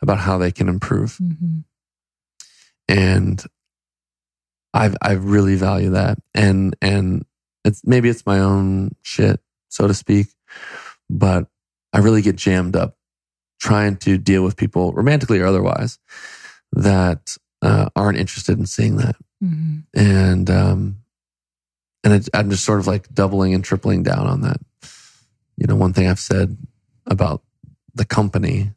about 0.00 0.18
how 0.18 0.38
they 0.38 0.52
can 0.52 0.68
improve. 0.68 1.18
Mm-hmm. 1.18 1.60
And 2.88 3.44
I've 4.72 4.96
I 5.02 5.12
really 5.12 5.56
value 5.56 5.90
that. 5.90 6.18
And 6.34 6.76
and 6.80 7.26
it's 7.64 7.84
maybe 7.84 8.08
it's 8.08 8.24
my 8.24 8.38
own 8.38 8.94
shit, 9.02 9.40
so 9.68 9.86
to 9.86 9.94
speak, 9.94 10.28
but 11.10 11.46
I 11.92 11.98
really 11.98 12.22
get 12.22 12.36
jammed 12.36 12.76
up 12.76 12.96
trying 13.60 13.96
to 13.96 14.16
deal 14.18 14.44
with 14.44 14.56
people 14.56 14.92
romantically 14.92 15.40
or 15.40 15.46
otherwise 15.46 15.98
that 16.72 17.36
uh, 17.60 17.88
aren't 17.96 18.18
interested 18.18 18.58
in 18.58 18.66
seeing 18.66 18.96
that. 18.96 19.16
Mm-hmm. 19.42 19.78
And 19.98 20.50
um 20.50 20.98
and 22.04 22.14
it, 22.14 22.28
I'm 22.32 22.50
just 22.50 22.64
sort 22.64 22.78
of 22.78 22.86
like 22.86 23.12
doubling 23.12 23.54
and 23.54 23.64
tripling 23.64 24.02
down 24.02 24.26
on 24.26 24.42
that. 24.42 24.60
You 25.58 25.66
know, 25.66 25.74
one 25.74 25.92
thing 25.92 26.06
I've 26.06 26.20
said 26.20 26.56
about 27.06 27.42
the 27.94 28.04
company, 28.04 28.70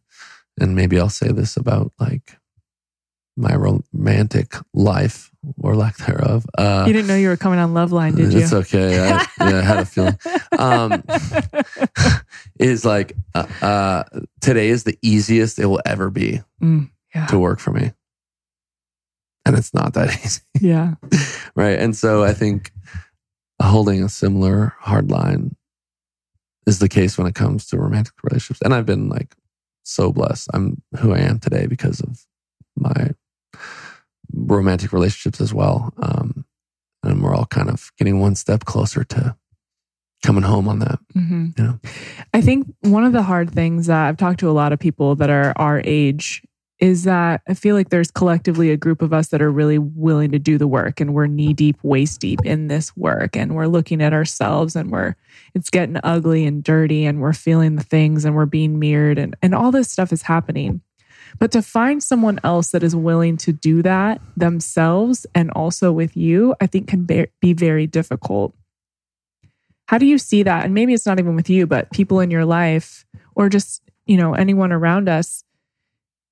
and 0.60 0.76
maybe 0.76 1.00
I'll 1.00 1.10
say 1.10 1.32
this 1.32 1.56
about 1.56 1.94
like 2.00 2.38
my 3.38 3.56
romantic 3.56 4.56
life 4.74 5.32
or 5.60 5.76
lack 5.76 5.98
thereof. 5.98 6.46
Uh, 6.58 6.86
you 6.88 6.94
didn't 6.94 7.08
know 7.08 7.16
you 7.16 7.30
were 7.30 7.38
coming 7.38 7.60
on 7.60 7.74
Loveline, 7.74 8.16
did 8.16 8.34
you? 8.34 8.40
It's 8.40 8.52
okay. 8.52 9.00
I, 9.00 9.08
yeah, 9.08 9.28
I 9.40 9.62
had 9.62 9.78
a 9.78 9.86
feeling. 9.86 10.18
Um, 10.58 11.04
is 12.60 12.84
like 12.84 13.16
uh, 13.36 13.46
uh, 13.62 14.04
today 14.42 14.70
is 14.70 14.84
the 14.84 14.98
easiest 15.04 15.60
it 15.60 15.68
will 15.68 15.82
ever 15.86 16.10
be 16.10 16.42
mm, 16.62 16.90
yeah. 17.14 17.28
to 17.28 17.38
work 17.38 17.60
for 17.60 17.72
me, 17.72 17.92
and 19.46 19.56
it's 19.56 19.74
not 19.74 19.94
that 19.94 20.10
easy. 20.26 20.42
Yeah. 20.60 20.96
right. 21.56 21.80
And 21.80 21.96
so 21.96 22.24
I 22.24 22.34
think 22.34 22.72
holding 23.62 24.04
a 24.04 24.10
similar 24.10 24.74
hard 24.80 25.12
line 25.12 25.56
is 26.68 26.80
the 26.80 26.90
case 26.90 27.18
when 27.18 27.28
it 27.28 27.36
comes 27.36 27.66
to 27.68 27.78
romantic 27.78 28.14
relationships. 28.24 28.62
And 28.64 28.74
I've 28.74 28.86
been 28.86 29.10
like 29.10 29.36
so 29.84 30.12
blessed. 30.12 30.50
I'm 30.54 30.82
who 31.00 31.14
I 31.14 31.20
am 31.20 31.40
today 31.40 31.68
because 31.68 32.00
of 32.02 32.26
my 32.76 33.12
romantic 34.34 34.94
relationships 34.94 35.42
as 35.42 35.54
well. 35.54 35.94
Um, 36.02 36.46
and 37.04 37.22
we're 37.24 37.36
all 37.36 37.48
kind 37.48 37.70
of 37.70 37.92
getting 37.98 38.20
one 38.20 38.36
step 38.36 38.66
closer 38.66 39.04
to 39.04 39.36
coming 40.24 40.44
home 40.44 40.68
on 40.68 40.80
that. 40.80 41.00
Mm-hmm. 41.16 41.48
You 41.58 41.64
know? 41.64 41.80
I 42.34 42.42
think 42.42 42.68
one 42.82 43.04
of 43.04 43.14
the 43.14 43.24
hard 43.24 43.50
things 43.50 43.88
that 43.88 44.08
I've 44.08 44.18
talked 44.18 44.40
to 44.42 44.50
a 44.50 44.52
lot 44.52 44.72
of 44.72 44.80
people 44.80 45.16
that 45.16 45.30
are 45.30 45.54
our 45.56 45.82
age 45.84 46.44
is 46.82 47.04
that 47.04 47.42
I 47.48 47.54
feel 47.54 47.76
like 47.76 47.90
there's 47.90 48.10
collectively 48.10 48.72
a 48.72 48.78
group 48.78 49.04
of 49.04 49.14
us 49.14 49.28
that 49.28 49.42
are 49.42 49.52
really 49.52 49.78
willing 49.78 50.32
to 50.32 50.40
do 50.40 50.58
the 50.58 50.68
work 50.68 51.00
and 51.00 51.14
we're 51.14 51.28
knee 51.28 51.54
deep, 51.54 51.78
waist 51.84 52.20
deep 52.20 52.40
in 52.44 52.68
this 52.68 52.98
work 52.98 53.38
and 53.38 53.56
we're 53.56 53.68
looking 53.68 54.02
at 54.02 54.14
ourselves 54.14 54.76
and 54.76 54.92
we're 54.92 55.16
it's 55.54 55.70
getting 55.70 56.00
ugly 56.04 56.44
and 56.44 56.64
dirty 56.64 57.06
and 57.06 57.22
we're 57.22 57.34
feeling 57.34 57.76
the 57.76 57.84
things 57.84 58.26
and 58.26 58.36
we're 58.36 58.48
being 58.48 58.80
mirrored 58.80 59.20
and, 59.20 59.36
and 59.44 59.54
all 59.54 59.72
this 59.72 59.92
stuff 59.92 60.12
is 60.12 60.24
happening. 60.24 60.82
But 61.38 61.52
to 61.52 61.62
find 61.62 62.02
someone 62.02 62.40
else 62.44 62.72
that 62.72 62.84
is 62.84 62.96
willing 62.96 63.38
to 63.38 63.54
do 63.54 63.84
that 63.84 64.20
themselves 64.36 65.28
and 65.36 65.52
also 65.52 65.92
with 65.92 66.18
you, 66.18 66.56
I 66.60 66.66
think 66.66 66.88
can 66.88 67.04
be 67.04 67.54
very 67.54 67.86
difficult. 67.86 68.56
How 69.86 70.00
do 70.00 70.08
you 70.08 70.18
see 70.18 70.42
that? 70.44 70.66
And 70.66 70.74
maybe 70.74 70.96
it's 70.96 71.06
not 71.06 71.20
even 71.20 71.36
with 71.36 71.50
you, 71.50 71.68
but 71.68 71.92
people 71.92 72.22
in 72.22 72.32
your 72.32 72.46
life 72.46 73.06
or 73.36 73.50
just, 73.50 73.84
you 74.08 74.18
know, 74.18 74.34
anyone 74.34 74.72
around 74.72 75.08
us 75.08 75.44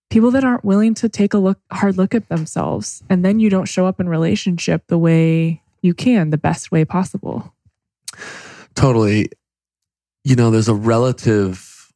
people 0.10 0.32
that 0.32 0.44
aren't 0.44 0.66
willing 0.66 0.94
to 0.96 1.10
take 1.10 1.34
a 1.34 1.38
look 1.38 1.60
hard 1.72 1.98
look 1.98 2.16
at 2.16 2.28
themselves 2.30 3.04
and 3.10 3.24
then 3.24 3.40
you 3.40 3.50
don't 3.50 3.68
show 3.68 3.86
up 3.86 4.00
in 4.00 4.10
relationship 4.10 4.84
the 4.88 4.98
way 4.98 5.62
you 5.82 5.94
can 5.94 6.30
the 6.30 6.38
best 6.38 6.72
way 6.72 6.84
possible 6.84 7.54
totally 8.76 9.30
you 10.24 10.36
know 10.36 10.52
there's 10.52 10.68
a 10.68 10.76
relative 10.76 11.92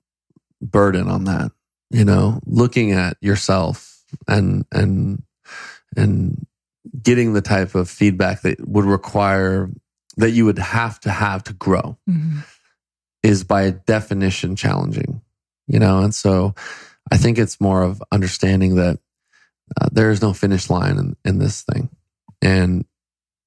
burden 0.62 1.10
on 1.10 1.26
that 1.26 1.52
you 1.90 2.06
know 2.06 2.40
looking 2.46 2.92
at 2.92 3.18
yourself 3.22 4.04
and 4.28 4.66
and 4.72 5.24
and 5.96 6.46
getting 7.02 7.34
the 7.34 7.42
type 7.42 7.76
of 7.76 7.90
feedback 7.90 8.42
that 8.42 8.68
would 8.68 8.86
require 8.86 9.70
that 10.18 10.32
you 10.32 10.46
would 10.46 10.60
have 10.60 11.00
to 11.00 11.10
have 11.10 11.44
to 11.44 11.54
grow 11.54 11.98
mm-hmm. 12.10 12.40
is 13.24 13.44
by 13.44 13.72
definition 13.72 14.56
challenging 14.56 15.22
you 15.68 15.80
know 15.80 16.00
and 16.00 16.14
so 16.14 16.54
I 17.12 17.18
think 17.18 17.38
it's 17.38 17.62
more 17.62 17.84
of 17.84 18.02
understanding 18.12 18.76
that 18.76 19.00
uh, 19.80 19.90
there 19.92 20.12
is 20.12 20.22
no 20.22 20.34
finish 20.34 20.70
line 20.70 20.98
in, 20.98 21.16
in 21.26 21.40
this 21.40 21.64
thing. 21.64 21.90
And, 22.42 22.86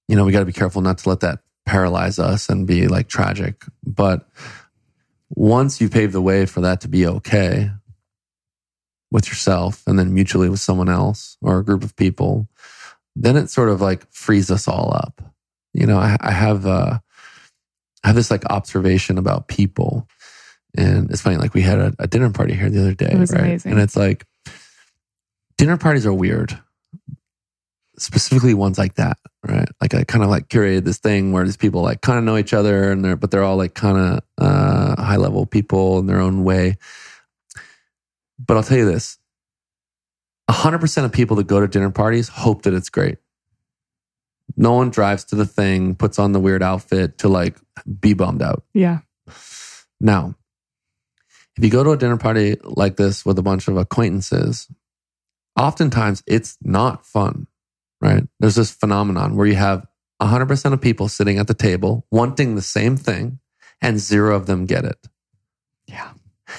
you 0.09 0.17
know, 0.17 0.25
we 0.25 0.33
got 0.33 0.41
to 0.41 0.47
be 0.47 0.53
careful 0.53 0.83
not 0.83 0.99
to 0.99 1.09
let 1.09 1.21
that 1.21 1.41
paralyze 1.65 2.19
us 2.19 2.49
and 2.49 2.67
be 2.67 2.87
like 2.89 3.09
tragic. 3.09 3.65
But 3.85 4.29
once 5.31 5.81
you 5.81 5.89
pave 5.89 6.13
the 6.13 6.23
way 6.23 6.47
for 6.47 6.61
that 6.61 6.81
to 6.83 6.89
be 6.89 7.07
okay 7.07 7.71
with 9.11 9.29
yourself 9.29 9.83
and 9.87 9.99
then 9.99 10.15
mutually 10.15 10.49
with 10.49 10.61
someone 10.61 10.89
else 10.89 11.37
or 11.43 11.59
a 11.59 11.65
group 11.65 11.83
of 11.83 11.97
people, 11.97 12.49
then 13.15 13.37
it 13.37 13.51
sort 13.51 13.69
of 13.69 13.81
like 13.81 14.11
frees 14.13 14.51
us 14.51 14.69
all 14.69 14.93
up. 14.95 15.23
You 15.75 15.87
know, 15.87 15.99
I, 15.99 16.17
I 16.21 16.31
have, 16.31 16.67
uh, 16.67 16.99
I 18.05 18.09
have 18.09 18.17
this 18.17 18.31
like 18.31 18.45
observation 18.47 19.19
about 19.19 19.49
people 19.49 20.09
and 20.77 21.11
it's 21.11 21.23
funny, 21.23 21.37
like 21.37 21.55
we 21.55 21.63
had 21.63 21.79
a, 21.79 21.95
a 21.99 22.07
dinner 22.07 22.31
party 22.31 22.55
here 22.55 22.71
the 22.71 22.81
other 22.81 22.95
day, 22.95 23.11
It 23.11 23.19
right? 23.19 23.31
Amazing. 23.33 23.73
And 23.73 23.81
it's 23.81 23.97
like 23.97 24.25
dinner 25.59 25.77
parties 25.77 26.07
are 26.07 26.13
weird, 26.13 26.59
specifically 27.99 28.55
ones 28.55 28.79
like 28.79 28.95
that, 28.95 29.19
right? 29.43 29.69
Like 29.81 29.95
I 29.95 30.05
kind 30.05 30.25
of 30.25 30.31
like 30.31 30.49
curated 30.49 30.85
this 30.85 30.99
thing 30.99 31.33
where 31.33 31.45
these 31.45 31.57
people 31.57 31.83
like 31.83 32.01
kind 32.03 32.19
of 32.19 32.25
know 32.25 32.37
each 32.37 32.53
other, 32.53 32.91
and 32.91 33.05
they're 33.05 33.17
but 33.17 33.31
they're 33.31 33.45
all 33.45 33.57
like 33.57 33.75
kind 33.75 33.99
of 33.99 34.21
uh, 34.39 35.03
high 35.03 35.17
level 35.17 35.47
people 35.47 35.99
in 35.99 36.07
their 36.07 36.21
own 36.21 36.45
way. 36.45 36.77
But 38.39 38.57
I'll 38.57 38.63
tell 38.63 38.79
you 38.79 38.91
this: 38.91 39.19
hundred 40.51 40.81
percent 40.81 41.07
of 41.07 41.13
people 41.13 41.37
that 41.37 41.47
go 41.47 41.61
to 41.61 41.69
dinner 41.69 41.91
parties 41.91 42.29
hope 42.29 42.63
that 42.63 42.75
it's 42.75 42.91
great. 42.91 43.19
No 44.57 44.73
one 44.73 44.91
drives 44.91 45.25
to 45.25 45.37
the 45.37 45.47
thing, 45.47 45.95
puts 45.97 46.19
on 46.19 46.33
the 46.33 46.41
weird 46.41 46.63
outfit 46.63 47.19
to 47.19 47.29
like 47.29 47.57
be 48.01 48.15
bummed 48.15 48.43
out. 48.43 48.63
Yeah. 48.75 49.01
Now, 50.01 50.35
if 51.57 51.65
you 51.65 51.71
go 51.71 51.83
to 51.83 51.91
a 51.91 51.97
dinner 51.97 52.17
party 52.17 52.57
like 52.63 52.97
this 52.97 53.25
with 53.25 53.39
a 53.39 53.43
bunch 53.43 53.69
of 53.69 53.77
acquaintances, 53.77 54.69
oftentimes 55.57 56.23
it's 56.27 56.57
not 56.63 57.07
fun, 57.07 57.47
right? 58.01 58.25
There's 58.41 58.57
this 58.57 58.71
phenomenon 58.71 59.37
where 59.37 59.47
you 59.47 59.55
have 59.55 59.87
100% 60.21 60.73
of 60.73 60.81
people 60.81 61.09
sitting 61.09 61.39
at 61.39 61.47
the 61.47 61.55
table 61.55 62.07
wanting 62.11 62.55
the 62.55 62.63
same 62.63 62.97
thing 62.97 63.39
and 63.81 63.99
zero 63.99 64.37
of 64.37 64.47
them 64.47 64.67
get 64.67 64.85
it. 64.85 65.09
Yeah. 65.87 66.13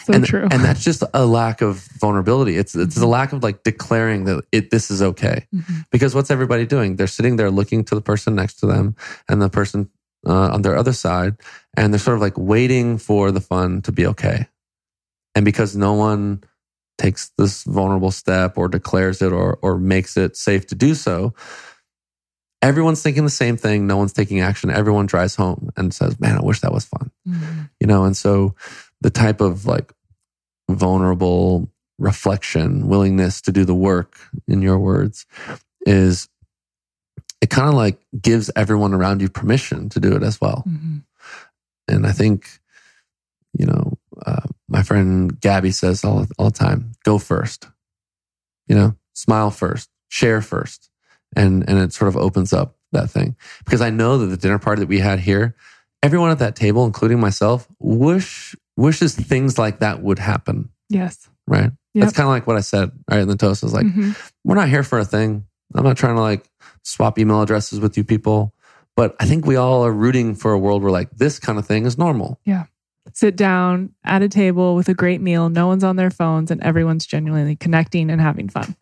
So 0.04 0.14
and, 0.14 0.26
true. 0.26 0.48
And 0.52 0.64
that's 0.64 0.84
just 0.84 1.04
a 1.14 1.26
lack 1.26 1.62
of 1.62 1.78
vulnerability. 2.00 2.58
It's 2.58 2.76
it's 2.76 2.96
mm-hmm. 2.96 3.04
a 3.04 3.08
lack 3.08 3.34
of 3.34 3.42
like 3.42 3.64
declaring 3.64 4.26
that 4.26 4.44
it 4.52 4.70
this 4.70 4.92
is 4.92 5.02
okay. 5.02 5.48
Mm-hmm. 5.54 5.80
Because 5.92 6.14
what's 6.14 6.30
everybody 6.30 6.66
doing? 6.66 6.98
They're 6.98 7.08
sitting 7.08 7.38
there 7.38 7.50
looking 7.50 7.86
to 7.86 7.96
the 7.96 8.02
person 8.02 8.36
next 8.36 8.56
to 8.56 8.66
them 8.66 8.96
and 9.30 9.42
the 9.42 9.50
person 9.50 9.90
uh, 10.26 10.50
on 10.50 10.62
their 10.62 10.76
other 10.76 10.94
side, 10.94 11.38
and 11.78 11.94
they're 11.94 12.00
sort 12.00 12.16
of 12.16 12.22
like 12.22 12.38
waiting 12.38 12.98
for 12.98 13.32
the 13.32 13.40
fun 13.40 13.82
to 13.84 13.92
be 13.92 14.06
okay. 14.08 14.48
And 15.38 15.46
because 15.46 15.76
no 15.76 15.94
one 15.94 16.44
takes 16.98 17.30
this 17.38 17.64
vulnerable 17.64 18.10
step 18.10 18.58
or 18.58 18.68
declares 18.68 19.22
it 19.22 19.32
or, 19.32 19.60
or 19.62 19.78
makes 19.78 20.18
it 20.18 20.36
safe 20.36 20.66
to 20.66 20.74
do 20.74 20.96
so, 20.96 21.36
everyone's 22.64 23.04
thinking 23.04 23.24
the 23.24 23.30
same 23.30 23.56
thing. 23.56 23.86
No 23.86 23.98
one's 23.98 24.14
taking 24.14 24.42
action. 24.42 24.72
Everyone 24.72 25.06
drives 25.06 25.36
home 25.36 25.70
and 25.78 25.94
says, 25.94 26.20
man, 26.20 26.40
I 26.40 26.42
wish 26.42 26.62
that 26.62 26.74
was 26.74 26.86
fun. 26.86 27.12
Mm-hmm. 27.28 27.62
You 27.80 27.86
know, 27.86 28.06
and 28.06 28.18
so 28.18 28.56
the 29.02 29.12
type 29.12 29.40
of 29.40 29.68
like 29.68 29.94
vulnerable 30.72 31.70
reflection, 32.00 32.88
willingness 32.88 33.40
to 33.42 33.52
do 33.52 33.64
the 33.64 33.76
work, 33.76 34.18
in 34.48 34.64
your 34.64 34.80
words, 34.80 35.28
is 35.82 36.30
it 37.42 37.52
kind 37.52 37.68
of 37.68 37.76
like 37.76 38.00
gives 38.20 38.50
everyone 38.56 38.96
around 38.96 39.22
you 39.22 39.30
permission 39.30 39.90
to 39.90 40.00
do 40.00 40.16
it 40.16 40.24
as 40.24 40.42
well. 40.42 40.64
Mm-hmm. 40.68 40.98
And 41.90 42.08
I 42.08 42.12
think, 42.12 42.50
you 43.54 43.68
know, 43.68 44.00
uh, 44.26 44.48
my 44.70 44.84
friend 44.84 45.40
Gabby 45.40 45.72
says 45.72 46.04
all, 46.04 46.26
all 46.38 46.46
the 46.50 46.52
time, 46.58 46.92
go 47.04 47.18
first, 47.18 47.68
you 48.68 48.76
know, 48.76 48.96
smile 49.14 49.52
first, 49.52 49.90
share 50.10 50.42
first. 50.42 50.90
And, 51.36 51.68
and 51.70 51.78
it 51.80 51.94
sort 51.94 52.08
of 52.10 52.16
opens 52.18 52.54
up 52.54 52.76
that 52.94 53.10
thing 53.10 53.36
because 53.66 53.82
I 53.82 53.90
know 53.90 54.18
that 54.18 54.28
the 54.28 54.38
dinner 54.38 54.60
party 54.60 54.80
that 54.80 54.88
we 54.88 55.00
had 55.00 55.20
here, 55.20 55.56
everyone 56.02 56.32
at 56.32 56.40
that 56.40 56.56
table, 56.56 56.86
including 56.86 57.20
myself, 57.20 57.68
wish 57.80 58.56
wishes 58.78 59.14
things 59.16 59.58
like 59.58 59.80
that 59.80 60.02
would 60.02 60.20
happen. 60.20 60.70
Yes. 60.90 61.30
Right. 61.48 61.72
Yep. 61.94 62.02
That's 62.06 62.14
kind 62.14 62.28
of 62.28 62.32
like 62.32 62.48
what 62.48 62.56
I 62.58 62.62
said 62.62 62.92
right 63.10 63.20
in 63.20 63.28
the 63.28 63.36
toast. 63.36 63.64
I 63.64 63.66
was 63.66 63.74
like, 63.74 63.88
Mhm. 63.88 64.16
we're 64.46 64.56
not 64.56 64.70
here 64.70 64.84
for 64.84 65.00
a 65.00 65.06
thing. 65.06 65.46
I'm 65.76 65.84
not 65.84 65.98
trying 65.98 66.16
to 66.16 66.22
like 66.22 66.50
swap 66.84 67.20
email 67.20 67.42
addresses 67.42 67.80
with 67.82 67.98
you 67.98 68.04
people. 68.06 68.54
But 68.96 69.16
I 69.20 69.26
think 69.26 69.46
we 69.46 69.58
all 69.58 69.86
are 69.86 69.92
rooting 69.92 70.34
for 70.34 70.54
a 70.54 70.60
world 70.60 70.82
where 70.82 70.92
like 70.92 71.10
this 71.12 71.40
kind 71.40 71.60
of 71.60 71.66
thing 71.68 71.86
is 71.86 71.98
normal. 71.98 72.40
Sit 73.14 73.36
down 73.36 73.92
at 74.04 74.22
a 74.22 74.30
table 74.30 74.76
with 74.76 74.90
a 74.90 74.94
great 74.94 75.22
meal. 75.22 75.50
No 75.50 75.68
one's 75.68 75.84
on 75.84 75.96
their 75.96 76.10
phones 76.12 76.52
and 76.52 76.62
everyone's 76.64 77.06
genuinely 77.06 77.56
connecting 77.56 78.10
and 78.10 78.20
having 78.22 78.50
fun. 78.50 78.76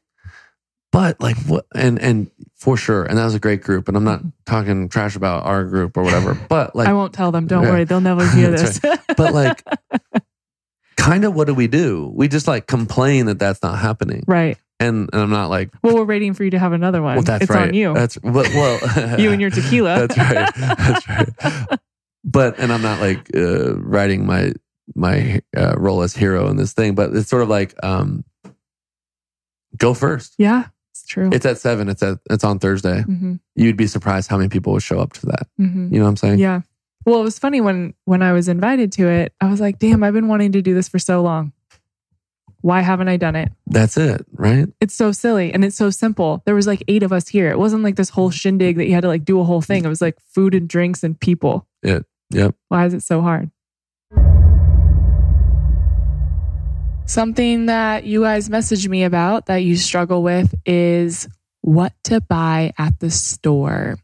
But 0.91 1.19
like 1.19 1.35
what 1.47 1.65
and 1.75 1.99
and 1.99 2.31
for 2.55 2.77
sure. 2.77 3.03
And 3.03 3.17
that 3.17 3.25
was 3.25 3.35
a 3.35 3.39
great 3.39 3.61
group. 3.61 3.87
And 3.89 3.97
I'm 3.97 4.05
not 4.05 4.21
talking 4.45 4.87
trash 4.87 5.15
about 5.17 5.45
our 5.45 5.65
group 5.65 5.97
or 5.97 6.03
whatever. 6.03 6.35
But 6.49 6.75
like 6.75 6.87
I 6.87 6.93
won't 6.93 7.13
tell 7.13 7.31
them. 7.31 7.47
Don't 7.47 7.63
Yeah. 7.63 7.69
worry. 7.71 7.83
They'll 7.83 7.99
never 8.01 8.25
hear 8.35 8.51
this. 8.51 8.79
That's 8.79 9.03
but 9.17 9.33
like 9.33 9.61
kind 10.97 11.25
of 11.25 11.35
what 11.35 11.47
do 11.47 11.53
we 11.53 11.67
do? 11.67 12.11
We 12.15 12.27
just 12.27 12.47
like 12.47 12.67
complain 12.67 13.25
that 13.25 13.39
that's 13.39 13.61
not 13.61 13.79
happening. 13.79 14.23
right. 14.27 14.57
And 14.79 15.09
and 15.13 15.21
I'm 15.21 15.29
not 15.29 15.49
like 15.49 15.69
Well, 15.83 15.95
we're 15.95 16.03
waiting 16.05 16.33
for 16.33 16.43
you 16.43 16.49
to 16.51 16.59
have 16.59 16.73
another 16.73 17.01
one. 17.01 17.15
well 17.15 17.23
that's 17.23 17.43
it's 17.43 17.51
right. 17.51 17.69
on 17.69 17.73
you. 17.73 17.93
That's 17.93 18.17
well, 18.21 18.43
well 18.43 19.19
you 19.19 19.31
and 19.31 19.39
your 19.41 19.49
tequila. 19.49 20.07
That's 20.07 20.17
right. 20.17 20.53
That's 20.55 21.09
right. 21.09 21.79
But 22.27 22.59
and 22.59 22.73
I'm 22.73 22.81
not 22.81 22.99
like 22.99 23.29
uh, 23.35 23.75
writing 23.77 24.25
my 24.25 24.51
my 24.95 25.41
uh, 25.55 25.75
role 25.77 26.01
as 26.01 26.15
hero 26.15 26.49
in 26.49 26.57
this 26.57 26.73
thing, 26.73 26.95
but 26.95 27.13
it's 27.15 27.29
sort 27.29 27.43
of 27.43 27.49
like 27.49 27.73
um, 27.83 28.23
go 29.77 29.93
first. 29.93 30.35
yeah, 30.37 30.65
it's 30.91 31.05
true. 31.05 31.29
It's 31.31 31.45
at 31.45 31.59
seven. 31.59 31.87
It's 31.87 32.01
at 32.03 32.17
it's 32.29 32.43
on 32.43 32.59
Thursday. 32.59 33.01
hmm 33.03 33.35
You'd 33.55 33.77
be 33.77 33.87
surprised 33.87 34.29
how 34.29 34.37
many 34.37 34.49
people 34.49 34.73
would 34.73 34.83
show 34.83 34.99
up 34.99 35.13
to 35.13 35.25
that. 35.27 35.47
hmm 35.57 35.87
You 35.93 35.99
know 35.99 36.05
what 36.05 36.09
I'm 36.09 36.17
saying? 36.17 36.39
Yeah. 36.39 36.61
Well, 37.05 37.19
it 37.19 37.23
was 37.23 37.37
funny 37.37 37.61
when 37.61 37.93
when 38.05 38.21
I 38.23 38.33
was 38.33 38.47
invited 38.47 38.91
to 38.93 39.07
it. 39.07 39.33
I 39.39 39.49
was 39.49 39.61
like, 39.61 39.77
"Damn, 39.79 40.03
I've 40.03 40.13
been 40.13 40.27
wanting 40.27 40.51
to 40.53 40.61
do 40.63 40.73
this 40.73 40.89
for 40.89 40.97
so 40.97 41.21
long. 41.21 41.53
Why 42.61 42.81
haven't 42.81 43.07
I 43.09 43.17
done 43.17 43.35
it?" 43.35 43.51
That's 43.67 43.97
it, 43.97 44.25
right? 44.33 44.67
It's 44.81 44.95
so 44.95 45.11
silly 45.11 45.53
and 45.53 45.63
it's 45.63 45.75
so 45.77 45.91
simple. 45.91 46.41
There 46.45 46.55
was 46.55 46.65
like 46.65 46.83
eight 46.87 47.03
of 47.03 47.13
us 47.13 47.27
here. 47.27 47.49
It 47.51 47.59
wasn't 47.59 47.83
like 47.83 47.95
this 47.95 48.09
whole 48.09 48.31
shindig 48.31 48.77
that 48.77 48.87
you 48.87 48.93
had 48.95 49.01
to 49.01 49.07
like 49.07 49.23
do 49.25 49.39
a 49.39 49.43
whole 49.43 49.61
thing. 49.61 49.85
It 49.85 49.89
was 49.89 50.01
like 50.01 50.17
food 50.33 50.55
and 50.55 50.67
drinks 50.67 51.03
and 51.03 51.19
people. 51.19 51.67
It. 51.83 52.05
Yep. 52.31 52.55
Why 52.69 52.85
is 52.85 52.93
it 52.93 53.03
so 53.03 53.21
hard? 53.21 53.51
Something 57.07 57.67
that 57.67 58.05
you 58.05 58.23
guys 58.23 58.49
messaged 58.49 58.87
me 58.87 59.03
about 59.03 59.45
that 59.45 59.57
you 59.57 59.77
struggle 59.77 60.23
with 60.23 60.55
is 60.65 61.27
what 61.61 61.93
to 62.05 62.19
buy 62.19 62.73
at 62.77 62.99
the 62.99 63.11
store. 63.11 63.97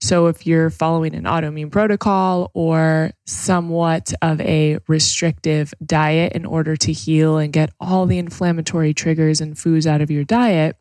So, 0.00 0.26
if 0.26 0.46
you're 0.46 0.68
following 0.68 1.14
an 1.14 1.24
autoimmune 1.24 1.70
protocol 1.70 2.50
or 2.52 3.12
somewhat 3.24 4.12
of 4.20 4.40
a 4.40 4.78
restrictive 4.86 5.72
diet 5.84 6.32
in 6.34 6.44
order 6.44 6.76
to 6.76 6.92
heal 6.92 7.38
and 7.38 7.52
get 7.52 7.70
all 7.80 8.04
the 8.04 8.18
inflammatory 8.18 8.92
triggers 8.92 9.40
and 9.40 9.56
foods 9.56 9.86
out 9.86 10.02
of 10.02 10.10
your 10.10 10.24
diet, 10.24 10.76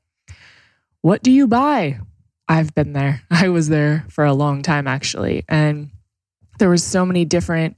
what 1.01 1.23
do 1.23 1.31
you 1.31 1.47
buy? 1.47 1.99
I've 2.49 2.75
been 2.75 2.93
there. 2.93 3.21
I 3.31 3.49
was 3.49 3.69
there 3.69 4.05
for 4.09 4.25
a 4.25 4.33
long 4.33 4.61
time, 4.61 4.87
actually. 4.87 5.45
And 5.47 5.91
there 6.63 6.69
was 6.69 6.81
so 6.81 7.05
many 7.05 7.25
different 7.25 7.75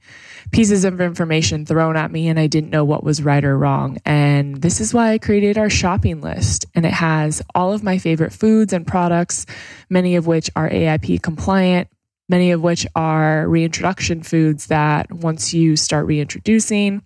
pieces 0.52 0.84
of 0.84 1.00
information 1.00 1.66
thrown 1.66 1.96
at 1.96 2.12
me 2.12 2.28
and 2.28 2.38
I 2.38 2.46
didn't 2.46 2.70
know 2.70 2.84
what 2.84 3.02
was 3.02 3.20
right 3.20 3.44
or 3.44 3.58
wrong. 3.58 3.98
And 4.06 4.62
this 4.62 4.80
is 4.80 4.94
why 4.94 5.10
I 5.10 5.18
created 5.18 5.58
our 5.58 5.68
shopping 5.68 6.20
list. 6.20 6.66
And 6.72 6.86
it 6.86 6.92
has 6.92 7.42
all 7.52 7.72
of 7.72 7.82
my 7.82 7.98
favorite 7.98 8.32
foods 8.32 8.72
and 8.72 8.86
products, 8.86 9.44
many 9.90 10.14
of 10.14 10.28
which 10.28 10.50
are 10.54 10.70
AIP 10.70 11.20
compliant, 11.20 11.88
many 12.28 12.52
of 12.52 12.62
which 12.62 12.86
are 12.94 13.48
reintroduction 13.48 14.22
foods 14.22 14.68
that 14.68 15.12
once 15.12 15.52
you 15.52 15.74
start 15.74 16.06
reintroducing, 16.06 17.02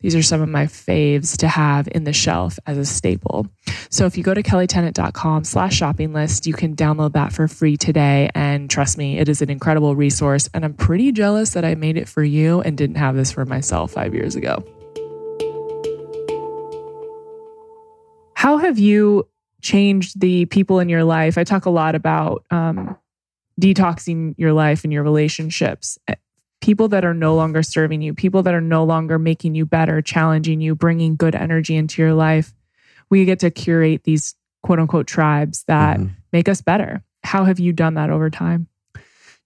these 0.00 0.14
are 0.14 0.22
some 0.22 0.40
of 0.40 0.48
my 0.48 0.64
faves 0.66 1.36
to 1.38 1.48
have 1.48 1.88
in 1.92 2.04
the 2.04 2.12
shelf 2.12 2.58
as 2.66 2.78
a 2.78 2.84
staple. 2.84 3.46
So 3.90 4.06
if 4.06 4.16
you 4.16 4.22
go 4.22 4.32
to 4.32 4.42
kellitennant.com 4.42 5.44
slash 5.44 5.74
shopping 5.74 6.12
list, 6.12 6.46
you 6.46 6.54
can 6.54 6.74
download 6.74 7.12
that 7.12 7.32
for 7.32 7.46
free 7.48 7.76
today. 7.76 8.30
And 8.34 8.70
trust 8.70 8.96
me, 8.96 9.18
it 9.18 9.28
is 9.28 9.42
an 9.42 9.50
incredible 9.50 9.94
resource. 9.94 10.48
And 10.54 10.64
I'm 10.64 10.74
pretty 10.74 11.12
jealous 11.12 11.50
that 11.50 11.64
I 11.64 11.74
made 11.74 11.96
it 11.96 12.08
for 12.08 12.24
you 12.24 12.60
and 12.62 12.78
didn't 12.78 12.96
have 12.96 13.14
this 13.14 13.30
for 13.30 13.44
myself 13.44 13.92
five 13.92 14.14
years 14.14 14.36
ago. 14.36 14.64
How 18.34 18.56
have 18.56 18.78
you 18.78 19.28
changed 19.60 20.18
the 20.18 20.46
people 20.46 20.80
in 20.80 20.88
your 20.88 21.04
life? 21.04 21.36
I 21.36 21.44
talk 21.44 21.66
a 21.66 21.70
lot 21.70 21.94
about 21.94 22.44
um, 22.50 22.96
detoxing 23.60 24.34
your 24.38 24.54
life 24.54 24.84
and 24.84 24.92
your 24.92 25.02
relationships. 25.02 25.98
People 26.60 26.88
that 26.88 27.04
are 27.04 27.14
no 27.14 27.34
longer 27.34 27.62
serving 27.62 28.02
you, 28.02 28.12
people 28.14 28.42
that 28.42 28.54
are 28.54 28.60
no 28.60 28.84
longer 28.84 29.18
making 29.18 29.54
you 29.54 29.64
better, 29.64 30.02
challenging 30.02 30.60
you, 30.60 30.74
bringing 30.74 31.16
good 31.16 31.34
energy 31.34 31.74
into 31.74 32.02
your 32.02 32.12
life. 32.12 32.52
We 33.08 33.24
get 33.24 33.40
to 33.40 33.50
curate 33.50 34.04
these 34.04 34.34
quote 34.62 34.78
unquote 34.78 35.06
tribes 35.06 35.64
that 35.68 35.98
Mhm. 35.98 36.10
make 36.32 36.48
us 36.48 36.60
better. 36.60 37.02
How 37.24 37.44
have 37.44 37.58
you 37.58 37.72
done 37.72 37.94
that 37.94 38.10
over 38.10 38.28
time? 38.30 38.66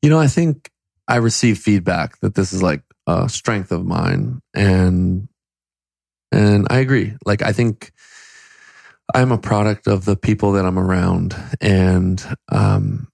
You 0.02 0.10
know, 0.10 0.18
I 0.20 0.26
think 0.26 0.70
I 1.08 1.16
receive 1.16 1.58
feedback 1.58 2.18
that 2.20 2.34
this 2.34 2.52
is 2.52 2.62
like 2.62 2.82
a 3.06 3.28
strength 3.28 3.70
of 3.70 3.86
mine, 3.86 4.40
and 4.54 5.28
and 6.32 6.66
I 6.68 6.78
agree. 6.78 7.14
Like 7.24 7.42
I 7.42 7.52
think 7.52 7.92
I'm 9.14 9.30
a 9.30 9.38
product 9.38 9.86
of 9.86 10.04
the 10.04 10.16
people 10.16 10.52
that 10.52 10.64
I'm 10.64 10.78
around, 10.78 11.36
and 11.60 12.24
um, 12.50 13.08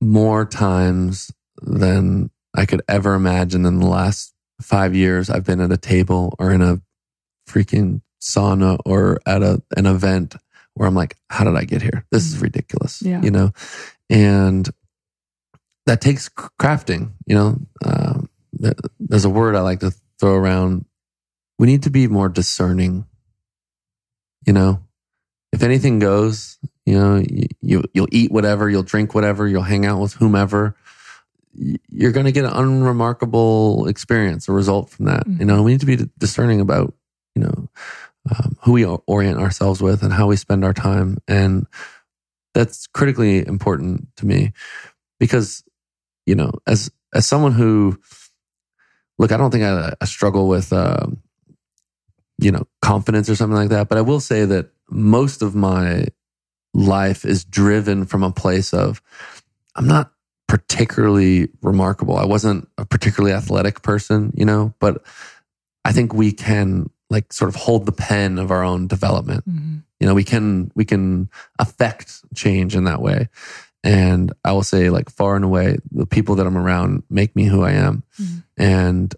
more 0.00 0.44
times 0.44 1.30
than 1.62 2.30
I 2.56 2.66
could 2.66 2.82
ever 2.88 3.14
imagine 3.14 3.66
in 3.66 3.78
the 3.78 3.86
last 3.86 4.34
five 4.60 4.94
years, 4.94 5.28
I've 5.30 5.44
been 5.44 5.60
at 5.60 5.72
a 5.72 5.76
table 5.76 6.34
or 6.38 6.50
in 6.50 6.62
a 6.62 6.80
freaking 7.48 8.00
sauna 8.20 8.78
or 8.84 9.20
at 9.26 9.42
a 9.42 9.62
an 9.76 9.86
event 9.86 10.34
where 10.74 10.88
I'm 10.88 10.94
like, 10.94 11.16
how 11.30 11.44
did 11.44 11.56
I 11.56 11.64
get 11.64 11.82
here? 11.82 12.04
This 12.10 12.24
is 12.24 12.38
ridiculous. 12.38 13.02
Yeah. 13.02 13.22
You 13.22 13.30
know, 13.30 13.52
and 14.10 14.68
that 15.86 16.00
takes 16.00 16.28
crafting. 16.28 17.12
You 17.26 17.34
know, 17.36 17.58
um, 17.84 18.28
there's 18.98 19.24
a 19.24 19.30
word 19.30 19.54
I 19.54 19.60
like 19.60 19.80
to 19.80 19.92
throw 20.18 20.34
around. 20.34 20.86
We 21.58 21.66
need 21.66 21.84
to 21.84 21.90
be 21.90 22.08
more 22.08 22.28
discerning. 22.28 23.06
You 24.46 24.52
know, 24.52 24.82
if 25.52 25.62
anything 25.62 25.98
goes, 25.98 26.58
you 26.84 26.98
know, 26.98 27.16
you, 27.16 27.46
you 27.60 27.84
you'll 27.94 28.08
eat 28.12 28.30
whatever, 28.30 28.68
you'll 28.68 28.82
drink 28.82 29.14
whatever, 29.14 29.48
you'll 29.48 29.62
hang 29.62 29.86
out 29.86 30.00
with 30.00 30.14
whomever. 30.14 30.76
You're 31.88 32.12
going 32.12 32.26
to 32.26 32.32
get 32.32 32.44
an 32.44 32.52
unremarkable 32.52 33.88
experience, 33.88 34.48
a 34.48 34.52
result 34.52 34.90
from 34.90 35.06
that. 35.06 35.26
You 35.26 35.44
know, 35.46 35.62
we 35.62 35.72
need 35.72 35.80
to 35.80 35.86
be 35.86 36.08
discerning 36.18 36.60
about, 36.60 36.94
you 37.34 37.42
know, 37.42 37.68
um, 38.30 38.56
who 38.62 38.72
we 38.72 38.84
orient 38.84 39.38
ourselves 39.38 39.80
with 39.80 40.02
and 40.02 40.12
how 40.12 40.26
we 40.26 40.36
spend 40.36 40.64
our 40.64 40.74
time, 40.74 41.18
and 41.28 41.66
that's 42.54 42.86
critically 42.86 43.46
important 43.46 44.08
to 44.16 44.26
me 44.26 44.52
because 45.20 45.62
you 46.24 46.34
know 46.34 46.50
as 46.66 46.90
as 47.14 47.26
someone 47.26 47.52
who 47.52 47.98
look 49.18 49.30
i 49.30 49.36
don't 49.36 49.50
think 49.50 49.62
i, 49.62 49.94
I 50.00 50.04
struggle 50.06 50.48
with 50.48 50.72
um, 50.72 51.22
you 52.38 52.50
know 52.50 52.66
confidence 52.82 53.28
or 53.28 53.36
something 53.36 53.56
like 53.56 53.68
that 53.68 53.88
but 53.88 53.98
i 53.98 54.00
will 54.00 54.20
say 54.20 54.44
that 54.46 54.70
most 54.90 55.42
of 55.42 55.54
my 55.54 56.06
life 56.74 57.24
is 57.24 57.44
driven 57.44 58.06
from 58.06 58.22
a 58.22 58.32
place 58.32 58.72
of 58.72 59.02
i'm 59.74 59.86
not 59.86 60.12
particularly 60.48 61.48
remarkable. 61.62 62.16
I 62.16 62.24
wasn't 62.24 62.68
a 62.78 62.84
particularly 62.84 63.34
athletic 63.34 63.82
person 63.82 64.32
you 64.36 64.44
know 64.44 64.72
but 64.78 65.02
i 65.84 65.92
think 65.92 66.12
we 66.14 66.32
can 66.32 66.88
like 67.10 67.32
sort 67.32 67.48
of 67.48 67.54
hold 67.54 67.86
the 67.86 67.92
pen 67.92 68.38
of 68.38 68.50
our 68.50 68.64
own 68.64 68.88
development. 68.88 69.44
You 70.00 70.06
know 70.06 70.14
we 70.14 70.24
can 70.24 70.70
we 70.74 70.84
can 70.84 71.30
affect 71.58 72.20
change 72.34 72.74
in 72.76 72.84
that 72.84 73.00
way. 73.00 73.28
And 73.84 74.32
i 74.44 74.52
will 74.52 74.64
say 74.64 74.90
like 74.90 75.08
far 75.10 75.36
and 75.36 75.44
away 75.44 75.78
the 75.92 76.06
people 76.06 76.34
that 76.36 76.46
i'm 76.46 76.58
around 76.58 77.02
make 77.08 77.34
me 77.36 77.44
who 77.46 77.62
i 77.62 77.72
am. 77.72 78.02
Mhm. 78.20 78.42
and 78.58 79.14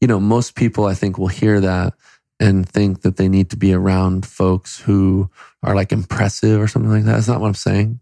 you 0.00 0.08
know 0.08 0.18
most 0.20 0.54
people 0.54 0.86
i 0.86 0.94
think 0.94 1.18
will 1.18 1.28
hear 1.28 1.60
that 1.60 1.92
and 2.38 2.66
think 2.66 3.02
that 3.02 3.16
they 3.18 3.28
need 3.28 3.50
to 3.50 3.56
be 3.58 3.74
around 3.74 4.24
folks 4.24 4.80
who 4.80 5.28
are 5.62 5.74
like 5.74 5.92
impressive 5.92 6.58
or 6.58 6.66
something 6.68 6.90
like 6.90 7.04
that. 7.04 7.16
That's 7.16 7.28
not 7.28 7.40
what 7.40 7.48
i'm 7.48 7.54
saying. 7.68 8.00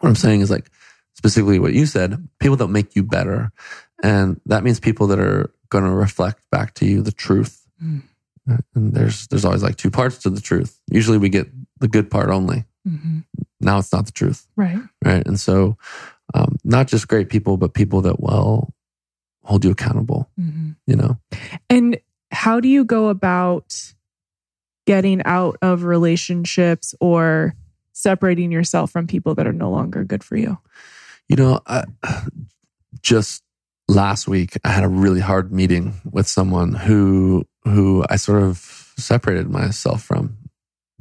What 0.00 0.08
i'm 0.10 0.14
saying 0.14 0.40
is 0.42 0.50
like 0.50 0.70
specifically 1.16 1.58
what 1.58 1.72
you 1.72 1.86
said 1.86 2.28
people 2.40 2.56
that 2.56 2.68
make 2.68 2.94
you 2.94 3.02
better 3.02 3.50
and 4.02 4.40
that 4.46 4.62
means 4.62 4.78
people 4.78 5.06
that 5.06 5.18
are 5.18 5.50
going 5.70 5.82
to 5.84 5.90
reflect 5.90 6.40
back 6.50 6.74
to 6.74 6.86
you 6.86 7.02
the 7.02 7.12
truth 7.12 7.62
Mm. 7.82 8.02
and 8.74 8.94
there's 8.94 9.26
there's 9.28 9.44
always 9.44 9.62
like 9.62 9.76
two 9.76 9.90
parts 9.90 10.18
to 10.18 10.30
the 10.30 10.40
truth 10.40 10.78
usually 10.90 11.18
we 11.18 11.28
get 11.28 11.46
the 11.80 11.88
good 11.88 12.10
part 12.10 12.30
only 12.30 12.64
Mhm. 12.88 13.24
now 13.60 13.78
it's 13.78 13.92
not 13.92 14.06
the 14.06 14.12
truth 14.12 14.46
Right. 14.56 14.78
right 15.04 15.26
and 15.26 15.38
so 15.38 15.76
um, 16.32 16.56
not 16.64 16.86
just 16.88 17.06
great 17.08 17.28
people 17.28 17.56
but 17.58 17.74
people 17.74 18.00
that 18.02 18.18
will 18.20 18.72
hold 19.44 19.64
you 19.64 19.70
accountable 19.72 20.30
Mhm. 20.40 20.76
you 20.86 20.96
know 20.96 21.18
And 21.68 21.98
how 22.30 22.60
do 22.60 22.68
you 22.68 22.84
go 22.84 23.08
about 23.08 23.92
getting 24.86 25.22
out 25.24 25.56
of 25.62 25.82
relationships 25.84 26.94
or 27.00 27.54
separating 27.92 28.52
yourself 28.52 28.90
from 28.90 29.06
people 29.06 29.34
that 29.34 29.46
are 29.46 29.52
no 29.52 29.70
longer 29.70 30.04
good 30.04 30.22
for 30.24 30.36
you? 30.36 30.58
You 31.28 31.36
know 31.36 31.60
I, 31.66 31.84
just 33.02 33.42
last 33.88 34.26
week 34.28 34.56
I 34.64 34.70
had 34.70 34.84
a 34.84 34.88
really 34.88 35.20
hard 35.20 35.52
meeting 35.52 35.94
with 36.10 36.26
someone 36.26 36.74
who 36.74 37.44
who 37.64 38.04
I 38.08 38.16
sort 38.16 38.42
of 38.42 38.58
separated 38.98 39.50
myself 39.50 40.02
from 40.02 40.36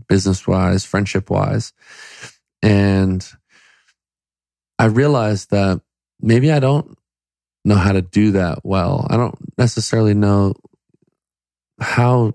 business 0.07 0.47
wise, 0.47 0.85
friendship 0.85 1.29
wise. 1.29 1.73
And 2.61 3.25
I 4.77 4.85
realized 4.85 5.51
that 5.51 5.81
maybe 6.19 6.51
I 6.51 6.59
don't 6.59 6.97
know 7.63 7.75
how 7.75 7.91
to 7.91 8.01
do 8.01 8.31
that 8.31 8.59
well. 8.63 9.07
I 9.09 9.17
don't 9.17 9.37
necessarily 9.57 10.13
know 10.13 10.53
how 11.79 12.33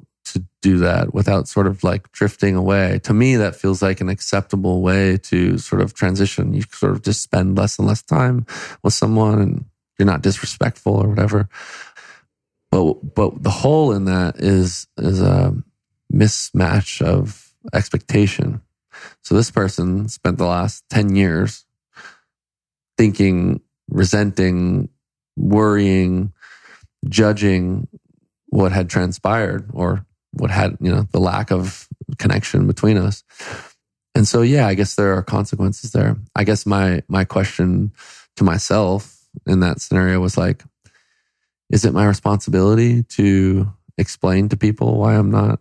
do 0.62 0.78
that 0.78 1.14
without 1.14 1.48
sort 1.48 1.66
of 1.66 1.82
like 1.82 2.11
drifting 2.12 2.54
away. 2.54 3.00
To 3.04 3.14
me, 3.14 3.36
that 3.36 3.56
feels 3.56 3.82
like 3.82 4.00
an 4.00 4.08
acceptable 4.08 4.82
way 4.82 5.16
to 5.18 5.58
sort 5.58 5.80
of 5.80 5.94
transition. 5.94 6.52
You 6.52 6.62
sort 6.70 6.92
of 6.92 7.02
just 7.02 7.22
spend 7.22 7.56
less 7.56 7.78
and 7.78 7.88
less 7.88 8.02
time 8.02 8.46
with 8.82 8.94
someone 8.94 9.40
and 9.40 9.64
you're 9.98 10.06
not 10.06 10.22
disrespectful 10.22 10.94
or 10.94 11.08
whatever. 11.08 11.48
But 12.70 13.14
but 13.14 13.42
the 13.42 13.50
hole 13.50 13.92
in 13.92 14.04
that 14.04 14.36
is 14.38 14.86
is 14.96 15.20
a 15.20 15.54
mismatch 16.12 17.02
of 17.02 17.52
expectation. 17.72 18.61
So 19.22 19.34
this 19.34 19.50
person 19.50 20.08
spent 20.08 20.38
the 20.38 20.46
last 20.46 20.84
10 20.90 21.14
years 21.14 21.64
thinking, 22.98 23.61
resenting, 23.88 24.88
worrying, 25.36 26.32
judging 27.08 27.88
what 28.48 28.72
had 28.72 28.90
transpired 28.90 29.70
or 29.72 30.04
what 30.33 30.51
had, 30.51 30.76
you 30.81 30.91
know, 30.91 31.07
the 31.12 31.20
lack 31.20 31.51
of 31.51 31.89
connection 32.18 32.66
between 32.66 32.97
us. 32.97 33.24
And 34.14 34.26
so 34.26 34.43
yeah, 34.43 34.66
I 34.66 34.74
guess 34.74 34.95
there 34.95 35.14
are 35.14 35.22
consequences 35.22 35.93
there. 35.93 36.16
I 36.35 36.45
guess 36.45 36.66
my 36.66 37.03
my 37.09 37.24
question 37.24 37.93
to 38.37 38.45
myself 38.45 39.16
in 39.47 39.61
that 39.61 39.81
scenario 39.81 40.20
was 40.20 40.37
like 40.37 40.64
is 41.70 41.85
it 41.85 41.95
my 41.95 42.07
responsibility 42.07 43.05
to 43.05 43.72
explain 43.97 44.49
to 44.49 44.57
people 44.57 44.99
why 44.99 45.14
I'm 45.14 45.31
not 45.31 45.61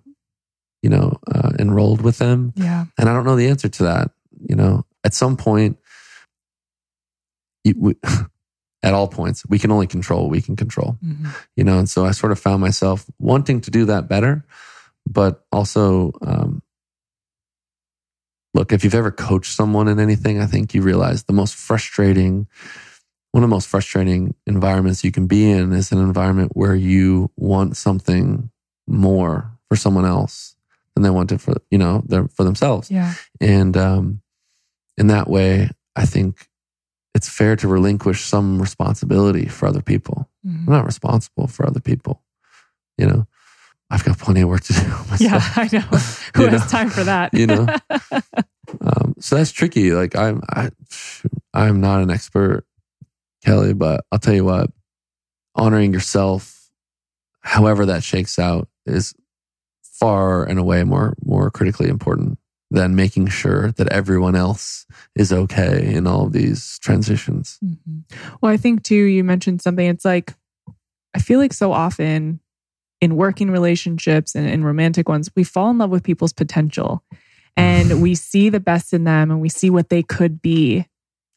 you 0.82 0.90
know, 0.90 1.18
uh, 1.28 1.52
enrolled 1.60 2.02
with 2.02 2.18
them. 2.18 2.54
Yeah. 2.56 2.86
And 2.98 3.10
I 3.10 3.14
don't 3.14 3.26
know 3.26 3.36
the 3.36 3.48
answer 3.48 3.70
to 3.70 3.84
that. 3.84 4.12
You 4.48 4.56
know, 4.56 4.86
at 5.04 5.14
some 5.14 5.36
point, 5.36 5.78
you, 7.64 7.74
we, 7.78 7.96
at 8.82 8.94
all 8.94 9.08
points, 9.08 9.44
we 9.48 9.60
can 9.60 9.72
only 9.72 9.88
control 9.88 10.24
what 10.24 10.32
we 10.32 10.42
can 10.42 10.56
control. 10.56 10.98
Mm-hmm. 11.04 11.30
You 11.56 11.64
know, 11.64 11.80
and 11.80 11.90
so 11.90 12.06
I 12.06 12.12
sort 12.12 12.32
of 12.32 12.40
found 12.40 12.62
myself 12.62 13.06
wanting 13.20 13.62
to 13.62 13.72
do 13.72 13.86
that 13.86 14.08
better, 14.08 14.46
but 15.08 15.44
also, 15.52 16.14
um, 16.22 16.62
look, 18.54 18.72
if 18.72 18.84
you've 18.84 18.96
ever 18.96 19.12
coached 19.12 19.54
someone 19.54 19.88
in 19.88 20.00
anything, 20.00 20.40
I 20.40 20.46
think 20.46 20.74
you 20.74 20.82
realize 20.82 21.24
the 21.24 21.34
most 21.34 21.56
frustrating, 21.56 22.48
one 23.32 23.44
of 23.44 23.50
the 23.50 23.54
most 23.54 23.68
frustrating 23.68 24.34
environments 24.48 25.04
you 25.04 25.12
can 25.12 25.28
be 25.28 25.50
in 25.50 25.74
is 25.74 25.92
an 25.92 26.00
environment 26.00 26.52
where 26.56 26.76
you 26.76 27.32
want 27.36 27.76
something 27.76 28.50
more 28.88 29.52
for 29.68 29.76
someone 29.76 30.06
else 30.06 30.56
than 30.96 31.04
they 31.04 31.10
want 31.10 31.32
it 31.32 31.40
for 31.40 31.54
you 31.70 31.78
know 31.78 32.04
their, 32.08 32.28
for 32.28 32.44
themselves. 32.44 32.90
Yeah. 32.90 33.14
And 33.40 33.78
um, 33.78 34.22
in 34.98 35.08
that 35.08 35.30
way, 35.30 35.70
I 35.96 36.06
think 36.06 36.49
it's 37.16 37.30
fair 37.30 37.56
to 37.58 37.68
relinquish 37.68 38.24
some 38.24 38.62
responsibility 38.62 39.48
for 39.48 39.68
other 39.68 39.82
people. 39.82 40.30
Mm-hmm. 40.46 40.66
I'm 40.68 40.74
not 40.74 40.86
responsible 40.86 41.48
for 41.48 41.68
other 41.68 41.80
people. 41.80 42.24
You 42.98 43.08
know, 43.08 43.28
I've 43.90 44.04
got 44.04 44.18
plenty 44.20 44.42
of 44.42 44.50
work 44.50 44.62
to 44.62 44.74
do. 44.74 44.82
Myself. 45.10 45.20
Yeah, 45.22 45.42
I 45.56 45.70
know. 45.72 45.80
Who 46.36 46.46
has 46.48 46.62
know? 46.62 46.68
time 46.68 46.90
for 46.90 47.04
that? 47.04 47.34
you 47.34 47.48
know. 47.48 47.68
Um, 48.82 49.16
so 49.20 49.36
that's 49.36 49.52
tricky. 49.52 49.92
Like 49.92 50.16
I'm, 50.16 50.42
I, 50.50 50.70
I'm 51.54 51.82
not 51.82 52.02
an 52.02 52.12
expert, 52.12 52.66
Kelli, 53.46 53.78
but 53.78 54.06
I'll 54.12 54.20
tell 54.20 54.36
you 54.36 54.46
what, 54.46 54.70
honoring 55.56 55.94
yourself, 55.94 56.70
however 57.42 57.86
that 57.88 58.04
shakes 58.04 58.38
out, 58.38 58.70
is 58.86 59.14
far 59.82 60.46
and 60.46 60.58
away 60.58 60.84
more 60.84 61.14
more 61.26 61.52
critically 61.52 61.90
important 61.90 62.39
than 62.72 62.96
making 62.96 63.28
sure 63.28 63.72
that 63.74 63.90
everyone 63.90 64.36
else 64.36 64.86
is 65.16 65.34
okay 65.34 65.94
in 65.94 66.06
all 66.06 66.28
of 66.28 66.34
these 66.34 66.78
transitions. 66.80 67.58
Mm-hmm. 67.64 68.00
Well, 68.42 68.52
I 68.52 68.58
think 68.58 68.84
too, 68.84 68.96
you 68.96 69.24
mentioned 69.24 69.62
something. 69.62 69.88
It's 69.88 70.06
like, 70.06 70.34
I 71.16 71.20
feel 71.20 71.40
like 71.40 71.54
so 71.54 71.74
often 71.74 72.40
in 73.02 73.16
working 73.16 73.50
relationships 73.50 74.36
and 74.36 74.48
in 74.48 74.64
romantic 74.64 75.10
ones, 75.10 75.30
we 75.36 75.44
fall 75.44 75.72
in 75.72 75.80
love 75.80 75.90
with 75.90 76.04
people's 76.04 76.34
potential 76.34 77.04
and 77.58 78.02
we 78.02 78.14
see 78.14 78.50
the 78.50 78.60
best 78.60 78.94
in 78.94 79.04
them 79.04 79.32
and 79.32 79.42
we 79.42 79.50
see 79.50 79.70
what 79.70 79.90
they 79.90 80.04
could 80.04 80.42
be. 80.42 80.86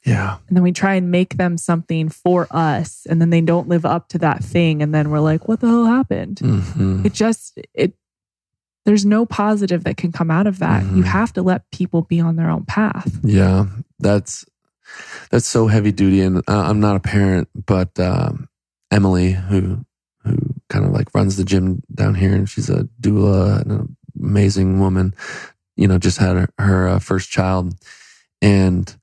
Yeah. 0.05 0.39
And 0.49 0.57
then 0.57 0.65
we 0.65 0.73
try 0.73 0.95
and 0.95 1.11
make 1.11 1.37
them 1.37 1.57
something 1.57 2.09
for 2.09 2.49
us 2.51 3.07
and 3.09 3.21
then 3.21 3.31
they 3.31 3.41
don't 3.41 3.69
live 3.69 3.87
up 3.87 4.09
to 4.09 4.19
that 4.19 4.43
thing. 4.43 4.83
And 4.83 4.95
then 4.95 5.11
we're 5.11 5.21
like, 5.21 5.49
what 5.49 5.61
the 5.61 5.69
hell 5.69 5.87
happened? 5.87 6.39
Mm-hmm. 6.39 7.07
It 7.07 7.13
just, 7.13 7.59
it, 7.73 7.95
there's 8.85 9.07
no 9.07 9.25
positive 9.27 9.85
that 9.85 9.97
can 9.97 10.13
come 10.13 10.31
out 10.31 10.47
of 10.47 10.59
that. 10.59 10.83
Mm-hmm. 10.83 10.99
You 10.99 11.03
have 11.05 11.33
to 11.35 11.43
let 11.43 11.71
people 11.71 12.03
be 12.03 12.21
on 12.21 12.37
their 12.37 12.51
own 12.51 12.65
path. 12.65 13.19
Yeah, 13.23 13.67
that's 13.99 14.45
that's 15.31 15.47
so 15.47 15.67
heavy 15.69 15.93
duty. 15.93 16.21
And 16.21 16.39
uh, 16.39 16.43
I'm 16.49 16.81
not 16.81 16.97
a 16.97 17.01
parent, 17.01 17.49
but 17.67 17.99
um, 17.99 18.49
Emily, 18.91 19.33
who 19.33 19.85
who 20.25 20.37
kind 20.69 20.85
of 20.85 20.93
like 20.93 21.15
runs 21.15 21.37
the 21.37 21.45
gym 21.45 21.83
down 21.95 22.15
here, 22.15 22.35
and 22.35 22.49
she's 22.49 22.71
a 22.71 22.89
doula 23.01 23.63
and 23.63 23.73
an 23.73 23.97
amazing 24.21 24.81
woman. 24.81 25.15
You 25.77 25.89
know, 25.89 25.99
just 25.99 26.19
had 26.19 26.37
her, 26.37 26.49
her 26.59 26.89
uh, 26.89 26.99
first 26.99 27.31
child, 27.31 27.75
and 28.41 28.95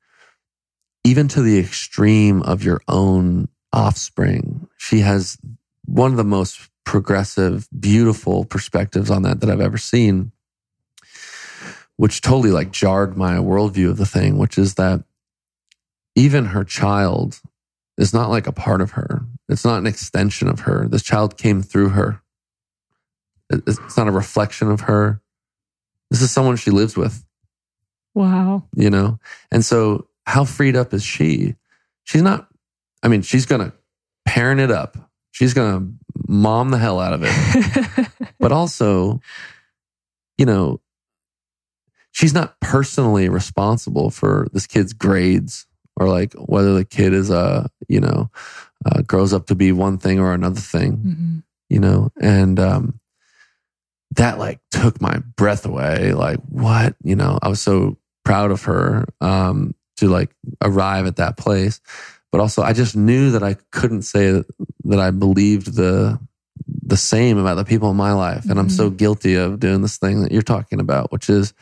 even 1.03 1.27
to 1.29 1.41
the 1.41 1.59
extreme 1.59 2.41
of 2.43 2.63
your 2.63 2.81
own 2.87 3.47
offspring, 3.73 4.67
she 4.77 4.99
has 4.99 5.37
one 5.85 6.11
of 6.11 6.17
the 6.17 6.23
most 6.23 6.68
progressive, 6.89 7.67
beautiful 7.79 8.45
perspectives 8.45 9.11
on 9.11 9.21
that 9.21 9.41
that 9.41 9.49
I've 9.51 9.61
ever 9.61 9.77
seen, 9.77 10.31
which 11.97 12.21
totally 12.21 12.49
like 12.49 12.71
jarred 12.71 13.15
my 13.15 13.33
worldview 13.33 13.91
of 13.91 13.97
the 13.97 14.07
thing, 14.07 14.39
which 14.39 14.57
is 14.57 14.73
that 14.73 15.03
even 16.15 16.45
her 16.45 16.63
child 16.63 17.41
is 17.99 18.11
not 18.11 18.31
like 18.31 18.47
a 18.47 18.51
part 18.51 18.81
of 18.81 18.93
her. 18.93 19.21
It's 19.49 19.63
not 19.63 19.77
an 19.77 19.85
extension 19.85 20.47
of 20.47 20.61
her. 20.61 20.87
This 20.87 21.03
child 21.03 21.37
came 21.37 21.61
through 21.61 21.89
her. 21.89 22.23
It's 23.51 23.95
not 23.95 24.07
a 24.07 24.11
reflection 24.11 24.71
of 24.71 24.81
her. 24.81 25.21
This 26.09 26.23
is 26.23 26.31
someone 26.31 26.55
she 26.55 26.71
lives 26.71 26.97
with. 26.97 27.23
Wow. 28.15 28.63
You 28.75 28.89
know? 28.89 29.19
And 29.51 29.63
so, 29.63 30.07
how 30.25 30.43
freed 30.43 30.75
up 30.75 30.91
is 30.95 31.03
she? 31.03 31.53
She's 32.03 32.23
not, 32.23 32.47
I 33.03 33.09
mean, 33.09 33.21
she's 33.21 33.45
going 33.45 33.61
to 33.61 33.73
parent 34.25 34.59
it 34.59 34.71
up. 34.71 34.97
She's 35.29 35.53
going 35.53 35.79
to 35.79 35.99
mom 36.29 36.69
the 36.69 36.77
hell 36.77 36.99
out 36.99 37.13
of 37.13 37.23
it. 37.23 38.07
but 38.39 38.51
also, 38.51 39.19
you 40.37 40.45
know, 40.45 40.79
she's 42.11 42.33
not 42.33 42.59
personally 42.61 43.27
responsible 43.29 44.11
for 44.11 44.47
this 44.53 44.67
kid's 44.67 44.93
grades 44.93 45.65
or 45.97 46.07
like 46.07 46.33
whether 46.33 46.75
the 46.75 46.85
kid 46.85 47.13
is 47.13 47.31
a, 47.31 47.69
you 47.87 47.99
know, 47.99 48.29
uh, 48.85 49.01
grows 49.01 49.33
up 49.33 49.47
to 49.47 49.55
be 49.55 49.71
one 49.71 49.97
thing 49.97 50.19
or 50.19 50.33
another 50.33 50.61
thing, 50.61 50.97
mm-hmm. 50.97 51.37
you 51.69 51.79
know, 51.79 52.11
and, 52.21 52.59
um, 52.59 52.99
that 54.15 54.37
like 54.37 54.59
took 54.71 55.01
my 55.01 55.19
breath 55.35 55.65
away. 55.65 56.13
Like, 56.13 56.39
what? 56.47 56.95
You 57.03 57.15
know, 57.15 57.37
I 57.41 57.49
was 57.49 57.61
so 57.61 57.97
proud 58.23 58.51
of 58.51 58.63
her, 58.63 59.05
um, 59.19 59.75
to 59.97 60.07
like 60.07 60.31
arrive 60.63 61.05
at 61.07 61.17
that 61.17 61.37
place 61.37 61.81
but 62.31 62.41
also 62.41 62.61
I 62.61 62.73
just 62.73 62.95
knew 62.95 63.31
that 63.31 63.43
I 63.43 63.55
couldn't 63.71 64.03
say 64.03 64.31
that, 64.31 64.99
I 64.99 65.11
believed 65.11 65.75
the 65.75 66.19
the 66.83 66.97
same 66.97 67.37
about 67.37 67.55
the 67.55 67.65
people 67.65 67.91
in 67.91 67.97
my 67.97 68.13
life. 68.13 68.43
And 68.43 68.51
mm-hmm. 68.51 68.59
I'm 68.59 68.69
so 68.69 68.87
mm-hmm. 68.87 68.97
guilty 68.97 69.35
of 69.35 69.59
doing 69.59 69.81
this 69.81 69.97
thing 69.97 70.23
that 70.23 70.31
you're 70.31 70.41
talking 70.41 70.79
about, 70.79 71.11
which 71.11 71.29
is, 71.29 71.53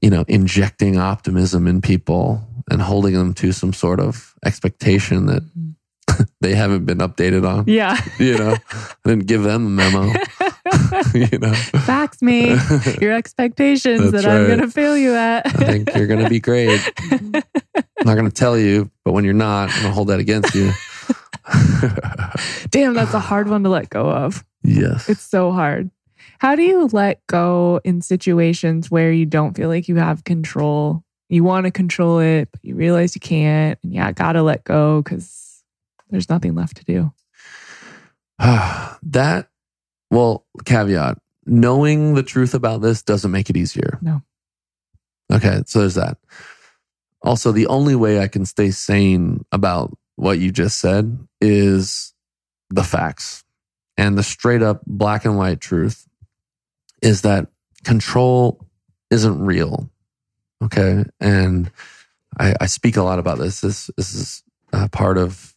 you 0.00 0.10
know, 0.10 0.24
injecting 0.26 0.98
optimism 0.98 1.66
in 1.66 1.80
people 1.80 2.42
and 2.70 2.82
holding 2.82 3.14
them 3.14 3.34
to 3.34 3.52
some 3.52 3.72
sort 3.72 4.00
of 4.00 4.34
expectation 4.44 5.26
that 5.26 5.42
mm-hmm. 5.44 6.22
they 6.40 6.54
haven't 6.54 6.84
been 6.84 6.98
updated 6.98 7.48
on. 7.48 7.64
Yeah. 7.66 8.00
You 8.18 8.38
know, 8.38 8.56
I 8.72 9.08
didn't 9.08 9.26
give 9.26 9.42
them 9.42 9.66
a 9.66 9.70
memo. 9.70 10.12
you 11.14 11.38
know, 11.38 11.52
fax 11.52 12.20
me 12.22 12.48
your 13.00 13.12
expectations 13.12 14.12
that 14.12 14.24
right. 14.24 14.36
I'm 14.36 14.46
going 14.46 14.60
to 14.60 14.70
fail 14.70 14.96
you 14.96 15.14
at. 15.14 15.46
I 15.46 15.50
think 15.50 15.94
you're 15.94 16.06
going 16.06 16.22
to 16.22 16.30
be 16.30 16.40
great. 16.40 16.80
I'm 17.10 17.32
not 18.04 18.14
going 18.14 18.26
to 18.26 18.30
tell 18.30 18.58
you, 18.58 18.90
but 19.04 19.12
when 19.12 19.24
you're 19.24 19.34
not, 19.34 19.70
I'm 19.70 19.82
going 19.82 19.90
to 19.90 19.92
hold 19.92 20.08
that 20.08 20.20
against 20.20 20.54
you. 20.54 20.72
Damn, 22.70 22.94
that's 22.94 23.14
a 23.14 23.20
hard 23.20 23.48
one 23.48 23.62
to 23.64 23.68
let 23.68 23.90
go 23.90 24.10
of. 24.10 24.44
Yes. 24.62 25.08
It's 25.08 25.22
so 25.22 25.52
hard. 25.52 25.90
How 26.38 26.56
do 26.56 26.62
you 26.62 26.88
let 26.92 27.24
go 27.26 27.80
in 27.84 28.00
situations 28.00 28.90
where 28.90 29.12
you 29.12 29.26
don't 29.26 29.54
feel 29.54 29.68
like 29.68 29.88
you 29.88 29.96
have 29.96 30.24
control? 30.24 31.04
You 31.28 31.44
want 31.44 31.66
to 31.66 31.70
control 31.70 32.18
it, 32.18 32.48
but 32.50 32.64
you 32.64 32.74
realize 32.74 33.14
you 33.14 33.20
can't. 33.20 33.78
And 33.82 33.92
yeah, 33.94 34.08
I 34.08 34.12
got 34.12 34.32
to 34.32 34.42
let 34.42 34.64
go 34.64 35.02
because 35.02 35.62
there's 36.10 36.28
nothing 36.28 36.54
left 36.54 36.76
to 36.78 36.84
do. 36.84 37.12
that, 38.38 39.48
well, 40.12 40.46
caveat 40.64 41.18
knowing 41.44 42.14
the 42.14 42.22
truth 42.22 42.54
about 42.54 42.82
this 42.82 43.02
doesn't 43.02 43.30
make 43.30 43.50
it 43.50 43.56
easier. 43.56 43.98
No. 44.00 44.22
Okay, 45.32 45.62
so 45.66 45.80
there's 45.80 45.94
that. 45.94 46.18
Also, 47.22 47.52
the 47.52 47.66
only 47.66 47.94
way 47.94 48.20
I 48.20 48.28
can 48.28 48.44
stay 48.44 48.70
sane 48.70 49.44
about 49.52 49.96
what 50.16 50.38
you 50.38 50.52
just 50.52 50.78
said 50.78 51.18
is 51.40 52.12
the 52.70 52.82
facts. 52.82 53.44
And 53.96 54.16
the 54.16 54.22
straight 54.22 54.62
up 54.62 54.82
black 54.86 55.24
and 55.24 55.36
white 55.36 55.60
truth 55.60 56.06
is 57.00 57.22
that 57.22 57.48
control 57.84 58.66
isn't 59.10 59.44
real. 59.44 59.90
Okay. 60.62 61.04
And 61.20 61.70
I, 62.38 62.54
I 62.60 62.66
speak 62.66 62.96
a 62.96 63.02
lot 63.02 63.18
about 63.18 63.38
this. 63.38 63.60
This, 63.60 63.90
this 63.96 64.14
is 64.14 64.42
a 64.72 64.88
part 64.88 65.18
of, 65.18 65.51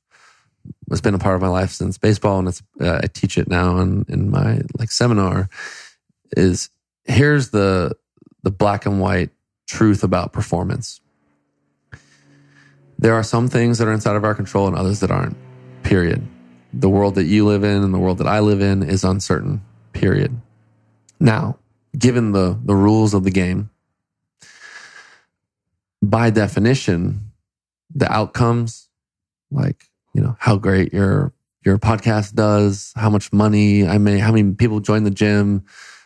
it's 0.92 1.02
been 1.02 1.14
a 1.14 1.20
part 1.20 1.36
of 1.36 1.42
my 1.42 1.48
life 1.48 1.72
since 1.72 1.98
baseball. 1.98 2.40
And 2.40 2.48
it's, 2.48 2.64
uh, 2.80 3.00
I 3.04 3.08
teach 3.08 3.38
it 3.38 3.48
now 3.48 3.80
in, 3.80 4.06
in 4.08 4.30
my 4.30 4.62
like 4.78 4.92
seminar 4.92 5.50
is 6.36 6.70
here's 7.06 7.50
the, 7.50 7.96
the 8.44 8.52
black 8.52 8.86
and 8.86 9.00
white 9.00 9.32
truth 9.68 10.04
about 10.04 10.34
performance. 10.34 11.02
There 12.98 13.14
are 13.14 13.24
some 13.24 13.48
things 13.48 13.78
that 13.78 13.88
are 13.88 13.94
inside 13.94 14.16
of 14.16 14.24
our 14.24 14.36
control 14.36 14.68
and 14.68 14.76
others 14.76 15.02
that 15.02 15.12
aren't, 15.12 15.36
period. 15.84 16.26
The 16.74 16.90
world 16.90 17.16
that 17.16 17.26
you 17.26 17.46
live 17.46 17.64
in 17.64 17.84
and 17.84 17.94
the 17.94 18.00
world 18.00 18.20
that 18.20 18.28
I 18.28 18.40
live 18.40 18.62
in 18.62 18.84
is 18.84 19.04
uncertain, 19.04 19.62
period. 19.94 20.40
Now, 21.20 21.58
given 21.98 22.32
the, 22.32 22.60
the 22.64 22.76
rules 22.76 23.14
of 23.14 23.24
the 23.24 23.32
game, 23.32 23.70
by 26.02 26.30
definition, 26.30 27.32
the 27.94 28.12
outcomes, 28.12 28.90
like, 29.52 29.90
you 30.16 30.22
know, 30.22 30.38
how 30.40 30.56
great 30.56 30.94
your 30.94 31.34
your 31.66 31.78
podcast 31.78 32.36
does, 32.36 32.94
how 32.96 33.10
much 33.10 33.34
money 33.34 33.86
I 33.86 33.98
may, 33.98 34.18
how 34.18 34.32
many 34.32 34.54
people 34.54 34.80
join 34.80 35.04
the 35.04 35.12
gym, 35.12 35.66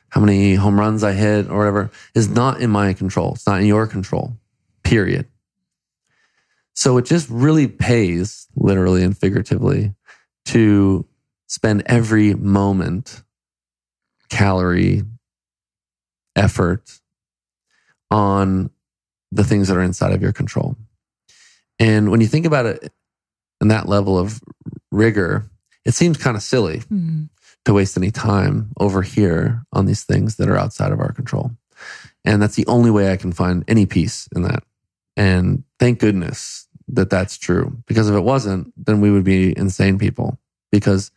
how 0.09 0.19
many 0.19 0.55
home 0.55 0.79
runs 0.79 1.03
I 1.03 1.11
hit 1.11 1.47
or 1.49 1.59
whatever, 1.59 1.91
is 2.15 2.27
not 2.27 2.59
in 2.59 2.71
my 2.71 2.93
control. 2.93 3.33
It's 3.35 3.45
not 3.45 3.61
in 3.61 3.67
your 3.67 3.85
control, 3.85 4.35
period. 4.83 5.27
So 6.73 6.97
it 6.97 7.05
just 7.05 7.29
really 7.29 7.67
pays, 7.67 8.47
literally 8.55 9.03
and 9.03 9.15
figuratively, 9.15 9.93
to 10.45 11.05
spend 11.47 11.83
every 11.85 12.33
moment, 12.33 13.21
calorie, 14.29 15.03
effort 16.35 16.99
on 18.09 18.71
the 19.31 19.43
things 19.43 19.67
that 19.67 19.77
are 19.77 19.83
inside 19.83 20.13
of 20.13 20.21
your 20.21 20.31
control. 20.31 20.77
And 21.77 22.09
when 22.09 22.21
you 22.21 22.27
think 22.27 22.45
about 22.45 22.65
it 22.65 22.91
in 23.61 23.67
that 23.69 23.87
level 23.87 24.17
of 24.17 24.41
rigor, 24.91 25.49
it 25.85 25.93
seems 25.93 26.17
kind 26.17 26.37
of 26.37 26.43
silly 26.43 26.79
mm-hmm. 26.79 27.23
to 27.65 27.73
waste 27.73 27.97
any 27.97 28.11
time 28.11 28.71
over 28.79 29.01
here 29.01 29.63
on 29.73 29.85
these 29.85 30.03
things 30.03 30.35
that 30.35 30.49
are 30.49 30.57
outside 30.57 30.91
of 30.91 30.99
our 30.99 31.11
control. 31.11 31.51
And 32.25 32.41
that's 32.41 32.55
the 32.55 32.67
only 32.67 32.91
way 32.91 33.11
I 33.11 33.17
can 33.17 33.31
find 33.31 33.63
any 33.67 33.85
peace 33.85 34.27
in 34.35 34.43
that. 34.43 34.63
And 35.15 35.63
thank 35.79 35.99
goodness 35.99 36.67
that 36.89 37.09
that's 37.09 37.37
true. 37.37 37.81
Because 37.87 38.09
if 38.09 38.15
it 38.15 38.21
wasn't, 38.21 38.73
then 38.75 39.01
we 39.01 39.11
would 39.11 39.23
be 39.23 39.57
insane 39.57 39.97
people. 39.97 40.39
Because 40.71 41.11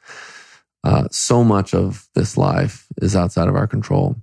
uh, 0.85 1.09
so 1.11 1.45
much 1.45 1.75
of 1.75 2.09
this 2.15 2.37
life 2.37 2.87
is 3.01 3.17
outside 3.17 3.49
of 3.49 3.57
our 3.57 3.67
control 3.67 4.17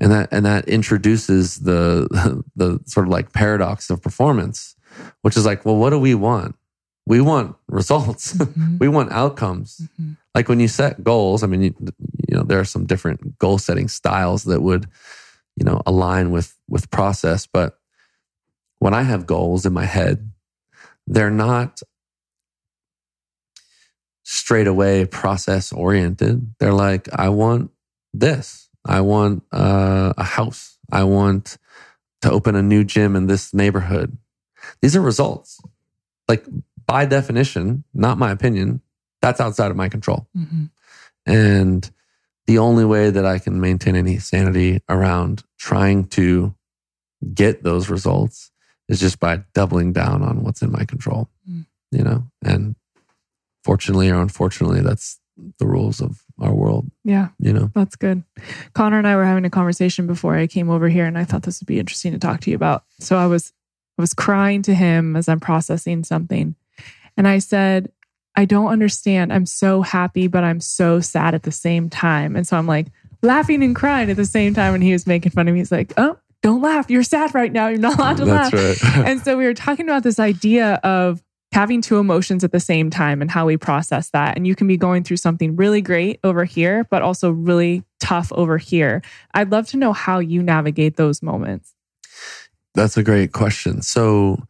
and 0.00 0.12
that 0.12 0.28
and 0.32 0.46
that 0.46 0.68
introduces 0.68 1.60
the 1.60 2.42
the 2.56 2.80
sort 2.86 3.06
of 3.06 3.12
like 3.12 3.32
paradox 3.32 3.90
of 3.90 4.02
performance 4.02 4.76
which 5.22 5.36
is 5.36 5.46
like 5.46 5.64
well 5.64 5.76
what 5.76 5.90
do 5.90 5.98
we 5.98 6.14
want 6.14 6.54
we 7.06 7.20
want 7.20 7.56
results 7.68 8.32
mm-hmm. 8.34 8.78
we 8.78 8.88
want 8.88 9.12
outcomes 9.12 9.80
mm-hmm. 9.82 10.12
like 10.34 10.48
when 10.48 10.60
you 10.60 10.68
set 10.68 11.02
goals 11.02 11.42
i 11.42 11.46
mean 11.46 11.62
you, 11.62 11.74
you 12.28 12.36
know 12.36 12.42
there 12.42 12.60
are 12.60 12.64
some 12.64 12.86
different 12.86 13.38
goal 13.38 13.58
setting 13.58 13.88
styles 13.88 14.44
that 14.44 14.60
would 14.60 14.86
you 15.56 15.64
know 15.64 15.82
align 15.86 16.30
with 16.30 16.56
with 16.68 16.90
process 16.90 17.46
but 17.46 17.78
when 18.78 18.94
i 18.94 19.02
have 19.02 19.26
goals 19.26 19.66
in 19.66 19.72
my 19.72 19.84
head 19.84 20.30
they're 21.06 21.30
not 21.30 21.80
straight 24.22 24.66
away 24.66 25.04
process 25.04 25.72
oriented 25.72 26.54
they're 26.58 26.72
like 26.72 27.08
i 27.12 27.28
want 27.28 27.70
this 28.12 28.66
I 28.86 29.00
want 29.00 29.42
uh, 29.52 30.12
a 30.16 30.24
house. 30.24 30.78
I 30.90 31.04
want 31.04 31.58
to 32.22 32.30
open 32.30 32.54
a 32.54 32.62
new 32.62 32.84
gym 32.84 33.16
in 33.16 33.26
this 33.26 33.52
neighborhood. 33.52 34.16
These 34.80 34.96
are 34.96 35.00
results. 35.00 35.60
Like 36.28 36.44
by 36.86 37.04
definition, 37.04 37.84
not 37.94 38.18
my 38.18 38.30
opinion, 38.30 38.80
that's 39.20 39.40
outside 39.40 39.70
of 39.70 39.76
my 39.76 39.88
control. 39.88 40.28
Mm-hmm. 40.36 40.64
And 41.26 41.90
the 42.46 42.58
only 42.58 42.84
way 42.84 43.10
that 43.10 43.26
I 43.26 43.38
can 43.38 43.60
maintain 43.60 43.96
any 43.96 44.18
sanity 44.18 44.80
around 44.88 45.42
trying 45.58 46.06
to 46.08 46.54
get 47.34 47.62
those 47.62 47.88
results 47.88 48.52
is 48.88 49.00
just 49.00 49.18
by 49.18 49.42
doubling 49.52 49.92
down 49.92 50.22
on 50.22 50.44
what's 50.44 50.62
in 50.62 50.70
my 50.70 50.84
control, 50.84 51.28
mm. 51.50 51.66
you 51.90 52.04
know? 52.04 52.24
And 52.44 52.76
fortunately 53.64 54.10
or 54.10 54.20
unfortunately, 54.20 54.80
that's 54.80 55.18
the 55.58 55.66
rules 55.66 56.00
of 56.00 56.22
our 56.40 56.54
world. 56.54 56.90
Yeah. 57.04 57.28
You 57.38 57.52
know, 57.52 57.70
that's 57.74 57.96
good. 57.96 58.22
Connor 58.74 58.98
and 58.98 59.08
I 59.08 59.16
were 59.16 59.24
having 59.24 59.44
a 59.44 59.50
conversation 59.50 60.06
before 60.06 60.36
I 60.36 60.46
came 60.46 60.70
over 60.70 60.88
here 60.88 61.04
and 61.04 61.18
I 61.18 61.24
thought 61.24 61.42
this 61.42 61.60
would 61.60 61.66
be 61.66 61.80
interesting 61.80 62.12
to 62.12 62.18
talk 62.18 62.40
to 62.42 62.50
you 62.50 62.56
about. 62.56 62.84
So 63.00 63.16
I 63.16 63.26
was 63.26 63.52
I 63.98 64.02
was 64.02 64.14
crying 64.14 64.62
to 64.62 64.74
him 64.74 65.16
as 65.16 65.28
I'm 65.28 65.40
processing 65.40 66.04
something. 66.04 66.54
And 67.16 67.26
I 67.26 67.38
said, 67.38 67.90
I 68.36 68.44
don't 68.44 68.68
understand. 68.68 69.32
I'm 69.32 69.46
so 69.46 69.82
happy, 69.82 70.26
but 70.28 70.44
I'm 70.44 70.60
so 70.60 71.00
sad 71.00 71.34
at 71.34 71.42
the 71.42 71.52
same 71.52 71.88
time. 71.88 72.36
And 72.36 72.46
so 72.46 72.56
I'm 72.56 72.66
like 72.66 72.88
laughing 73.22 73.62
and 73.62 73.74
crying 73.74 74.10
at 74.10 74.16
the 74.16 74.26
same 74.26 74.54
time. 74.54 74.74
And 74.74 74.82
he 74.82 74.92
was 74.92 75.06
making 75.06 75.32
fun 75.32 75.48
of 75.48 75.54
me. 75.54 75.60
He's 75.60 75.72
like, 75.72 75.92
Oh, 75.96 76.18
don't 76.42 76.60
laugh. 76.60 76.90
You're 76.90 77.02
sad 77.02 77.34
right 77.34 77.50
now. 77.50 77.68
You're 77.68 77.78
not 77.78 77.98
allowed 77.98 78.18
to 78.18 78.24
That's 78.26 78.52
laugh. 78.52 78.84
Right. 78.96 79.06
and 79.06 79.22
so 79.22 79.36
we 79.36 79.44
were 79.44 79.54
talking 79.54 79.88
about 79.88 80.02
this 80.02 80.20
idea 80.20 80.74
of 80.84 81.22
having 81.52 81.80
two 81.80 81.98
emotions 81.98 82.44
at 82.44 82.52
the 82.52 82.60
same 82.60 82.90
time 82.90 83.22
and 83.22 83.30
how 83.30 83.46
we 83.46 83.56
process 83.56 84.10
that. 84.10 84.36
And 84.36 84.46
you 84.46 84.54
can 84.54 84.66
be 84.66 84.76
going 84.76 85.04
through 85.04 85.16
something 85.16 85.56
really 85.56 85.80
great 85.80 86.20
over 86.22 86.44
here, 86.44 86.84
but 86.90 87.00
also 87.00 87.30
really 87.30 87.82
tough 87.98 88.30
over 88.32 88.58
here. 88.58 89.02
I'd 89.32 89.50
love 89.50 89.66
to 89.68 89.78
know 89.78 89.94
how 89.94 90.18
you 90.18 90.42
navigate 90.42 90.96
those 90.96 91.22
moments. 91.22 91.74
That's 92.74 92.98
a 92.98 93.02
great 93.02 93.32
question. 93.32 93.80
So 93.80 94.42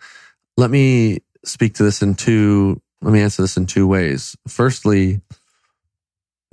let 0.57 0.71
me 0.71 1.21
speak 1.47 1.75
to 1.75 1.83
this 1.83 2.03
in 2.03 2.15
two, 2.15 2.81
let 3.03 3.13
me 3.13 3.21
answer 3.21 3.43
this 3.43 3.57
in 3.57 3.67
two 3.67 3.87
ways. 3.87 4.37
Firstly, 4.49 5.21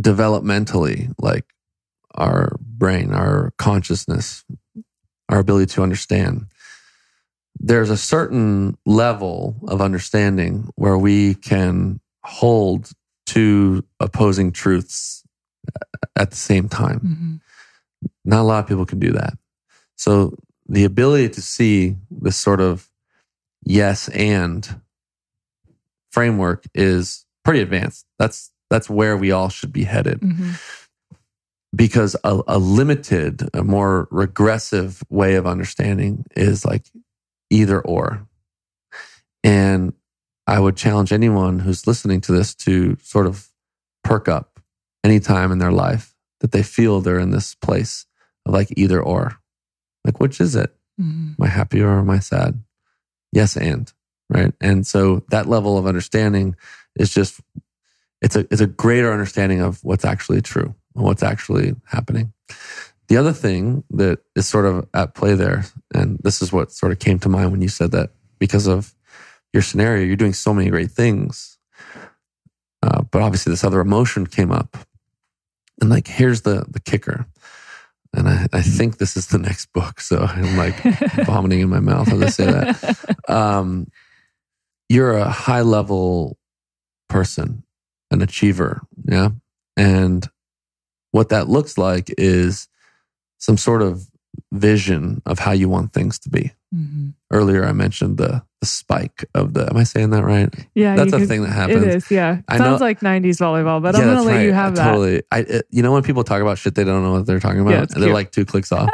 developmentally, 0.02 1.14
like 1.20 1.46
our 2.16 2.56
brain, 2.60 3.12
our 3.12 3.52
consciousness, 3.58 4.44
our 5.30 5.40
ability 5.40 5.68
to 5.74 5.84
understand 5.84 6.48
there's 7.60 7.90
a 7.90 7.98
certain 7.98 8.78
level 8.86 9.56
of 9.68 9.82
understanding 9.82 10.70
where 10.76 10.98
we 10.98 11.36
can 11.36 12.00
hold 12.24 12.92
two 13.26 13.84
opposing 14.00 14.52
truths 14.52 15.24
at 16.16 16.32
the 16.32 16.36
same 16.36 16.68
time. 16.68 17.00
Mm-hmm. 17.00 18.10
Not 18.26 18.42
a 18.42 18.44
lot 18.44 18.64
of 18.64 18.68
people 18.68 18.86
can 18.86 19.00
do 19.00 19.14
that. 19.14 19.34
So 19.96 20.36
the 20.68 20.84
ability 20.84 21.30
to 21.30 21.42
see 21.42 21.96
this 22.10 22.38
sort 22.38 22.60
of 22.60 22.90
yes 23.64 24.10
and 24.10 24.82
framework 26.14 26.66
is 26.74 27.26
pretty 27.44 27.62
advanced. 27.62 28.06
That's 28.20 28.52
that's 28.70 28.90
where 28.90 29.18
we 29.18 29.32
all 29.32 29.50
should 29.50 29.74
be 29.74 29.84
headed. 29.84 30.22
Mm-hmm. 30.22 30.52
Because 31.76 32.16
a, 32.24 32.40
a 32.48 32.60
limited, 32.60 33.50
a 33.54 33.64
more 33.64 34.08
regressive 34.12 35.02
way 35.10 35.36
of 35.36 35.48
understanding 35.48 36.24
is 36.36 36.64
like 36.64 36.86
either 37.50 37.82
or. 37.82 38.28
And 39.44 39.94
I 40.46 40.60
would 40.60 40.78
challenge 40.78 41.12
anyone 41.12 41.60
who's 41.60 41.88
listening 41.88 42.22
to 42.22 42.32
this 42.32 42.54
to 42.56 42.96
sort 43.02 43.26
of 43.26 43.50
perk 44.04 44.28
up 44.28 44.60
any 45.04 45.20
time 45.20 45.52
in 45.52 45.58
their 45.58 45.72
life 45.72 46.14
that 46.42 46.52
they 46.52 46.62
feel 46.62 47.02
they're 47.02 47.20
in 47.20 47.32
this 47.32 47.56
place 47.56 48.06
of 48.46 48.54
like 48.54 48.70
either 48.78 49.02
or. 49.02 49.40
Like, 50.06 50.20
which 50.20 50.40
is 50.40 50.56
it? 50.56 50.76
Mm-hmm. 51.02 51.32
Am 51.40 51.46
I 51.46 51.48
happy 51.48 51.82
or 51.82 51.98
am 52.00 52.10
I 52.10 52.20
sad? 52.20 52.64
Yes, 53.32 53.58
and 53.58 53.92
right. 54.30 54.54
And 54.62 54.86
so 54.86 55.24
that 55.30 55.48
level 55.48 55.78
of 55.78 55.86
understanding 55.86 56.56
is 56.96 57.14
just 57.14 57.40
it's 58.22 58.36
a 58.36 58.48
it's 58.52 58.62
a 58.62 58.68
greater 58.68 59.12
understanding 59.12 59.62
of 59.62 59.84
what's 59.84 60.06
actually 60.06 60.42
true 60.42 60.74
and 60.96 61.04
what's 61.04 61.24
actually 61.24 61.76
happening. 61.86 62.34
The 63.10 63.18
other 63.18 63.34
thing 63.34 63.84
that 63.92 64.20
is 64.36 64.48
sort 64.48 64.66
of 64.66 64.88
at 64.94 65.14
play 65.14 65.36
there, 65.36 65.66
and 65.94 66.20
this 66.24 66.42
is 66.42 66.54
what 66.54 66.72
sort 66.72 66.92
of 66.92 67.00
came 67.00 67.20
to 67.20 67.30
mind 67.30 67.52
when 67.52 67.62
you 67.62 67.68
said 67.68 67.92
that 67.92 68.12
because 68.40 68.66
of 68.66 68.96
your 69.54 69.62
scenario, 69.62 70.06
you're 70.06 70.16
doing 70.16 70.34
so 70.34 70.54
many 70.54 70.70
great 70.70 70.92
things. 70.92 71.58
Uh, 72.82 73.04
but 73.12 73.22
obviously, 73.22 73.52
this 73.52 73.64
other 73.64 73.80
emotion 73.80 74.26
came 74.26 74.52
up. 74.52 74.78
And 75.80 75.90
like, 75.90 76.08
here's 76.08 76.42
the, 76.42 76.66
the 76.68 76.80
kicker. 76.80 77.28
And 78.14 78.28
I, 78.28 78.48
I 78.54 78.62
think 78.62 78.98
this 78.98 79.16
is 79.16 79.28
the 79.28 79.38
next 79.38 79.72
book. 79.74 80.00
So 80.00 80.20
I'm 80.20 80.58
like 80.58 80.76
vomiting 81.26 81.62
in 81.62 81.70
my 81.70 81.80
mouth 81.80 82.12
as 82.12 82.22
I 82.22 82.30
say 82.30 82.46
that. 82.46 83.18
Um, 83.30 83.88
you're 84.90 85.18
a 85.18 85.30
high 85.30 85.62
level 85.62 86.38
person, 87.10 87.64
an 88.12 88.22
achiever. 88.22 88.82
Yeah. 89.06 89.30
And 89.78 90.28
what 91.12 91.30
that 91.30 91.50
looks 91.50 91.78
like 91.78 92.14
is 92.18 92.68
some 93.38 93.58
sort 93.58 93.82
of 93.82 94.08
vision 94.52 95.22
of 95.26 95.40
how 95.40 95.52
you 95.52 95.70
want 95.70 95.94
things 95.94 96.20
to 96.20 96.30
be. 96.30 96.52
Mm-hmm. 96.74 97.10
Earlier, 97.32 97.66
I 97.66 97.72
mentioned 97.72 98.18
the 98.18 98.44
the 98.60 98.66
spike 98.66 99.26
of 99.36 99.54
the. 99.54 99.70
Am 99.70 99.78
I 99.78 99.84
saying 99.84 100.10
that 100.12 100.24
right? 100.24 100.50
Yeah, 100.74 100.96
that's 100.96 101.14
a 101.14 101.20
could, 101.20 101.28
thing 101.28 101.44
that 101.44 101.52
happens. 101.52 101.84
It 101.84 101.96
is. 101.96 102.12
Yeah, 102.12 102.42
I 102.48 102.58
sounds 102.58 102.80
know, 102.80 102.86
like 102.86 103.02
'90s 103.02 103.38
volleyball, 103.38 103.82
but 103.82 103.96
yeah, 103.96 104.02
I'm 104.02 104.08
gonna 104.08 104.24
let 104.24 104.36
right. 104.38 104.46
you 104.46 104.54
have 104.54 104.76
that. 104.76 104.88
Totally. 104.88 105.24
I, 105.32 105.40
it, 105.40 105.68
you 105.70 105.84
know, 105.84 105.92
when 105.92 106.04
people 106.04 106.24
talk 106.24 106.42
about 106.42 106.58
shit, 106.58 106.74
they 106.74 106.84
don't 106.84 107.04
know 107.04 107.12
what 107.12 107.26
they're 107.26 107.40
talking 107.40 107.60
about. 107.60 107.72
Yeah, 107.72 107.86
they're 107.86 108.04
cute. 108.06 108.14
like 108.14 108.32
two 108.32 108.46
clicks 108.46 108.72
off. 108.72 108.90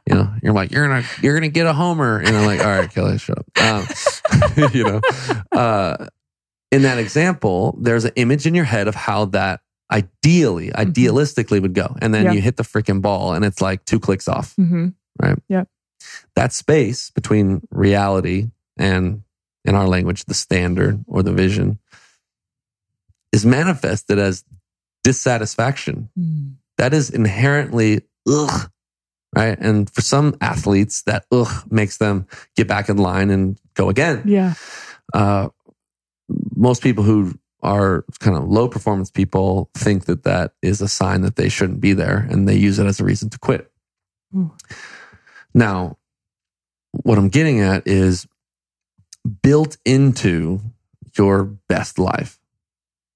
you 0.08 0.14
know, 0.14 0.32
you're 0.42 0.52
like, 0.52 0.70
you're 0.70 0.86
gonna 0.86 1.04
you're 1.22 1.34
gonna 1.34 1.48
get 1.48 1.66
a 1.66 1.72
homer, 1.72 2.18
and 2.18 2.28
I'm 2.28 2.46
like, 2.46 2.60
all 2.60 2.66
right, 2.66 2.88
Kelli, 2.88 3.20
shut 3.20 3.38
up. 3.38 3.46
Um, 3.60 4.70
you 4.72 4.84
know, 4.84 5.00
uh, 5.52 6.06
in 6.70 6.82
that 6.82 6.98
example, 6.98 7.76
there's 7.80 8.04
an 8.04 8.12
image 8.16 8.46
in 8.46 8.54
your 8.54 8.64
head 8.64 8.86
of 8.86 8.94
how 8.94 9.24
that 9.26 9.60
ideally, 9.90 10.68
mm-hmm. 10.68 10.90
idealistically 10.90 11.60
would 11.60 11.74
go. 11.74 11.96
And 12.00 12.12
then 12.12 12.32
you 12.34 12.40
hit 12.40 12.56
the 12.56 12.62
freaking 12.62 13.00
ball 13.00 13.34
and 13.34 13.44
it's 13.44 13.60
like 13.60 13.84
two 13.84 14.00
clicks 14.00 14.28
off. 14.28 14.54
Mm-hmm. 14.56 14.88
Right. 15.20 15.38
Yep. 15.48 15.68
That 16.34 16.52
space 16.52 17.10
between 17.10 17.66
reality 17.70 18.50
and, 18.76 19.22
in 19.64 19.74
our 19.74 19.88
language, 19.88 20.24
the 20.24 20.34
standard 20.34 21.04
or 21.06 21.22
the 21.22 21.32
vision 21.32 21.78
is 23.32 23.44
manifested 23.44 24.18
as 24.18 24.44
dissatisfaction. 25.04 26.08
Mm. 26.18 26.54
That 26.78 26.92
is 26.92 27.10
inherently 27.10 28.02
ugh. 28.28 28.70
Right. 29.34 29.58
And 29.58 29.90
for 29.90 30.00
some 30.00 30.36
athletes, 30.40 31.02
that 31.02 31.26
ugh 31.30 31.70
makes 31.70 31.98
them 31.98 32.26
get 32.56 32.68
back 32.68 32.88
in 32.88 32.96
line 32.96 33.28
and 33.28 33.58
go 33.74 33.90
again. 33.90 34.22
Yeah. 34.24 34.54
Uh, 35.12 35.48
most 36.54 36.82
people 36.82 37.04
who 37.04 37.34
are 37.62 38.04
kind 38.20 38.36
of 38.36 38.44
low 38.48 38.68
performance 38.68 39.10
people 39.10 39.70
think 39.74 40.06
that 40.06 40.22
that 40.22 40.52
is 40.62 40.80
a 40.80 40.88
sign 40.88 41.20
that 41.22 41.36
they 41.36 41.48
shouldn't 41.48 41.80
be 41.80 41.92
there 41.92 42.26
and 42.30 42.48
they 42.48 42.56
use 42.56 42.78
it 42.78 42.86
as 42.86 42.98
a 42.98 43.04
reason 43.04 43.28
to 43.28 43.38
quit. 43.38 43.70
Mm. 44.34 44.52
Now, 45.52 45.98
what 47.02 47.18
I'm 47.18 47.28
getting 47.28 47.60
at 47.60 47.86
is 47.86 48.26
built 49.42 49.76
into 49.84 50.60
your 51.16 51.44
best 51.44 51.98
life, 51.98 52.38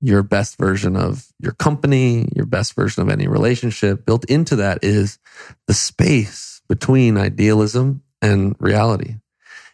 your 0.00 0.22
best 0.22 0.58
version 0.58 0.96
of 0.96 1.26
your 1.38 1.52
company, 1.52 2.28
your 2.34 2.46
best 2.46 2.74
version 2.74 3.02
of 3.02 3.08
any 3.08 3.28
relationship, 3.28 4.04
built 4.04 4.24
into 4.26 4.56
that 4.56 4.78
is 4.82 5.18
the 5.66 5.74
space 5.74 6.62
between 6.68 7.16
idealism 7.16 8.02
and 8.22 8.56
reality. 8.58 9.16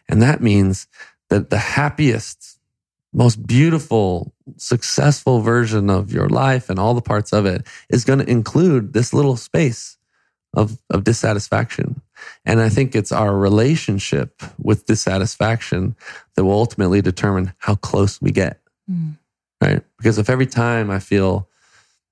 And 0.09 0.21
that 0.21 0.41
means 0.41 0.87
that 1.29 1.49
the 1.49 1.57
happiest 1.57 2.57
most 3.13 3.47
beautiful, 3.47 4.33
successful 4.57 5.41
version 5.41 5.89
of 5.89 6.11
your 6.11 6.29
life 6.29 6.69
and 6.69 6.77
all 6.77 6.93
the 6.93 7.01
parts 7.01 7.33
of 7.33 7.45
it 7.45 7.65
is 7.89 8.05
going 8.05 8.19
to 8.19 8.29
include 8.29 8.93
this 8.93 9.13
little 9.13 9.37
space 9.37 9.97
of, 10.53 10.77
of 10.89 11.03
dissatisfaction. 11.03 12.01
And 12.45 12.61
I 12.61 12.69
think 12.69 12.95
it's 12.95 13.11
our 13.11 13.35
relationship 13.35 14.41
with 14.57 14.85
dissatisfaction 14.85 15.95
that 16.35 16.45
will 16.45 16.53
ultimately 16.53 17.01
determine 17.01 17.53
how 17.59 17.75
close 17.75 18.21
we 18.21 18.31
get. 18.31 18.61
Mm. 18.89 19.17
Right. 19.61 19.81
Because 19.97 20.17
if 20.17 20.29
every 20.29 20.45
time 20.45 20.91
I 20.91 20.99
feel 20.99 21.49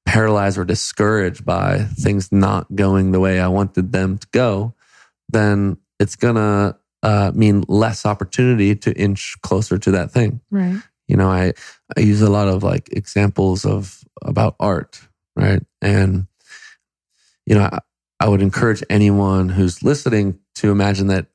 paralyzed 0.06 0.58
or 0.58 0.66
discouraged 0.66 1.46
by 1.46 1.80
things 1.80 2.32
not 2.32 2.74
going 2.76 3.12
the 3.12 3.20
way 3.20 3.40
I 3.40 3.48
wanted 3.48 3.92
them 3.92 4.18
to 4.18 4.28
go, 4.32 4.74
then 5.30 5.78
it's 6.00 6.16
going 6.16 6.36
to 6.36 6.78
uh, 7.04 7.32
mean 7.36 7.64
less 7.68 8.06
opportunity 8.06 8.76
to 8.76 8.94
inch 8.94 9.36
closer 9.42 9.78
to 9.78 9.92
that 9.92 10.12
thing. 10.12 10.42
Right. 10.50 10.82
You 11.08 11.18
know, 11.18 11.30
I, 11.30 11.54
I 11.96 12.00
use 12.00 12.22
a 12.22 12.32
lot 12.32 12.48
of 12.48 12.64
like 12.64 12.90
examples 12.92 13.64
of 13.64 14.04
about 14.24 14.56
art, 14.60 15.00
right? 15.36 15.62
And, 15.82 16.26
you 17.46 17.56
know, 17.56 17.70
I, 17.72 17.80
I 18.20 18.28
would 18.28 18.42
encourage 18.42 18.84
anyone 18.90 19.50
who's 19.50 19.84
listening 19.84 20.40
to 20.56 20.72
imagine 20.72 21.08
that, 21.08 21.28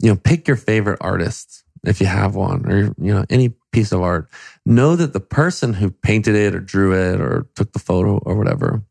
you 0.00 0.10
know, 0.10 0.16
pick 0.16 0.48
your 0.48 0.56
favorite 0.56 0.98
artist 1.00 1.62
if 1.84 2.00
you 2.00 2.06
have 2.06 2.34
one 2.34 2.70
or, 2.70 2.78
you 2.98 3.14
know, 3.14 3.24
any 3.28 3.50
piece 3.72 3.92
of 3.92 4.02
art. 4.02 4.28
Know 4.64 4.96
that 4.96 5.12
the 5.12 5.20
person 5.20 5.74
who 5.74 5.90
painted 5.90 6.34
it 6.34 6.54
or 6.54 6.60
drew 6.60 6.94
it 6.94 7.20
or 7.20 7.46
took 7.54 7.72
the 7.72 7.78
photo 7.78 8.18
or 8.18 8.36
whatever 8.36 8.82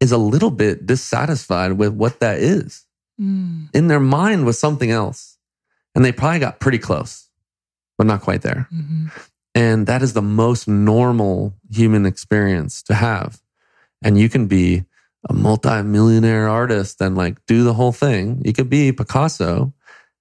is 0.00 0.12
a 0.12 0.18
little 0.18 0.50
bit 0.50 0.86
dissatisfied 0.86 1.72
with 1.72 1.92
what 1.92 2.20
that 2.20 2.38
is. 2.38 2.86
Mm. 3.20 3.74
In 3.74 3.88
their 3.88 4.00
mind 4.00 4.44
was 4.44 4.58
something 4.58 4.90
else 4.90 5.38
and 5.94 6.04
they 6.04 6.12
probably 6.12 6.40
got 6.40 6.60
pretty 6.60 6.78
close, 6.78 7.28
but 7.96 8.06
not 8.06 8.20
quite 8.20 8.42
there. 8.42 8.68
Mm-hmm. 8.72 9.06
And 9.54 9.86
that 9.86 10.02
is 10.02 10.12
the 10.12 10.22
most 10.22 10.68
normal 10.68 11.54
human 11.70 12.04
experience 12.04 12.82
to 12.84 12.94
have. 12.94 13.40
And 14.04 14.18
you 14.18 14.28
can 14.28 14.46
be 14.46 14.84
a 15.28 15.34
multi-millionaire 15.34 16.48
artist 16.48 17.00
and 17.00 17.16
like 17.16 17.44
do 17.46 17.64
the 17.64 17.74
whole 17.74 17.92
thing. 17.92 18.42
You 18.44 18.52
could 18.52 18.70
be 18.70 18.92
Picasso 18.92 19.72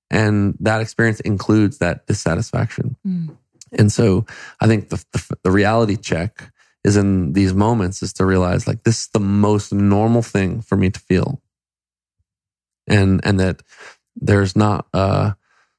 and 0.09 0.55
that 0.59 0.81
experience 0.81 1.19
includes 1.21 1.77
that 1.79 2.07
dissatisfaction. 2.07 2.95
Mm. 3.05 3.37
And 3.71 3.91
so 3.91 4.25
I 4.59 4.67
think 4.67 4.89
the, 4.89 5.03
the, 5.11 5.37
the 5.43 5.51
reality 5.51 5.95
check 5.95 6.51
is 6.83 6.97
in 6.97 7.33
these 7.33 7.53
moments 7.53 8.01
is 8.03 8.13
to 8.13 8.25
realize 8.25 8.67
like 8.67 8.83
this 8.83 9.01
is 9.01 9.07
the 9.13 9.19
most 9.19 9.73
normal 9.73 10.21
thing 10.21 10.61
for 10.61 10.77
me 10.77 10.89
to 10.89 10.99
feel. 10.99 11.41
And, 12.87 13.19
and 13.23 13.39
that 13.39 13.63
there's 14.15 14.55
not, 14.55 14.87
uh, 14.93 15.33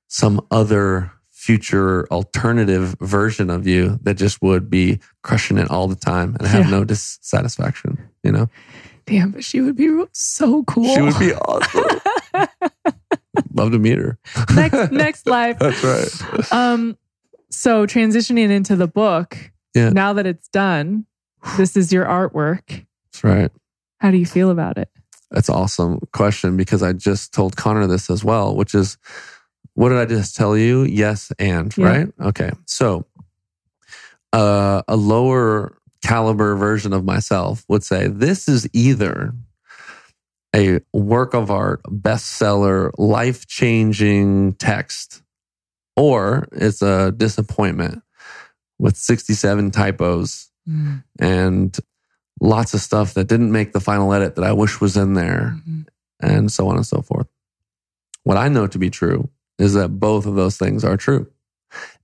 some 0.08 0.40
other 0.50 1.12
future 1.30 2.06
alternative 2.08 2.96
version 3.00 3.50
of 3.50 3.66
you 3.66 3.98
that 4.02 4.14
just 4.14 4.42
would 4.42 4.68
be 4.68 4.98
crushing 5.22 5.58
it 5.58 5.70
all 5.70 5.86
the 5.86 5.94
time 5.94 6.34
and 6.38 6.46
have 6.46 6.64
yeah. 6.64 6.70
no 6.70 6.84
dissatisfaction, 6.84 7.98
you 8.24 8.32
know? 8.32 8.48
Damn, 9.06 9.30
but 9.30 9.44
she 9.44 9.60
would 9.60 9.76
be 9.76 9.88
so 10.12 10.64
cool. 10.64 10.94
She 10.94 11.00
would 11.00 11.18
be 11.18 11.32
awesome. 11.34 12.00
Love 13.54 13.72
to 13.72 13.78
meet 13.78 13.98
her. 13.98 14.18
next 14.54 14.90
next 14.92 15.26
life. 15.26 15.58
That's 15.58 15.82
right. 15.84 16.52
Um 16.52 16.98
so 17.50 17.86
transitioning 17.86 18.50
into 18.50 18.76
the 18.76 18.88
book, 18.88 19.38
yeah. 19.74 19.90
now 19.90 20.12
that 20.12 20.26
it's 20.26 20.48
done, 20.48 21.06
this 21.56 21.76
is 21.76 21.92
your 21.92 22.04
artwork. 22.04 22.86
That's 23.06 23.24
right. 23.24 23.50
How 23.98 24.10
do 24.10 24.18
you 24.18 24.26
feel 24.26 24.50
about 24.50 24.76
it? 24.76 24.90
That's 25.30 25.48
awesome 25.48 26.00
question 26.12 26.56
because 26.56 26.82
I 26.82 26.92
just 26.92 27.32
told 27.32 27.56
Connor 27.56 27.86
this 27.86 28.10
as 28.10 28.24
well, 28.24 28.54
which 28.54 28.74
is 28.74 28.98
what 29.74 29.90
did 29.90 29.98
I 29.98 30.06
just 30.06 30.34
tell 30.34 30.56
you? 30.56 30.84
Yes, 30.84 31.32
and 31.38 31.76
yeah. 31.76 31.86
right? 31.86 32.08
Okay. 32.20 32.50
So, 32.64 33.04
uh, 34.32 34.82
a 34.88 34.96
lower 34.96 35.78
caliber 36.06 36.54
version 36.54 36.92
of 36.92 37.04
myself 37.04 37.64
would 37.68 37.82
say 37.82 38.06
this 38.06 38.48
is 38.48 38.68
either 38.72 39.32
a 40.54 40.80
work 40.92 41.34
of 41.34 41.50
art, 41.50 41.82
bestseller, 41.84 42.90
life 42.96 43.46
changing 43.46 44.54
text, 44.54 45.22
or 45.96 46.48
it's 46.52 46.80
a 46.80 47.12
disappointment 47.12 48.02
with 48.78 48.96
67 48.96 49.70
typos 49.70 50.50
mm. 50.68 51.02
and 51.18 51.76
lots 52.40 52.72
of 52.72 52.80
stuff 52.80 53.14
that 53.14 53.26
didn't 53.26 53.52
make 53.52 53.72
the 53.72 53.80
final 53.80 54.12
edit 54.12 54.36
that 54.36 54.44
I 54.44 54.52
wish 54.52 54.80
was 54.80 54.96
in 54.96 55.14
there, 55.14 55.56
mm-hmm. 55.58 55.82
and 56.20 56.52
so 56.52 56.68
on 56.68 56.76
and 56.76 56.86
so 56.86 57.02
forth. 57.02 57.26
What 58.22 58.36
I 58.36 58.48
know 58.48 58.66
to 58.66 58.78
be 58.78 58.90
true 58.90 59.28
is 59.58 59.74
that 59.74 59.88
both 59.88 60.26
of 60.26 60.34
those 60.36 60.56
things 60.56 60.84
are 60.84 60.96
true. 60.96 61.26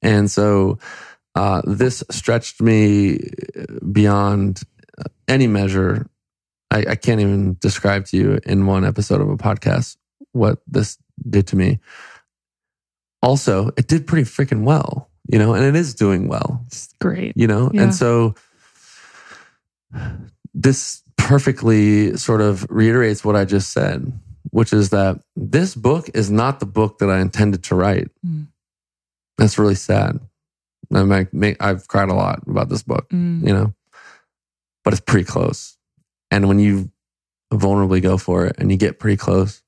And 0.01 0.31
so 0.31 0.79
uh, 1.35 1.63
this 1.65 2.05
stretched 2.11 2.61
me 2.61 3.19
beyond 3.91 4.63
any 5.29 5.47
measure. 5.47 6.09
I, 6.71 6.85
I 6.91 6.95
can't 6.95 7.21
even 7.21 7.57
describe 7.61 8.07
to 8.07 8.17
you 8.17 8.39
in 8.45 8.67
one 8.67 8.85
episode 8.85 9.21
of 9.21 9.29
a 9.29 9.37
podcast 9.37 9.97
what 10.33 10.59
this 10.67 10.99
did 11.29 11.47
to 11.49 11.57
me. 11.57 11.81
Also, 13.23 13.71
it 13.77 13.87
did 13.87 14.07
pretty 14.07 14.29
freaking 14.29 14.65
well, 14.65 15.11
you 15.29 15.39
know, 15.39 15.55
and 15.55 15.65
it 15.65 15.77
is 15.77 15.95
doing 15.95 16.29
well. 16.29 16.63
It's 16.67 16.93
great. 17.01 17.37
You 17.37 17.47
know, 17.47 17.71
yeah. 17.73 17.83
and 17.83 17.95
so 17.95 18.35
this 20.55 21.03
perfectly 21.17 22.17
sort 22.17 22.41
of 22.41 22.67
reiterates 22.69 23.25
what 23.25 23.37
I 23.37 23.45
just 23.45 23.73
said 23.73 24.13
which 24.53 24.73
is 24.73 24.91
that 24.91 25.19
this 25.35 25.75
book 25.75 26.11
is 26.15 26.31
not 26.31 26.61
the 26.61 26.67
book 26.67 26.99
that 26.99 27.11
I 27.11 27.21
intended 27.21 27.65
to 27.65 27.75
write. 27.75 28.09
Mm. 28.25 28.49
That's 29.39 29.59
really 29.59 29.75
sad. 29.75 30.21
I 30.95 31.27
make, 31.33 31.63
I've 31.63 31.89
cried 31.89 32.09
a 32.09 32.15
lot 32.15 32.43
about 32.47 32.69
this 32.69 32.83
book, 32.83 33.09
mm. 33.11 33.47
you 33.47 33.53
know, 33.53 33.75
but 34.85 34.93
it's 34.93 35.01
pretty 35.01 35.25
close. 35.25 35.77
And 36.31 36.49
when 36.49 36.59
you 36.59 36.91
vulnerably 37.53 38.03
go 38.03 38.19
for 38.19 38.47
it 38.47 38.57
and 38.59 38.71
you 38.71 38.77
get 38.77 38.99
pretty 38.99 39.17
close, 39.17 39.63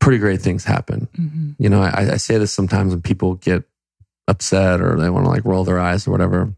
pretty 0.00 0.18
great 0.18 0.40
things 0.40 0.64
happen. 0.64 1.08
Mm-hmm. 1.16 1.50
You 1.58 1.68
know, 1.68 1.82
I, 1.82 2.12
I 2.12 2.16
say 2.16 2.38
this 2.38 2.52
sometimes 2.52 2.92
when 2.92 3.02
people 3.02 3.34
get 3.34 3.64
upset 4.28 4.80
or 4.80 4.98
they 4.98 5.10
want 5.10 5.26
to 5.26 5.30
like 5.30 5.44
roll 5.44 5.64
their 5.64 5.80
eyes 5.80 6.06
or 6.06 6.10
whatever. 6.10 6.54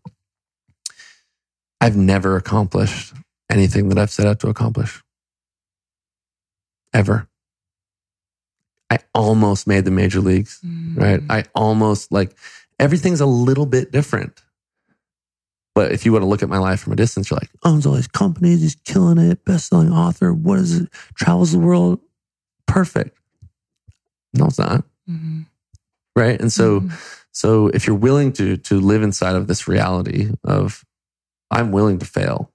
I've 1.80 1.96
never 1.96 2.36
accomplished 2.36 3.14
anything 3.50 3.88
that 3.88 3.98
I've 3.98 4.10
set 4.10 4.26
out 4.26 4.40
to 4.40 4.48
accomplish 4.48 5.02
ever. 6.92 7.28
I 8.90 8.98
almost 9.14 9.66
made 9.66 9.84
the 9.84 9.90
major 9.90 10.20
leagues, 10.20 10.60
mm. 10.64 10.96
right? 10.96 11.20
I 11.28 11.44
almost 11.54 12.12
like 12.12 12.36
everything's 12.78 13.20
a 13.20 13.26
little 13.26 13.66
bit 13.66 13.92
different. 13.92 14.42
But 15.74 15.92
if 15.92 16.06
you 16.06 16.12
want 16.12 16.22
to 16.22 16.26
look 16.26 16.42
at 16.42 16.48
my 16.48 16.58
life 16.58 16.80
from 16.80 16.94
a 16.94 16.96
distance, 16.96 17.30
you're 17.30 17.38
like, 17.38 17.50
owns 17.62 17.84
all 17.84 17.92
these 17.92 18.08
companies, 18.08 18.62
he's 18.62 18.76
killing 18.76 19.18
it, 19.18 19.44
best 19.44 19.68
selling 19.68 19.92
author. 19.92 20.32
What 20.32 20.58
is 20.58 20.80
it? 20.80 20.88
Travels 21.14 21.52
the 21.52 21.58
world. 21.58 22.00
Perfect. 22.66 23.14
No, 24.32 24.46
it's 24.46 24.58
not. 24.58 24.84
Mm-hmm. 25.08 25.42
Right. 26.14 26.40
And 26.40 26.50
so, 26.50 26.80
mm-hmm. 26.80 26.96
so 27.30 27.68
if 27.68 27.86
you're 27.86 27.94
willing 27.94 28.32
to, 28.34 28.56
to 28.56 28.80
live 28.80 29.02
inside 29.02 29.36
of 29.36 29.48
this 29.48 29.68
reality 29.68 30.30
of, 30.44 30.82
I'm 31.50 31.72
willing 31.72 31.98
to 31.98 32.06
fail, 32.06 32.50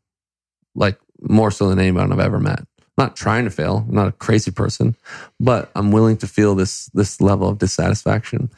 like 0.74 1.00
more 1.22 1.52
so 1.52 1.70
than 1.70 1.80
anyone 1.80 2.12
I've 2.12 2.20
ever 2.20 2.40
met. 2.40 2.60
I'm 2.60 3.06
not 3.06 3.16
trying 3.16 3.46
to 3.46 3.52
fail. 3.52 3.86
I'm 3.88 3.94
not 3.94 4.08
a 4.08 4.14
crazy 4.14 4.50
person, 4.50 4.96
but 5.40 5.70
I'm 5.76 5.92
willing 5.92 6.18
to 6.18 6.28
feel 6.28 6.56
this, 6.56 6.88
this 6.88 7.22
level 7.22 7.48
of 7.48 7.60
dissatisfaction. 7.60 8.50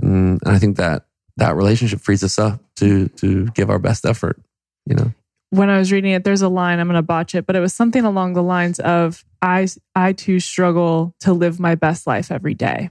And, 0.00 0.40
and 0.44 0.54
I 0.54 0.60
think 0.60 0.76
that 0.76 1.06
that 1.36 1.56
relationship 1.56 2.00
frees 2.00 2.22
us 2.22 2.38
up 2.38 2.60
to, 2.76 3.08
to 3.08 3.46
give 3.48 3.70
our 3.70 3.78
best 3.78 4.04
effort, 4.04 4.40
you 4.86 4.94
know? 4.94 5.12
when 5.52 5.68
I 5.68 5.78
was 5.78 5.92
reading 5.92 6.12
it, 6.12 6.24
there's 6.24 6.40
a 6.40 6.48
line, 6.48 6.80
I'm 6.80 6.86
going 6.86 6.94
to 6.94 7.02
botch 7.02 7.34
it, 7.34 7.44
but 7.44 7.54
it 7.54 7.60
was 7.60 7.74
something 7.74 8.06
along 8.06 8.32
the 8.32 8.42
lines 8.42 8.80
of 8.80 9.22
I, 9.42 9.68
I 9.94 10.14
too 10.14 10.40
struggle 10.40 11.14
to 11.20 11.34
live 11.34 11.60
my 11.60 11.74
best 11.74 12.06
life 12.06 12.32
every 12.32 12.54
day. 12.54 12.88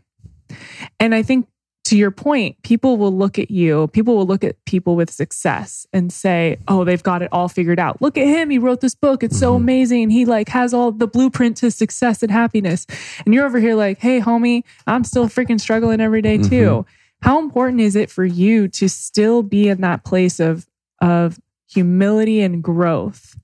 And 0.99 1.15
I 1.15 1.23
think 1.23 1.47
to 1.85 1.97
your 1.97 2.11
point, 2.11 2.61
people 2.61 2.97
will 2.97 3.17
look 3.17 3.39
at 3.39 3.49
you, 3.49 3.87
people 3.87 4.15
will 4.15 4.27
look 4.27 4.43
at 4.43 4.63
people 4.65 4.95
with 4.95 5.09
success 5.09 5.87
and 5.91 6.13
say, 6.13 6.59
oh, 6.67 6.83
they've 6.83 7.01
got 7.01 7.23
it 7.23 7.29
all 7.31 7.49
figured 7.49 7.79
out. 7.79 7.99
Look 7.99 8.15
at 8.15 8.27
him. 8.27 8.51
He 8.51 8.59
wrote 8.59 8.81
this 8.81 8.93
book. 8.93 9.23
It's 9.23 9.33
mm-hmm. 9.33 9.39
so 9.39 9.55
amazing. 9.55 10.11
He 10.11 10.25
like 10.25 10.49
has 10.49 10.71
all 10.71 10.91
the 10.91 11.07
blueprint 11.07 11.57
to 11.57 11.71
success 11.71 12.21
and 12.21 12.31
happiness. 12.31 12.85
And 13.25 13.33
you're 13.33 13.47
over 13.47 13.59
here 13.59 13.73
like, 13.73 13.97
hey, 13.97 14.21
homie, 14.21 14.63
I'm 14.85 15.03
still 15.03 15.27
freaking 15.27 15.59
struggling 15.59 15.99
every 15.99 16.21
day 16.21 16.37
too. 16.37 16.45
Mm-hmm. 16.85 16.89
How 17.21 17.39
important 17.39 17.81
is 17.81 17.95
it 17.95 18.09
for 18.09 18.25
you 18.25 18.67
to 18.69 18.89
still 18.89 19.43
be 19.43 19.69
in 19.69 19.81
that 19.81 20.03
place 20.03 20.39
of, 20.39 20.67
of 21.01 21.39
humility 21.69 22.41
and 22.41 22.63
growth 22.63 23.37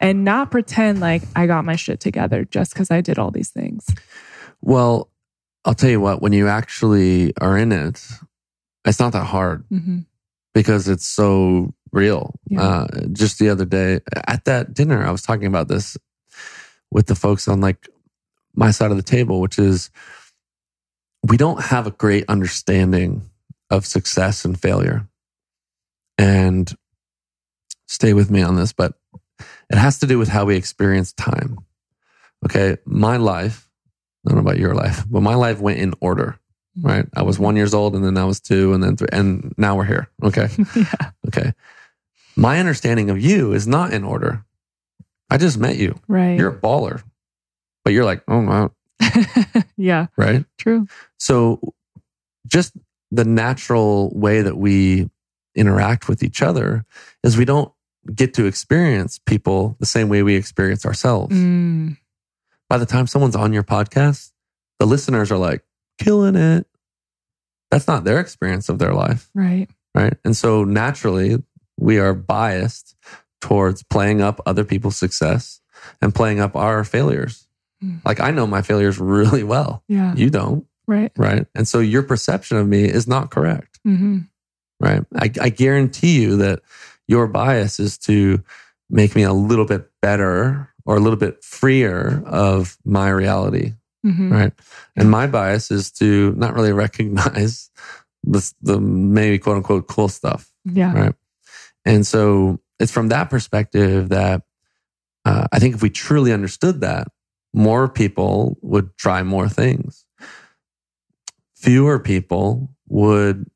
and 0.00 0.24
not 0.24 0.50
pretend 0.50 1.00
like 1.00 1.22
I 1.36 1.46
got 1.46 1.64
my 1.64 1.76
shit 1.76 2.00
together 2.00 2.44
just 2.44 2.72
because 2.72 2.90
I 2.90 3.00
did 3.00 3.18
all 3.18 3.30
these 3.30 3.50
things. 3.50 3.86
Well, 4.60 5.10
I'll 5.64 5.74
tell 5.74 5.90
you 5.90 6.00
what, 6.00 6.22
when 6.22 6.32
you 6.32 6.48
actually 6.48 7.32
are 7.40 7.56
in 7.56 7.72
it, 7.72 8.06
it's 8.84 9.00
not 9.00 9.12
that 9.12 9.24
hard 9.24 9.64
mm-hmm. 9.70 10.00
because 10.52 10.88
it's 10.88 11.06
so 11.06 11.74
real. 11.92 12.38
Yeah. 12.48 12.62
Uh, 12.62 12.86
just 13.12 13.38
the 13.38 13.48
other 13.48 13.64
day 13.64 14.00
at 14.26 14.44
that 14.44 14.74
dinner, 14.74 15.04
I 15.04 15.10
was 15.10 15.22
talking 15.22 15.46
about 15.46 15.68
this 15.68 15.96
with 16.90 17.06
the 17.06 17.14
folks 17.14 17.48
on 17.48 17.60
like 17.60 17.88
my 18.54 18.70
side 18.70 18.90
of 18.90 18.96
the 18.96 19.02
table, 19.02 19.40
which 19.40 19.58
is 19.58 19.90
we 21.24 21.38
don't 21.38 21.62
have 21.62 21.86
a 21.86 21.90
great 21.90 22.24
understanding 22.28 23.22
of 23.70 23.86
success 23.86 24.44
and 24.44 24.60
failure. 24.60 25.08
And 26.18 26.70
stay 27.86 28.12
with 28.12 28.30
me 28.30 28.42
on 28.42 28.56
this, 28.56 28.72
but 28.72 28.92
it 29.70 29.78
has 29.78 29.98
to 30.00 30.06
do 30.06 30.18
with 30.18 30.28
how 30.28 30.44
we 30.44 30.56
experience 30.56 31.12
time. 31.14 31.58
Okay. 32.44 32.76
My 32.84 33.16
life, 33.16 33.68
I 34.24 34.30
don't 34.30 34.36
know 34.36 34.48
about 34.48 34.58
your 34.58 34.74
life, 34.74 35.04
but 35.10 35.22
my 35.22 35.34
life 35.34 35.60
went 35.60 35.78
in 35.78 35.94
order, 36.00 36.38
mm-hmm. 36.78 36.86
right? 36.86 37.06
I 37.16 37.22
was 37.22 37.38
one 37.38 37.56
years 37.56 37.72
old 37.72 37.94
and 37.94 38.04
then 38.04 38.18
I 38.18 38.24
was 38.24 38.40
two 38.40 38.74
and 38.74 38.82
then 38.82 38.96
three, 38.96 39.08
and 39.10 39.54
now 39.56 39.76
we're 39.76 39.86
here. 39.86 40.10
Okay. 40.22 40.48
yeah. 40.76 41.10
Okay. 41.28 41.52
My 42.36 42.58
understanding 42.58 43.08
of 43.08 43.18
you 43.18 43.54
is 43.54 43.66
not 43.66 43.94
in 43.94 44.04
order. 44.04 44.44
I 45.30 45.38
just 45.38 45.56
met 45.56 45.76
you. 45.76 45.98
Right. 46.06 46.38
You're 46.38 46.50
a 46.50 46.60
baller, 46.60 47.02
but 47.82 47.94
you're 47.94 48.04
like, 48.04 48.22
oh, 48.28 48.40
wow. 48.40 48.72
yeah. 49.76 50.06
Right. 50.16 50.44
True. 50.58 50.86
So 51.18 51.60
just 52.46 52.72
the 53.10 53.24
natural 53.24 54.10
way 54.14 54.42
that 54.42 54.56
we 54.56 55.08
interact 55.54 56.08
with 56.08 56.22
each 56.22 56.42
other 56.42 56.84
is 57.22 57.36
we 57.36 57.44
don't 57.44 57.72
get 58.14 58.34
to 58.34 58.46
experience 58.46 59.18
people 59.18 59.76
the 59.80 59.86
same 59.86 60.08
way 60.08 60.22
we 60.22 60.34
experience 60.34 60.84
ourselves. 60.84 61.34
Mm. 61.34 61.96
By 62.68 62.78
the 62.78 62.86
time 62.86 63.06
someone's 63.06 63.36
on 63.36 63.52
your 63.52 63.62
podcast, 63.62 64.32
the 64.78 64.86
listeners 64.86 65.30
are 65.30 65.38
like, 65.38 65.62
killing 65.98 66.36
it. 66.36 66.66
That's 67.70 67.86
not 67.86 68.04
their 68.04 68.20
experience 68.20 68.68
of 68.68 68.78
their 68.78 68.92
life. 68.92 69.30
Right. 69.34 69.68
Right. 69.94 70.14
And 70.24 70.36
so 70.36 70.64
naturally, 70.64 71.42
we 71.78 71.98
are 71.98 72.14
biased 72.14 72.96
towards 73.40 73.82
playing 73.82 74.20
up 74.20 74.40
other 74.46 74.64
people's 74.64 74.96
success 74.96 75.60
and 76.00 76.14
playing 76.14 76.40
up 76.40 76.56
our 76.56 76.84
failures. 76.84 77.43
Mm. 77.84 78.00
Like 78.04 78.20
I 78.20 78.30
know 78.30 78.46
my 78.46 78.62
failures 78.62 78.98
really 78.98 79.42
well. 79.42 79.82
Yeah. 79.88 80.14
You 80.14 80.30
don't. 80.30 80.66
Right. 80.86 81.12
Right. 81.16 81.46
And 81.54 81.66
so 81.66 81.80
your 81.80 82.02
perception 82.02 82.56
of 82.56 82.66
me 82.66 82.84
is 82.84 83.06
not 83.06 83.30
correct. 83.30 83.80
Mm-hmm. 83.86 84.20
Right. 84.80 85.02
I, 85.14 85.30
I 85.40 85.48
guarantee 85.48 86.20
you 86.20 86.36
that 86.38 86.60
your 87.08 87.26
bias 87.26 87.80
is 87.80 87.98
to 87.98 88.42
make 88.90 89.14
me 89.14 89.22
a 89.22 89.32
little 89.32 89.64
bit 89.64 89.90
better 90.02 90.72
or 90.84 90.96
a 90.96 91.00
little 91.00 91.18
bit 91.18 91.42
freer 91.42 92.22
of 92.26 92.76
my 92.84 93.08
reality. 93.08 93.72
Mm-hmm. 94.04 94.32
Right. 94.32 94.52
And 94.96 95.10
my 95.10 95.26
bias 95.26 95.70
is 95.70 95.90
to 95.92 96.34
not 96.36 96.54
really 96.54 96.72
recognize 96.72 97.70
the, 98.22 98.52
the 98.60 98.80
maybe 98.80 99.38
quote 99.38 99.56
unquote 99.56 99.88
cool 99.88 100.08
stuff. 100.08 100.50
Yeah. 100.64 100.92
Right. 100.92 101.14
And 101.86 102.06
so 102.06 102.60
it's 102.78 102.92
from 102.92 103.08
that 103.08 103.30
perspective 103.30 104.10
that 104.10 104.42
uh, 105.24 105.46
I 105.52 105.58
think 105.58 105.74
if 105.74 105.82
we 105.82 105.90
truly 105.90 106.32
understood 106.32 106.82
that, 106.82 107.08
more 107.54 107.88
people 107.88 108.58
would 108.60 108.96
try 108.98 109.22
more 109.22 109.48
things. 109.48 110.04
Fewer 111.54 111.98
people 111.98 112.68
would 112.88 113.48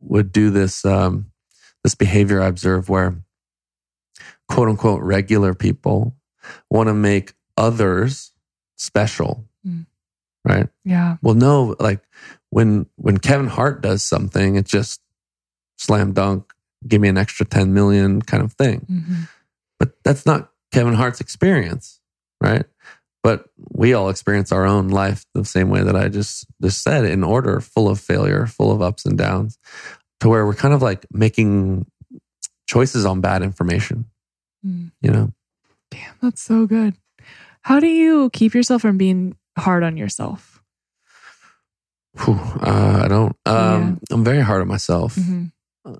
would 0.00 0.30
do 0.30 0.50
this 0.50 0.84
um, 0.84 1.32
this 1.82 1.94
behavior 1.94 2.40
I 2.40 2.46
observe 2.46 2.88
where 2.88 3.16
quote 4.48 4.68
unquote 4.68 5.02
regular 5.02 5.54
people 5.54 6.14
want 6.70 6.88
to 6.88 6.94
make 6.94 7.32
others 7.56 8.32
special. 8.76 9.48
Mm. 9.66 9.86
Right? 10.44 10.68
Yeah. 10.84 11.16
Well, 11.22 11.34
no, 11.34 11.74
like 11.80 12.02
when 12.50 12.86
when 12.96 13.18
Kevin 13.18 13.48
Hart 13.48 13.80
does 13.80 14.02
something, 14.02 14.56
it's 14.56 14.70
just 14.70 15.00
slam 15.78 16.12
dunk, 16.12 16.52
give 16.86 17.00
me 17.00 17.08
an 17.08 17.18
extra 17.18 17.46
10 17.46 17.72
million 17.72 18.22
kind 18.22 18.42
of 18.42 18.52
thing. 18.52 18.86
Mm-hmm. 18.90 19.22
But 19.78 19.92
that's 20.04 20.24
not 20.24 20.50
Kevin 20.72 20.94
Hart's 20.94 21.20
experience, 21.20 22.00
right? 22.40 22.64
But 23.26 23.50
we 23.72 23.92
all 23.92 24.08
experience 24.08 24.52
our 24.52 24.64
own 24.64 24.86
life 24.86 25.26
the 25.34 25.44
same 25.44 25.68
way 25.68 25.82
that 25.82 25.96
I 25.96 26.06
just 26.06 26.46
just 26.62 26.84
said, 26.84 27.04
in 27.04 27.24
order, 27.24 27.60
full 27.60 27.88
of 27.88 27.98
failure, 27.98 28.46
full 28.46 28.70
of 28.70 28.80
ups 28.80 29.04
and 29.04 29.18
downs 29.18 29.58
to 30.20 30.28
where 30.28 30.46
we're 30.46 30.54
kind 30.54 30.72
of 30.72 30.80
like 30.80 31.04
making 31.10 31.86
choices 32.68 33.04
on 33.04 33.20
bad 33.20 33.42
information. 33.42 34.04
Mm. 34.64 34.92
You 35.02 35.10
know? 35.10 35.32
Damn, 35.90 36.14
that's 36.22 36.40
so 36.40 36.68
good. 36.68 36.94
How 37.62 37.80
do 37.80 37.88
you 37.88 38.30
keep 38.30 38.54
yourself 38.54 38.82
from 38.82 38.96
being 38.96 39.36
hard 39.58 39.82
on 39.82 39.96
yourself? 39.96 40.62
Whew, 42.24 42.38
uh, 42.62 43.00
I 43.06 43.08
don't. 43.08 43.36
Um, 43.44 43.98
yeah. 44.08 44.14
I'm 44.14 44.22
very 44.22 44.40
hard 44.40 44.62
on 44.62 44.68
myself. 44.68 45.16
Mm-hmm. 45.16 45.94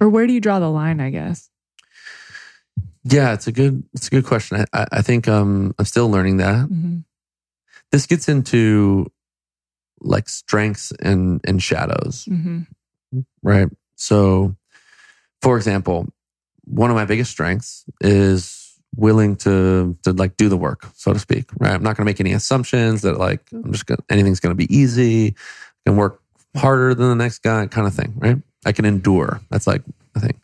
Or 0.00 0.08
where 0.08 0.26
do 0.26 0.32
you 0.32 0.40
draw 0.40 0.58
the 0.58 0.68
line? 0.68 0.98
I 0.98 1.10
guess. 1.10 1.48
Yeah, 3.04 3.32
it's 3.32 3.46
a 3.46 3.52
good. 3.52 3.82
It's 3.94 4.08
a 4.08 4.10
good 4.10 4.26
question. 4.26 4.64
I, 4.72 4.86
I 4.92 5.02
think 5.02 5.26
um, 5.26 5.74
I'm 5.78 5.84
still 5.84 6.10
learning 6.10 6.38
that. 6.38 6.66
Mm-hmm. 6.66 6.98
This 7.92 8.06
gets 8.06 8.28
into 8.28 9.10
like 10.00 10.28
strengths 10.28 10.92
and 11.00 11.40
and 11.44 11.62
shadows. 11.62 12.26
Mm-hmm 12.26 12.62
right? 13.42 13.68
So, 13.96 14.56
for 15.42 15.56
example, 15.56 16.08
one 16.64 16.90
of 16.90 16.96
my 16.96 17.04
biggest 17.04 17.30
strengths 17.30 17.84
is 18.00 18.78
willing 18.96 19.36
to 19.36 19.96
to 20.02 20.12
like 20.12 20.36
do 20.36 20.48
the 20.48 20.56
work, 20.56 20.86
so 20.94 21.12
to 21.12 21.18
speak. 21.18 21.50
Right? 21.58 21.72
I'm 21.72 21.82
not 21.82 21.96
going 21.96 22.04
to 22.06 22.10
make 22.10 22.20
any 22.20 22.32
assumptions 22.32 23.02
that 23.02 23.18
like 23.18 23.40
I'm 23.52 23.72
just 23.72 23.86
gonna, 23.86 24.02
anything's 24.08 24.40
going 24.40 24.56
to 24.56 24.66
be 24.66 24.74
easy. 24.74 25.34
and 25.86 25.96
work 25.96 26.20
harder 26.56 26.94
than 26.94 27.08
the 27.08 27.14
next 27.14 27.38
guy, 27.42 27.66
kind 27.66 27.86
of 27.86 27.94
thing. 27.94 28.14
Right? 28.16 28.36
I 28.64 28.72
can 28.72 28.84
endure. 28.84 29.40
That's 29.50 29.66
like 29.66 29.82
I 30.14 30.20
thing. 30.20 30.40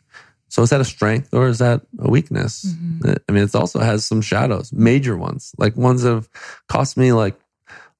So 0.57 0.63
is 0.63 0.71
that 0.71 0.81
a 0.81 0.85
strength 0.85 1.35
or 1.35 1.47
is 1.47 1.59
that 1.59 1.83
a 1.99 2.09
weakness? 2.09 2.65
Mm-hmm. 2.65 3.13
I 3.29 3.31
mean, 3.31 3.43
it 3.43 3.53
also 3.53 3.77
has 3.77 4.07
some 4.07 4.21
shadows, 4.21 4.73
major 4.73 5.15
ones, 5.15 5.51
like 5.59 5.77
ones 5.77 6.01
that 6.01 6.09
have 6.09 6.29
cost 6.67 6.97
me 6.97 7.13
like 7.13 7.39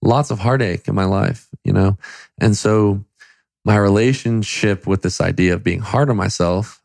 lots 0.02 0.32
of 0.32 0.40
heartache 0.40 0.88
in 0.88 0.96
my 0.96 1.06
life, 1.06 1.50
you 1.64 1.72
know? 1.72 2.00
And 2.42 2.58
so 2.58 3.06
my 3.64 3.78
relationship 3.78 4.88
with 4.88 5.04
this 5.04 5.22
idea 5.22 5.54
of 5.54 5.64
being 5.64 5.82
hard 5.82 6.10
on 6.10 6.18
myself 6.18 6.82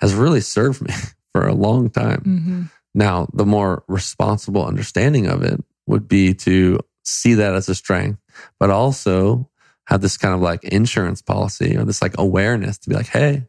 has 0.00 0.14
really 0.14 0.40
served 0.40 0.80
me 0.80 0.94
for 1.32 1.48
a 1.48 1.54
long 1.54 1.90
time. 1.90 2.20
Mm-hmm. 2.20 2.62
Now, 2.94 3.26
the 3.32 3.46
more 3.46 3.82
responsible 3.88 4.64
understanding 4.64 5.26
of 5.26 5.42
it 5.42 5.60
would 5.88 6.06
be 6.06 6.34
to 6.34 6.78
see 7.04 7.34
that 7.34 7.56
as 7.56 7.68
a 7.68 7.74
strength, 7.74 8.20
but 8.60 8.70
also 8.70 9.50
have 9.88 10.02
this 10.02 10.16
kind 10.16 10.36
of 10.36 10.40
like 10.40 10.62
insurance 10.62 11.20
policy 11.20 11.76
or 11.76 11.82
this 11.82 12.00
like 12.00 12.14
awareness 12.16 12.78
to 12.78 12.90
be 12.90 12.94
like, 12.94 13.08
hey, 13.08 13.48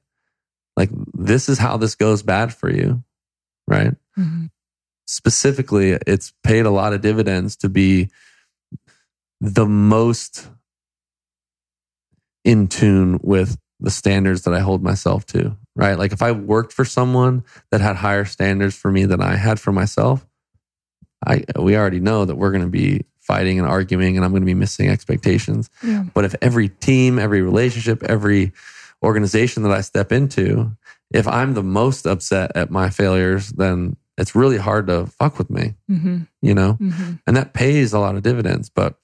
like 0.78 0.92
this 1.14 1.50
is 1.50 1.58
how 1.58 1.76
this 1.76 1.96
goes 1.96 2.24
bad 2.24 2.54
for 2.54 2.72
you. 2.72 3.04
Right. 3.68 3.94
Mm-hmm. 4.18 4.46
Specifically, 5.08 5.98
it's 6.06 6.34
paid 6.44 6.66
a 6.66 6.70
lot 6.70 6.94
of 6.94 7.02
dividends 7.02 7.58
to 7.58 7.70
be 7.70 8.10
the 9.42 9.66
most 9.66 10.48
in 12.46 12.68
tune 12.68 13.20
with 13.22 13.58
the 13.80 13.92
standards 13.92 14.44
that 14.44 14.54
I 14.54 14.60
hold 14.60 14.82
myself 14.82 15.26
to, 15.28 15.58
right? 15.76 15.98
Like 15.98 16.14
if 16.14 16.22
I 16.22 16.32
worked 16.32 16.72
for 16.72 16.86
someone 16.86 17.44
that 17.72 17.82
had 17.82 17.96
higher 17.98 18.26
standards 18.26 18.76
for 18.76 18.92
me 18.92 19.06
than 19.06 19.22
I 19.22 19.36
had 19.36 19.60
for 19.60 19.72
myself, 19.72 20.26
I 21.26 21.44
we 21.60 21.76
already 21.76 22.00
know 22.00 22.26
that 22.26 22.36
we're 22.36 22.52
going 22.52 22.64
to 22.64 22.70
be 22.70 23.06
fighting 23.20 23.60
and 23.60 23.68
arguing 23.68 24.16
and 24.16 24.24
I'm 24.24 24.32
going 24.32 24.44
to 24.44 24.48
be 24.48 24.54
missing 24.54 24.88
expectations. 24.88 25.70
Yeah. 25.84 26.06
But 26.14 26.26
if 26.26 26.36
every 26.42 26.70
team, 26.70 27.20
every 27.20 27.42
relationship, 27.42 28.04
every 28.04 28.54
organization 29.04 29.64
that 29.64 29.72
I 29.72 29.82
step 29.82 30.12
into, 30.12 30.72
if 31.12 31.28
I'm 31.28 31.54
the 31.54 31.64
most 31.64 32.06
upset 32.06 32.52
at 32.56 32.72
my 32.72 32.90
failures, 32.90 33.50
then 33.50 33.96
it's 34.18 34.36
really 34.36 34.58
hard 34.58 34.88
to 34.88 35.06
fuck 35.06 35.38
with 35.38 35.50
me, 35.50 35.76
Mm-hmm. 35.90 36.24
you 36.42 36.54
know? 36.54 36.78
Mm-hmm. 36.82 37.14
And 37.28 37.38
that 37.38 37.54
pays 37.54 37.94
a 37.94 38.00
lot 38.00 38.16
of 38.16 38.24
dividends, 38.24 38.70
but 38.70 38.96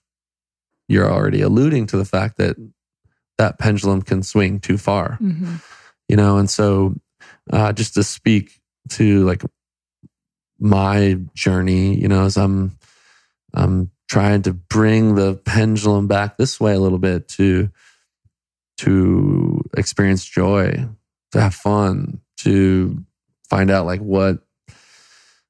you're 0.88 1.10
already 1.10 1.42
alluding 1.42 1.88
to 1.88 1.98
the 1.98 2.06
fact 2.06 2.38
that 2.38 2.56
that 3.38 3.60
pendulum 3.60 4.02
can 4.02 4.24
swing 4.24 4.60
too 4.60 4.78
far, 4.78 5.18
Mm-hmm. 5.22 5.56
you 6.10 6.16
know? 6.16 6.38
And 6.38 6.50
so, 6.50 6.96
uh, 7.52 7.74
just 7.74 7.94
to 7.94 8.04
speak 8.04 8.60
to 8.90 9.24
like 9.26 9.44
my 10.60 11.20
journey, 11.34 11.96
you 12.00 12.08
know, 12.08 12.26
as 12.26 12.38
I'm, 12.38 12.78
I'm 13.54 13.92
trying 14.10 14.42
to 14.44 14.54
bring 14.54 15.16
the 15.16 15.36
pendulum 15.36 16.08
back 16.08 16.38
this 16.38 16.60
way 16.60 16.74
a 16.74 16.80
little 16.80 17.00
bit 17.00 17.28
to, 17.30 17.70
to 18.78 19.53
experience 19.78 20.26
joy, 20.26 20.88
to 21.32 21.42
have 21.42 21.54
fun, 21.56 22.22
to 22.38 23.04
find 23.50 23.70
out 23.72 23.86
like 23.86 24.02
what, 24.02 24.40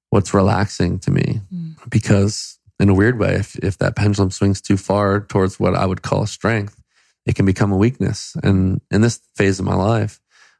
what's 0.09 0.33
relaxing 0.33 0.99
to 0.99 1.11
me 1.11 1.41
Mm. 1.53 1.75
because 1.89 2.59
in 2.79 2.89
a 2.89 2.93
weird 2.93 3.17
way 3.19 3.35
if, 3.35 3.55
if 3.57 3.77
that 3.79 3.95
pendulum 3.95 4.29
swings 4.31 4.59
too 4.61 4.77
far 4.77 5.21
towards 5.21 5.59
what 5.59 5.73
i 5.75 5.85
would 5.85 6.01
call 6.01 6.21
a 6.23 6.27
strength 6.27 6.81
it 7.25 7.35
can 7.35 7.45
become 7.45 7.71
a 7.71 7.77
weakness 7.77 8.35
and 8.43 8.81
in 8.91 9.01
this 9.01 9.21
phase 9.35 9.59
of 9.59 9.65
my 9.65 9.73
life 9.75 10.19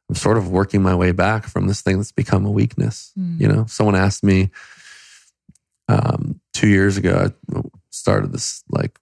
i'm 0.10 0.16
sort 0.16 0.38
of 0.38 0.50
working 0.50 0.82
my 0.82 0.96
way 0.96 1.12
back 1.12 1.46
from 1.46 1.68
this 1.68 1.82
thing 1.82 1.98
that's 1.98 2.12
become 2.12 2.46
a 2.46 2.52
weakness 2.52 3.12
Mm. 3.18 3.40
you 3.42 3.48
know 3.48 3.66
someone 3.68 3.96
asked 3.96 4.24
me 4.24 4.50
um, 5.90 6.40
two 6.54 6.68
years 6.68 6.98
ago 6.98 7.30
i 7.56 7.62
started 7.90 8.32
this 8.32 8.64
like 8.70 8.98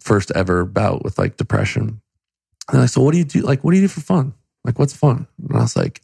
first 0.00 0.30
ever 0.34 0.64
bout 0.64 1.02
with 1.04 1.18
like 1.18 1.36
depression 1.36 2.00
and 2.72 2.80
i 2.80 2.86
said 2.86 3.02
what 3.02 3.12
do 3.12 3.18
you 3.18 3.24
do 3.24 3.40
like 3.40 3.62
what 3.62 3.72
do 3.72 3.76
you 3.76 3.84
do 3.84 3.88
for 3.88 4.00
fun 4.00 4.34
like 4.64 4.78
what's 4.78 4.96
fun 4.96 5.26
and 5.48 5.56
i 5.56 5.60
was 5.60 5.76
like 5.76 6.00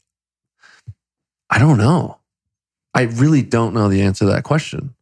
i 1.48 1.58
don't 1.58 1.78
know 1.78 2.20
I 2.94 3.02
really 3.02 3.42
don't 3.42 3.74
know 3.74 3.88
the 3.88 4.02
answer 4.02 4.24
to 4.24 4.32
that 4.32 4.44
question. 4.44 4.94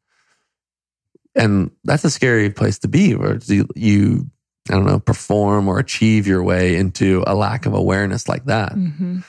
And 1.35 1.71
that's 1.85 2.05
a 2.05 2.11
scary 2.11 2.51
place 2.51 2.79
to 2.81 2.89
be 2.89 3.15
where 3.15 3.39
you, 3.47 3.67
you, 3.75 4.31
I 4.69 4.75
don't 4.75 4.87
know, 4.87 4.99
perform 4.99 5.69
or 5.69 5.79
achieve 5.79 6.27
your 6.27 6.43
way 6.43 6.77
into 6.77 7.23
a 7.27 7.35
lack 7.35 7.65
of 7.65 7.75
awareness 7.75 8.29
like 8.29 8.45
that. 8.47 8.73
Mm-hmm. 8.73 9.21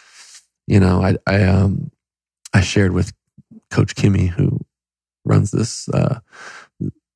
You 0.68 0.80
know, 0.80 1.02
I, 1.02 1.16
I, 1.28 1.44
um, 1.44 1.92
I 2.54 2.62
shared 2.62 2.94
with 2.94 3.14
Coach 3.70 3.96
Kimmy, 3.96 4.28
who 4.28 4.60
runs 5.24 5.52
this, 5.52 5.88
uh, 5.90 6.20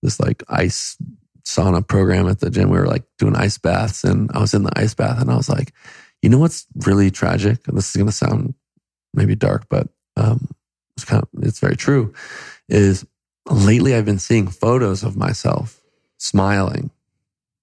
this 0.02 0.20
like 0.20 0.44
ice 0.48 0.98
sauna 1.46 1.86
program 1.88 2.28
at 2.28 2.40
the 2.40 2.50
gym. 2.50 2.70
We 2.70 2.78
were 2.78 2.88
like 2.88 3.04
doing 3.18 3.36
ice 3.36 3.58
baths 3.58 4.04
and 4.04 4.30
I 4.34 4.40
was 4.40 4.54
in 4.54 4.64
the 4.64 4.78
ice 4.80 4.94
bath 4.94 5.20
and 5.22 5.30
I 5.32 5.36
was 5.36 5.50
like, 5.50 5.74
you 6.22 6.30
know 6.30 6.40
what's 6.40 6.66
really 6.86 7.12
tragic? 7.12 7.68
And 7.68 7.78
this 7.78 7.90
is 7.90 7.96
going 7.96 8.08
to 8.08 8.12
sound 8.14 8.54
maybe 9.14 9.36
dark, 9.36 9.68
but, 9.70 9.88
um, 10.16 10.48
it's 10.96 11.06
kind 11.06 11.24
of 11.24 11.30
it's 11.44 11.60
very 11.60 11.76
true 11.76 12.14
is 12.70 13.04
lately 13.50 13.96
i've 13.96 14.06
been 14.06 14.20
seeing 14.20 14.46
photos 14.48 15.02
of 15.02 15.18
myself 15.18 15.82
smiling 16.20 16.92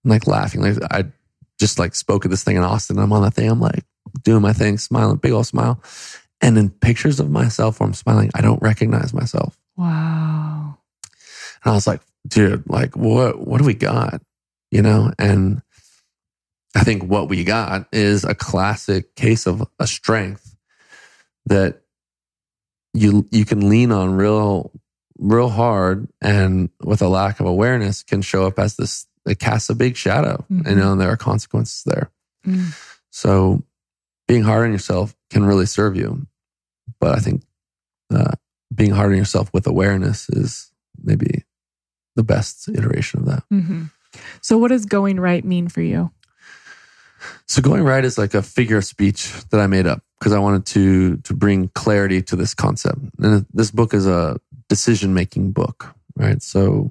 like 0.04 0.26
laughing 0.26 0.60
like 0.60 0.76
i 0.90 1.04
just 1.60 1.78
like 1.78 1.94
spoke 1.94 2.24
at 2.24 2.30
this 2.32 2.42
thing 2.42 2.56
in 2.56 2.64
austin 2.64 2.98
i'm 2.98 3.12
on 3.12 3.22
that 3.22 3.32
thing 3.34 3.48
i'm 3.48 3.60
like 3.60 3.84
doing 4.24 4.42
my 4.42 4.52
thing 4.52 4.76
smiling 4.78 5.16
big 5.16 5.30
old 5.30 5.46
smile 5.46 5.80
and 6.40 6.58
in 6.58 6.70
pictures 6.70 7.20
of 7.20 7.30
myself 7.30 7.78
where 7.78 7.86
i'm 7.86 7.94
smiling 7.94 8.32
i 8.34 8.40
don't 8.40 8.60
recognize 8.60 9.14
myself 9.14 9.56
Wow. 9.76 10.76
and 11.62 11.70
i 11.70 11.74
was 11.74 11.86
like 11.86 12.00
dude 12.28 12.62
like 12.68 12.96
what 12.96 13.46
what 13.46 13.58
do 13.58 13.64
we 13.64 13.74
got 13.74 14.20
you 14.70 14.82
know 14.82 15.10
and 15.18 15.62
i 16.74 16.84
think 16.84 17.02
what 17.04 17.28
we 17.28 17.44
got 17.44 17.88
is 17.92 18.24
a 18.24 18.34
classic 18.34 19.14
case 19.16 19.46
of 19.46 19.66
a 19.78 19.86
strength 19.86 20.54
that 21.46 21.80
you 22.92 23.26
you 23.30 23.44
can 23.44 23.68
lean 23.68 23.92
on 23.92 24.14
real 24.14 24.70
real 25.18 25.48
hard 25.48 26.08
and 26.20 26.70
with 26.82 27.02
a 27.02 27.08
lack 27.08 27.40
of 27.40 27.46
awareness 27.46 28.02
can 28.02 28.22
show 28.22 28.46
up 28.46 28.58
as 28.58 28.76
this 28.76 29.06
it 29.26 29.38
casts 29.38 29.68
a 29.70 29.74
big 29.74 29.96
shadow 29.96 30.44
Mhm. 30.50 30.68
you 30.68 30.74
know 30.76 30.92
and 30.92 31.00
there 31.00 31.10
are 31.10 31.16
consequences 31.16 31.82
there 31.86 32.10
Mm. 32.46 32.74
so 33.10 33.62
being 34.26 34.42
hard 34.44 34.64
on 34.64 34.72
yourself 34.72 35.14
can 35.28 35.44
really 35.44 35.66
serve 35.66 35.94
you 35.94 36.26
but 37.00 37.16
i 37.16 37.20
think 37.20 37.42
uh, 38.10 38.32
being 38.74 38.92
hard 38.92 39.12
on 39.12 39.18
yourself 39.18 39.50
with 39.52 39.66
awareness 39.66 40.28
is 40.30 40.72
maybe 41.02 41.44
the 42.20 42.24
best 42.34 42.68
iteration 42.68 43.20
of 43.20 43.26
that 43.26 43.44
Mm-hmm. 43.50 43.84
So, 44.40 44.58
what 44.58 44.68
does 44.68 44.86
going 44.86 45.20
right 45.20 45.44
mean 45.44 45.68
for 45.68 45.80
you? 45.80 46.10
So 47.46 47.60
going 47.60 47.82
right 47.82 48.04
is 48.04 48.16
like 48.16 48.34
a 48.34 48.42
figure 48.42 48.78
of 48.78 48.84
speech 48.84 49.32
that 49.50 49.60
I 49.60 49.66
made 49.66 49.86
up 49.86 50.02
because 50.18 50.32
I 50.32 50.38
wanted 50.38 50.66
to 50.66 51.16
to 51.18 51.34
bring 51.34 51.68
clarity 51.74 52.22
to 52.22 52.36
this 52.36 52.54
concept. 52.54 52.98
And 53.18 53.46
this 53.52 53.70
book 53.70 53.92
is 53.92 54.06
a 54.06 54.40
decision 54.68 55.12
making 55.12 55.52
book, 55.52 55.94
right? 56.16 56.42
So 56.42 56.90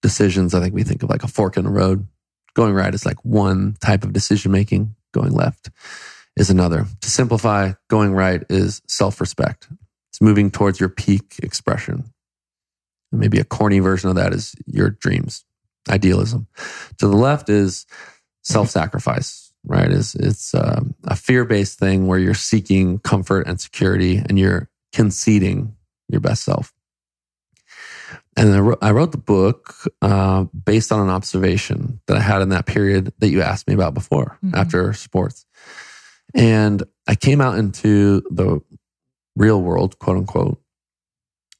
decisions, 0.00 0.54
I 0.54 0.60
think 0.60 0.74
we 0.74 0.84
think 0.84 1.02
of 1.02 1.10
like 1.10 1.22
a 1.22 1.28
fork 1.28 1.56
in 1.56 1.64
the 1.64 1.70
road. 1.70 2.06
Going 2.54 2.74
right 2.74 2.94
is 2.94 3.04
like 3.04 3.22
one 3.24 3.76
type 3.80 4.04
of 4.04 4.12
decision 4.12 4.52
making. 4.52 4.94
Going 5.12 5.32
left 5.32 5.70
is 6.36 6.50
another. 6.50 6.86
To 7.02 7.10
simplify, 7.10 7.72
going 7.88 8.14
right 8.14 8.42
is 8.48 8.80
self 8.86 9.20
respect. 9.20 9.68
It's 10.10 10.20
moving 10.20 10.50
towards 10.50 10.80
your 10.80 10.88
peak 10.88 11.36
expression. 11.42 12.04
Maybe 13.12 13.38
a 13.38 13.44
corny 13.44 13.78
version 13.78 14.10
of 14.10 14.16
that 14.16 14.32
is 14.32 14.54
your 14.66 14.90
dreams, 14.90 15.44
idealism. 15.88 16.46
To 16.98 17.06
the 17.08 17.16
left 17.16 17.48
is 17.48 17.86
self 18.42 18.68
sacrifice, 18.70 19.52
right? 19.64 19.90
Is 19.90 20.14
it's 20.14 20.54
um, 20.54 20.94
a 21.04 21.16
fear 21.16 21.44
based 21.44 21.78
thing 21.78 22.06
where 22.06 22.18
you're 22.18 22.34
seeking 22.34 22.98
comfort 22.98 23.46
and 23.46 23.60
security, 23.60 24.18
and 24.18 24.38
you're 24.38 24.68
conceding 24.92 25.74
your 26.08 26.20
best 26.20 26.44
self. 26.44 26.72
And 28.36 28.54
I 28.54 28.60
wrote, 28.60 28.78
I 28.82 28.90
wrote 28.92 29.12
the 29.12 29.18
book 29.18 29.74
uh, 30.00 30.44
based 30.44 30.92
on 30.92 31.00
an 31.00 31.10
observation 31.10 32.00
that 32.06 32.16
I 32.16 32.20
had 32.20 32.40
in 32.40 32.50
that 32.50 32.66
period 32.66 33.12
that 33.18 33.28
you 33.30 33.42
asked 33.42 33.66
me 33.66 33.74
about 33.74 33.94
before, 33.94 34.38
Mhm. 34.44 34.54
after 34.54 34.92
sports. 34.92 35.44
And 36.34 36.82
I 37.06 37.14
came 37.16 37.40
out 37.40 37.58
into 37.58 38.22
the 38.30 38.60
real 39.34 39.60
world, 39.60 39.98
quote 39.98 40.18
unquote, 40.18 40.60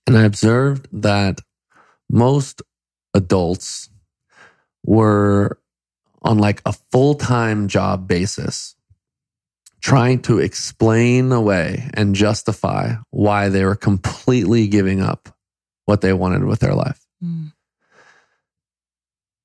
and 0.08 0.16
I 0.16 0.22
observed 0.22 0.88
that 1.02 1.42
most 2.08 2.62
adults 3.12 3.90
were 4.82 5.58
on 6.22 6.38
like 6.38 6.62
a 6.64 6.72
full 6.90 7.14
time 7.14 7.68
job 7.68 8.08
basis, 8.08 8.74
trying 9.82 10.22
to 10.22 10.38
explain 10.38 11.30
away 11.30 11.90
and 11.92 12.14
justify 12.14 12.94
why 13.10 13.50
they 13.50 13.66
were 13.66 13.76
completely 13.76 14.66
giving 14.66 15.02
up 15.02 15.28
what 15.84 16.00
they 16.00 16.14
wanted 16.14 16.44
with 16.44 16.60
their 16.60 16.74
life. 16.74 17.06
Mm. 17.22 17.52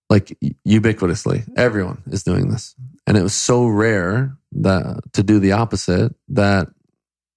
Like 0.10 0.38
ubiquitously, 0.66 1.44
everyone 1.58 2.04
is 2.10 2.24
doing 2.24 2.50
this. 2.50 2.74
And 3.06 3.18
it 3.18 3.22
was 3.24 3.34
so 3.34 3.68
rare 3.68 4.38
that 4.54 5.02
to 5.12 5.24
do 5.24 5.40
the 5.40 5.52
opposite 5.52 6.16
that 6.30 6.70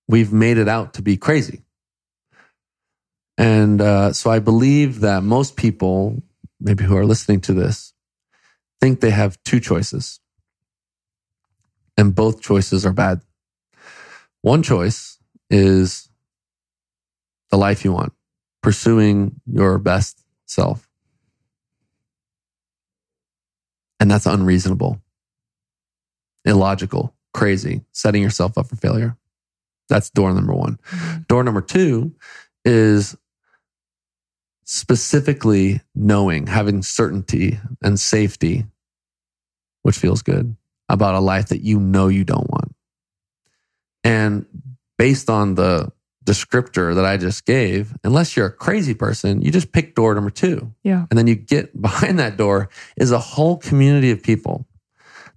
we've 0.07 0.33
made 0.33 0.59
it 0.59 0.69
out 0.69 0.95
to 0.95 1.03
be 1.03 1.17
crazy. 1.17 1.65
And 3.39 3.81
uh, 3.81 4.13
so 4.13 4.31
I 4.31 4.39
believe 4.39 5.01
that 5.01 5.23
most 5.23 5.57
people, 5.57 6.23
maybe 6.61 6.85
who 6.85 6.97
are 6.97 7.05
listening 7.05 7.41
to 7.43 7.53
this, 7.55 7.93
think 8.81 9.01
they 9.01 9.11
have 9.11 9.43
two 9.45 9.61
choices. 9.61 10.21
And 11.99 12.15
both 12.15 12.41
choices 12.41 12.85
are 12.87 12.93
bad. 12.93 13.21
One 14.43 14.63
choice 14.63 15.19
is 15.51 16.09
the 17.51 17.57
life 17.57 17.85
you 17.85 17.93
want, 17.93 18.13
pursuing 18.63 19.41
your 19.47 19.79
best 19.79 20.25
self. 20.47 20.89
And 23.99 24.11
that's 24.11 24.27
unreasonable, 24.27 25.01
illogical, 26.45 27.15
crazy, 27.33 27.83
setting 27.93 28.23
yourself 28.23 28.59
up 28.59 28.67
for 28.69 28.77
failure. 28.77 29.17
That's 29.89 30.11
door 30.11 30.33
number 30.33 30.55
one. 30.55 30.79
Mhm. 30.91 31.27
Door 31.29 31.45
number 31.45 31.61
two 31.61 32.15
is 32.65 33.17
specifically 34.67 35.81
knowing, 35.95 36.49
having 36.49 36.83
certainty 36.83 37.59
and 37.83 37.99
safety, 37.99 38.67
which 39.83 39.97
feels 39.97 40.23
good, 40.23 40.57
about 40.89 41.15
a 41.15 41.21
life 41.21 41.49
that 41.49 41.63
you 41.63 41.79
know 41.81 42.09
you 42.09 42.25
don't 42.25 42.51
want. 42.51 42.75
And 44.03 44.45
based 44.99 45.31
on 45.31 45.55
the 45.55 45.93
descriptor 46.25 46.97
that 46.97 47.05
I 47.05 47.17
just 47.17 47.47
gave, 47.47 47.95
unless 48.03 48.37
you're 48.37 48.47
a 48.47 48.53
crazy 48.53 48.93
person, 48.93 49.41
you 49.41 49.53
just 49.53 49.71
pick 49.71 49.95
door 49.95 50.15
number 50.15 50.31
two. 50.31 50.75
Yeah. 50.83 51.07
And 51.11 51.17
then 51.17 51.29
you 51.29 51.37
get 51.37 51.81
behind 51.81 52.19
that 52.19 52.37
door 52.37 52.69
is 52.97 53.13
a 53.13 53.19
whole 53.19 53.57
community 53.57 54.11
of 54.11 54.23
people 54.23 54.67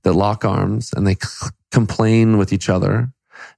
that 0.03 0.13
lock 0.13 0.43
arms 0.43 0.91
and 0.93 1.05
they 1.05 1.15
c- 1.15 1.49
complain 1.71 2.37
with 2.39 2.51
each 2.51 2.67
other 2.67 3.11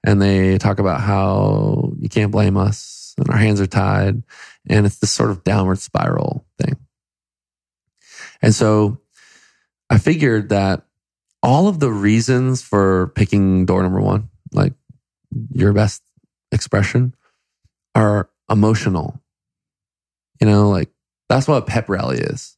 and 0.04 0.22
they 0.22 0.58
talk 0.58 0.80
about 0.80 1.00
how 1.00 1.94
you 1.98 2.10
can't 2.10 2.32
blame 2.32 2.58
us 2.58 3.01
and 3.22 3.30
our 3.30 3.38
hands 3.38 3.62
are 3.62 3.68
tied. 3.68 4.24
And 4.68 4.86
it's 4.86 5.00
this 5.00 5.12
sort 5.12 5.32
of 5.32 5.44
downward 5.44 5.80
spiral 5.80 6.46
thing. 6.60 6.76
And 8.42 8.54
so 8.54 9.00
I 9.90 9.98
figured 9.98 10.50
that 10.50 10.84
all 11.44 11.68
of 11.68 11.80
the 11.80 11.92
reasons 11.92 12.62
for 12.62 13.08
picking 13.16 13.66
door 13.66 13.82
number 13.82 14.02
one, 14.02 14.30
like 14.52 14.74
your 15.54 15.74
best 15.74 16.02
expression, 16.52 17.16
are 17.96 18.30
emotional. 18.50 19.20
You 20.40 20.48
know, 20.48 20.70
like 20.70 20.90
that's 21.30 21.48
what 21.48 21.64
a 21.64 21.66
pep 21.66 21.90
rally 21.90 22.18
is. 22.18 22.58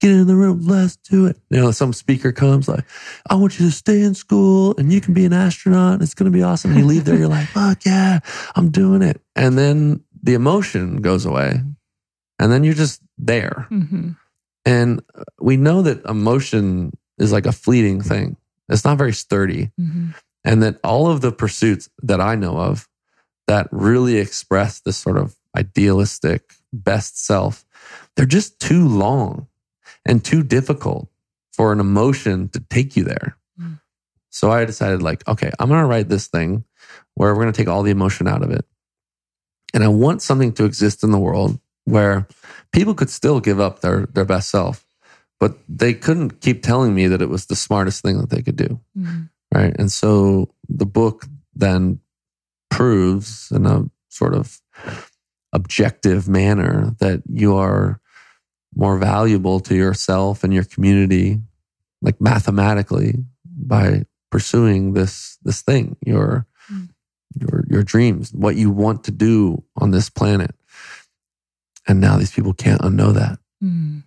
Get 0.00 0.10
in 0.10 0.26
the 0.26 0.36
room, 0.36 0.60
let's 0.66 0.96
do 0.96 1.26
it. 1.26 1.38
You 1.50 1.60
know, 1.60 1.70
some 1.70 1.92
speaker 1.92 2.32
comes 2.32 2.68
like, 2.68 2.84
I 3.30 3.36
want 3.36 3.58
you 3.58 3.66
to 3.66 3.72
stay 3.72 4.02
in 4.02 4.14
school 4.14 4.74
and 4.76 4.92
you 4.92 5.00
can 5.00 5.14
be 5.14 5.24
an 5.24 5.32
astronaut. 5.32 6.02
It's 6.02 6.14
going 6.14 6.30
to 6.30 6.36
be 6.36 6.42
awesome. 6.42 6.72
And 6.72 6.80
you 6.80 6.86
leave 6.86 7.04
there, 7.04 7.16
you're 7.16 7.28
like, 7.28 7.48
fuck 7.54 7.84
yeah, 7.84 8.20
I'm 8.56 8.70
doing 8.70 9.02
it. 9.02 9.20
And 9.36 9.56
then 9.56 10.02
the 10.22 10.34
emotion 10.34 11.00
goes 11.00 11.24
away. 11.24 11.60
And 12.38 12.52
then 12.52 12.64
you're 12.64 12.74
just 12.74 13.00
there. 13.16 13.68
Mm-hmm. 13.70 14.10
And 14.66 15.02
we 15.40 15.56
know 15.56 15.82
that 15.82 16.04
emotion 16.06 16.92
is 17.18 17.32
like 17.32 17.46
a 17.46 17.52
fleeting 17.52 18.02
thing. 18.02 18.36
It's 18.68 18.84
not 18.84 18.98
very 18.98 19.12
sturdy. 19.12 19.70
Mm-hmm. 19.80 20.10
And 20.44 20.62
that 20.62 20.78
all 20.82 21.06
of 21.06 21.20
the 21.20 21.32
pursuits 21.32 21.88
that 22.02 22.20
I 22.20 22.34
know 22.34 22.58
of 22.58 22.88
that 23.46 23.68
really 23.70 24.16
express 24.16 24.80
this 24.80 24.96
sort 24.96 25.16
of 25.16 25.36
idealistic 25.56 26.54
best 26.72 27.24
self, 27.24 27.64
they're 28.16 28.26
just 28.26 28.58
too 28.58 28.86
long 28.86 29.46
and 30.04 30.24
too 30.24 30.42
difficult 30.42 31.08
for 31.52 31.72
an 31.72 31.80
emotion 31.80 32.48
to 32.50 32.60
take 32.60 32.96
you 32.96 33.04
there. 33.04 33.36
Mm. 33.60 33.80
So 34.30 34.50
I 34.50 34.64
decided, 34.64 35.02
like, 35.02 35.26
okay, 35.28 35.50
I'm 35.58 35.68
going 35.68 35.80
to 35.80 35.86
write 35.86 36.08
this 36.08 36.26
thing 36.26 36.64
where 37.14 37.32
we're 37.34 37.42
going 37.42 37.52
to 37.52 37.56
take 37.56 37.68
all 37.68 37.82
the 37.82 37.92
emotion 37.92 38.26
out 38.26 38.42
of 38.42 38.50
it. 38.50 38.64
And 39.72 39.84
I 39.84 39.88
want 39.88 40.22
something 40.22 40.52
to 40.54 40.64
exist 40.64 41.04
in 41.04 41.10
the 41.10 41.18
world 41.18 41.58
where 41.84 42.26
people 42.72 42.94
could 42.94 43.10
still 43.10 43.40
give 43.40 43.60
up 43.60 43.80
their, 43.80 44.06
their 44.06 44.24
best 44.24 44.50
self, 44.50 44.84
but 45.38 45.56
they 45.68 45.94
couldn't 45.94 46.40
keep 46.40 46.62
telling 46.62 46.94
me 46.94 47.06
that 47.06 47.22
it 47.22 47.28
was 47.28 47.46
the 47.46 47.56
smartest 47.56 48.02
thing 48.02 48.18
that 48.18 48.30
they 48.30 48.42
could 48.42 48.56
do. 48.56 48.80
Mm-hmm. 48.98 49.22
Right. 49.52 49.74
And 49.78 49.92
so 49.92 50.52
the 50.68 50.86
book 50.86 51.26
then 51.54 52.00
proves 52.70 53.52
in 53.52 53.66
a 53.66 53.84
sort 54.08 54.34
of 54.34 54.60
objective 55.52 56.28
manner 56.28 56.96
that 56.98 57.22
you 57.30 57.54
are 57.54 58.00
more 58.76 58.98
valuable 58.98 59.60
to 59.60 59.74
yourself 59.74 60.44
and 60.44 60.52
your 60.52 60.64
community, 60.64 61.40
like 62.02 62.20
mathematically, 62.20 63.24
by 63.44 64.04
pursuing 64.30 64.94
this 64.94 65.38
this 65.42 65.62
thing, 65.62 65.96
your 66.04 66.46
Mm. 66.72 66.88
your 67.38 67.64
your 67.68 67.82
dreams, 67.82 68.32
what 68.32 68.56
you 68.56 68.70
want 68.70 69.04
to 69.04 69.10
do 69.10 69.62
on 69.76 69.90
this 69.90 70.08
planet. 70.08 70.54
And 71.86 72.00
now 72.00 72.16
these 72.16 72.32
people 72.32 72.54
can't 72.54 72.80
unknow 72.80 73.12
that. 73.12 73.38
Mm. 73.62 74.04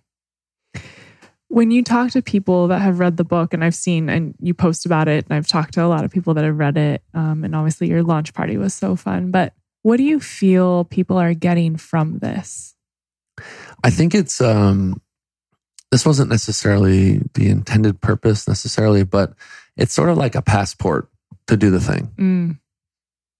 When 1.46 1.70
you 1.70 1.82
talk 1.82 2.10
to 2.10 2.20
people 2.20 2.68
that 2.68 2.80
have 2.80 2.98
read 2.98 3.16
the 3.16 3.24
book, 3.24 3.54
and 3.54 3.64
I've 3.64 3.74
seen, 3.74 4.08
and 4.10 4.34
you 4.40 4.52
post 4.52 4.84
about 4.84 5.08
it, 5.08 5.24
and 5.24 5.36
I've 5.36 5.46
talked 5.46 5.74
to 5.74 5.84
a 5.84 5.86
lot 5.86 6.04
of 6.04 6.10
people 6.10 6.34
that 6.34 6.44
have 6.44 6.58
read 6.58 6.76
it, 6.76 7.02
um, 7.14 7.44
and 7.44 7.54
obviously 7.54 7.88
your 7.88 8.02
launch 8.02 8.34
party 8.34 8.56
was 8.58 8.74
so 8.74 8.96
fun. 8.96 9.30
But 9.30 9.54
what 9.82 9.96
do 9.96 10.02
you 10.02 10.20
feel 10.20 10.84
people 10.84 11.16
are 11.16 11.32
getting 11.32 11.76
from 11.76 12.18
this? 12.18 12.74
I 13.84 13.90
think 13.90 14.14
it's 14.14 14.40
um 14.40 15.00
this 15.90 16.04
wasn't 16.04 16.30
necessarily 16.30 17.22
the 17.34 17.48
intended 17.48 18.00
purpose 18.00 18.46
necessarily, 18.46 19.04
but 19.04 19.32
it's 19.76 19.94
sort 19.94 20.10
of 20.10 20.18
like 20.18 20.34
a 20.34 20.42
passport 20.42 21.08
to 21.46 21.56
do 21.56 21.70
the 21.70 21.80
thing. 21.80 22.12
Mm, 22.18 22.58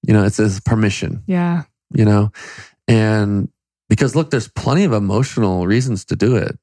You 0.03 0.15
know, 0.15 0.25
it's 0.25 0.39
a 0.39 0.63
permission, 0.63 1.23
yeah. 1.27 1.65
you 1.93 2.05
know? 2.07 2.33
And 2.87 3.51
because 3.89 4.17
look, 4.17 4.31
there's 4.31 4.49
plenty 4.49 4.85
of 4.85 4.93
emotional 4.93 5.67
reasons 5.67 6.07
to 6.07 6.17
do 6.17 6.37
it. 6.37 6.59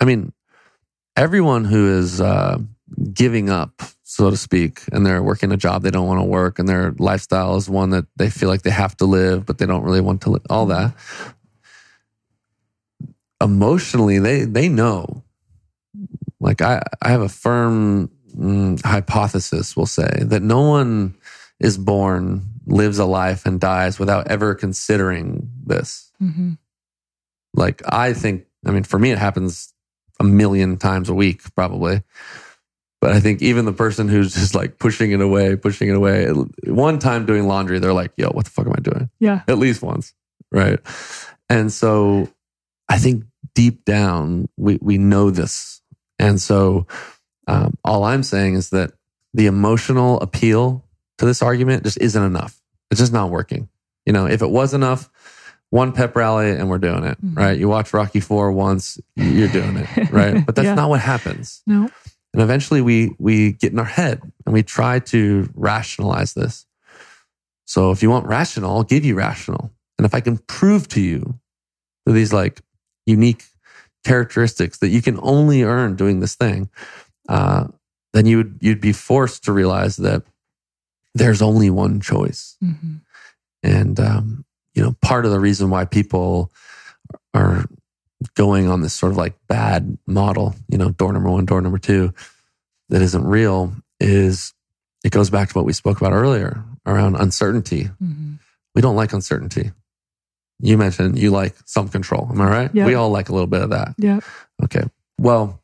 I 0.00 0.04
mean, 0.04 0.32
everyone 1.16 1.64
who 1.64 1.98
is 1.98 2.20
uh, 2.20 2.58
giving 3.12 3.48
up, 3.50 3.82
so 4.02 4.30
to 4.30 4.36
speak, 4.36 4.80
and 4.92 5.04
they're 5.06 5.22
working 5.22 5.52
a 5.52 5.56
job 5.56 5.82
they 5.82 5.90
don't 5.90 6.06
want 6.06 6.18
to 6.20 6.24
work, 6.24 6.58
and 6.58 6.68
their 6.68 6.94
lifestyle 6.98 7.56
is 7.56 7.68
one 7.68 7.90
that 7.90 8.06
they 8.16 8.30
feel 8.30 8.48
like 8.48 8.62
they 8.62 8.70
have 8.70 8.96
to 8.96 9.04
live, 9.04 9.46
but 9.46 9.58
they 9.58 9.66
don't 9.66 9.82
really 9.84 10.00
want 10.00 10.22
to 10.22 10.30
live, 10.30 10.42
all 10.50 10.66
that. 10.66 10.94
Emotionally, 13.40 14.18
they 14.18 14.44
they 14.44 14.68
know. 14.68 15.22
Like 16.40 16.60
I, 16.62 16.82
I 17.02 17.10
have 17.10 17.20
a 17.20 17.28
firm 17.28 18.10
mm, 18.36 18.82
hypothesis, 18.84 19.76
we'll 19.76 19.86
say, 19.86 20.08
that 20.22 20.42
no 20.42 20.60
one 20.62 21.16
is 21.58 21.76
born, 21.76 22.42
lives 22.66 22.98
a 22.98 23.04
life, 23.04 23.44
and 23.46 23.60
dies 23.60 23.98
without 23.98 24.28
ever 24.28 24.54
considering 24.54 25.50
this. 25.64 26.12
hmm 26.18 26.52
Like 27.54 27.82
I 27.86 28.12
think, 28.12 28.46
I 28.64 28.70
mean, 28.70 28.84
for 28.84 28.98
me, 28.98 29.10
it 29.10 29.18
happens 29.18 29.72
a 30.20 30.24
million 30.24 30.76
times 30.76 31.08
a 31.08 31.14
week, 31.14 31.42
probably. 31.54 32.02
But 33.00 33.12
I 33.12 33.20
think 33.20 33.42
even 33.42 33.64
the 33.64 33.72
person 33.72 34.08
who's 34.08 34.34
just 34.34 34.54
like 34.54 34.78
pushing 34.78 35.12
it 35.12 35.20
away, 35.20 35.54
pushing 35.54 35.88
it 35.88 35.94
away, 35.94 36.28
one 36.66 36.98
time 36.98 37.26
doing 37.26 37.46
laundry, 37.46 37.78
they're 37.78 37.92
like, 37.92 38.12
yo, 38.16 38.28
what 38.30 38.44
the 38.44 38.50
fuck 38.50 38.66
am 38.66 38.72
I 38.76 38.80
doing? 38.80 39.08
Yeah. 39.20 39.42
At 39.46 39.58
least 39.58 39.82
once. 39.82 40.14
Right. 40.50 40.80
And 41.48 41.72
so 41.72 42.28
I 42.88 42.98
think 42.98 43.24
deep 43.54 43.84
down, 43.84 44.48
we, 44.56 44.78
we 44.80 44.98
know 44.98 45.30
this. 45.30 45.80
And 46.18 46.40
so 46.40 46.86
um, 47.46 47.74
all 47.84 48.04
I'm 48.04 48.22
saying 48.22 48.54
is 48.54 48.70
that 48.70 48.92
the 49.34 49.46
emotional 49.46 50.20
appeal 50.20 50.84
to 51.18 51.26
this 51.26 51.42
argument 51.42 51.84
just 51.84 51.98
isn't 52.00 52.22
enough. 52.22 52.60
It's 52.90 53.00
just 53.00 53.12
not 53.12 53.30
working. 53.30 53.68
You 54.06 54.12
know, 54.12 54.26
if 54.26 54.42
it 54.42 54.50
was 54.50 54.74
enough, 54.74 55.10
one 55.70 55.92
pep 55.92 56.16
rally 56.16 56.50
and 56.50 56.70
we're 56.70 56.78
doing 56.78 57.04
it, 57.04 57.20
Mhm. 57.22 57.36
right? 57.36 57.58
You 57.58 57.68
watch 57.68 57.92
Rocky 57.92 58.20
Four 58.20 58.52
once, 58.52 58.98
you're 59.16 59.48
doing 59.48 59.76
it, 59.76 60.10
right? 60.10 60.44
But 60.44 60.54
that's 60.54 60.64
Yeah. 60.66 60.74
not 60.74 60.88
what 60.88 61.00
happens. 61.00 61.62
No. 61.66 61.90
And 62.32 62.42
eventually 62.42 62.80
we 62.80 63.14
we 63.18 63.52
get 63.52 63.72
in 63.72 63.78
our 63.78 63.84
head 63.84 64.22
and 64.46 64.52
we 64.54 64.62
try 64.62 64.98
to 65.00 65.48
rationalize 65.54 66.32
this. 66.34 66.64
So 67.66 67.90
if 67.90 68.02
you 68.02 68.08
want 68.10 68.26
rational, 68.26 68.76
I'll 68.76 68.82
give 68.82 69.04
you 69.04 69.14
rational. 69.14 69.70
And 69.98 70.06
if 70.06 70.14
I 70.14 70.20
can 70.20 70.38
prove 70.38 70.88
to 70.88 71.00
you 71.00 71.38
that 72.06 72.12
these 72.12 72.32
like 72.32 72.62
unique 73.08 73.44
characteristics 74.04 74.78
that 74.78 74.88
you 74.88 75.02
can 75.02 75.18
only 75.22 75.62
earn 75.62 75.96
doing 75.96 76.20
this 76.20 76.34
thing, 76.36 76.68
uh, 77.28 77.66
then 78.12 78.26
you 78.26 78.36
would 78.38 78.58
you'd 78.60 78.80
be 78.80 78.92
forced 78.92 79.44
to 79.44 79.52
realize 79.52 79.96
that 79.96 80.22
there's 81.14 81.42
only 81.42 81.70
one 81.70 82.00
choice. 82.00 82.56
hmm 82.60 82.96
And 83.62 83.98
um, 83.98 84.44
you 84.74 84.82
know, 84.82 84.94
part 85.02 85.24
of 85.24 85.32
the 85.32 85.40
reason 85.40 85.70
why 85.70 85.84
people 85.84 86.52
are 87.34 87.64
going 88.34 88.68
on 88.68 88.80
this 88.82 88.94
sort 88.94 89.12
of 89.12 89.18
like 89.18 89.34
bad 89.48 89.98
model, 90.06 90.54
you 90.68 90.78
know, 90.78 90.90
door 90.90 91.12
number 91.12 91.30
one, 91.30 91.46
door 91.46 91.60
number 91.60 91.78
two, 91.78 92.12
that 92.88 93.02
isn't 93.02 93.24
real, 93.24 93.74
is 94.00 94.54
it 95.04 95.12
goes 95.12 95.30
back 95.30 95.48
to 95.48 95.54
what 95.54 95.64
we 95.64 95.72
spoke 95.72 96.00
about 96.00 96.12
earlier 96.12 96.64
around 96.86 97.16
uncertainty. 97.16 97.90
hmm 97.98 98.34
We 98.74 98.82
don't 98.82 98.96
like 98.96 99.12
uncertainty. 99.12 99.72
You 100.60 100.76
mentioned 100.76 101.18
you 101.18 101.30
like 101.30 101.54
some 101.64 101.88
control. 101.88 102.28
Am 102.30 102.40
I 102.40 102.48
right? 102.48 102.70
Yeah. 102.72 102.86
We 102.86 102.94
all 102.94 103.10
like 103.10 103.28
a 103.28 103.32
little 103.32 103.46
bit 103.46 103.62
of 103.62 103.70
that. 103.70 103.94
Yeah. 103.96 104.20
Okay. 104.64 104.82
Well, 105.18 105.62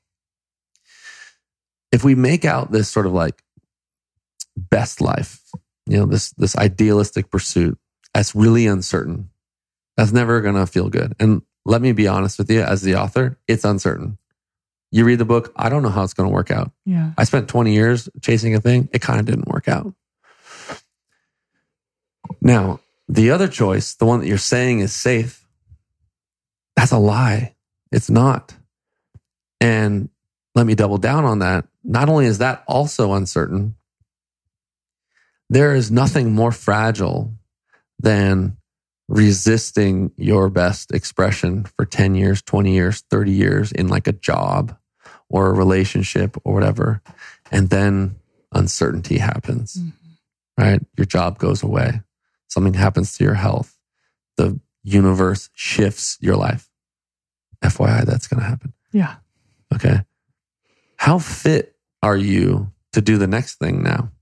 if 1.91 2.05
we 2.05 2.15
make 2.15 2.45
out 2.45 2.71
this 2.71 2.89
sort 2.89 3.07
of 3.07 3.13
like 3.13 3.43
best 4.57 5.01
life, 5.01 5.41
you 5.87 5.99
know, 5.99 6.07
this 6.07 6.31
this 6.33 6.57
idealistic 6.57 7.31
pursuit 7.31 7.79
that's 8.13 8.35
really 8.35 8.67
uncertain, 8.67 9.31
that's 9.97 10.13
never 10.13 10.41
gonna 10.41 10.67
feel 10.67 10.89
good. 10.89 11.15
And 11.19 11.43
let 11.65 11.83
me 11.83 11.93
be 11.93 12.07
honest 12.07 12.39
with 12.39 12.51
you, 12.51 12.63
as 12.63 12.83
the 12.83 12.97
author, 12.97 13.39
it's 13.49 13.65
uncertain. 13.65 14.19
You 14.93 15.05
read 15.05 15.19
the 15.19 15.25
book, 15.25 15.53
I 15.57 15.69
don't 15.69 15.83
know 15.83 15.89
how 15.89 16.05
it's 16.05 16.15
gonna 16.15 16.31
work 16.31 16.51
out. 16.51 16.71
Yeah. 16.85 17.13
I 17.19 17.25
spent 17.25 17.49
20 17.49 17.73
years 17.73 18.09
chasing 18.23 18.55
a 18.55 18.61
thing, 18.61 18.89
it 18.93 19.03
kind 19.03 19.19
of 19.19 19.27
didn't 19.27 19.49
work 19.49 19.67
out. 19.67 19.93
Now, 22.41 22.81
the 23.09 23.31
other 23.31 23.49
choice, 23.49 23.95
the 23.95 24.07
one 24.07 24.21
that 24.21 24.27
you're 24.27 24.39
saying 24.39 24.81
is 24.81 24.95
safe, 24.95 25.47
that's 26.77 26.93
a 26.93 26.99
lie. 26.99 27.55
It's 27.93 28.11
not. 28.11 28.55
And 29.61 30.09
let 30.55 30.67
me 30.67 30.75
double 30.75 30.99
down 30.99 31.25
on 31.25 31.39
that. 31.41 31.67
Not 31.83 32.09
only 32.09 32.27
is 32.27 32.39
that 32.39 32.65
also 32.67 33.13
uncertain, 33.13 33.75
there 35.51 35.75
is 35.75 35.91
nothing 35.91 36.33
more 36.33 36.53
fragile 36.53 37.33
than 37.99 38.57
resisting 39.09 40.11
your 40.17 40.49
best 40.49 40.91
expression 40.93 41.65
for 41.77 41.85
10 41.85 42.15
years, 42.15 42.43
20 42.43 42.73
years, 42.73 43.03
30 43.11 43.33
years 43.33 43.71
in 43.73 43.89
like 43.89 44.07
a 44.07 44.13
job 44.13 44.77
or 45.29 45.49
a 45.49 45.53
relationship 45.53 46.37
or 46.45 46.55
whatever. 46.55 47.03
And 47.53 47.69
then 47.71 48.17
uncertainty 48.53 49.19
happens, 49.19 49.77
Mhm. 49.77 49.93
right? 50.59 50.83
Your 50.97 51.05
job 51.05 51.39
goes 51.39 51.63
away. 51.63 52.01
Something 52.55 52.75
happens 52.75 53.17
to 53.17 53.25
your 53.25 53.35
health. 53.35 53.77
The 54.37 54.61
universe 54.85 55.51
shifts 55.55 56.17
your 56.21 56.37
life. 56.37 56.71
FYI, 57.65 58.05
that's 58.05 58.29
going 58.29 58.39
to 58.41 58.47
happen. 58.47 58.73
Yeah. 58.93 59.17
Okay. 59.75 60.03
How 60.99 61.19
fit 61.19 61.75
are 62.01 62.17
you 62.17 62.71
to 62.93 63.01
do 63.01 63.19
the 63.19 63.27
next 63.27 63.57
thing 63.57 63.83
now? 63.83 64.13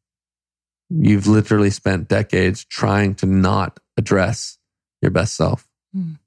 You've 0.88 1.26
literally 1.26 1.68
spent 1.68 2.09
decades 2.09 2.64
trying 2.64 3.16
to 3.16 3.26
not 3.26 3.78
address 3.98 4.56
your 5.02 5.10
best 5.10 5.34
self. 5.34 5.68
Mm. 5.94 6.18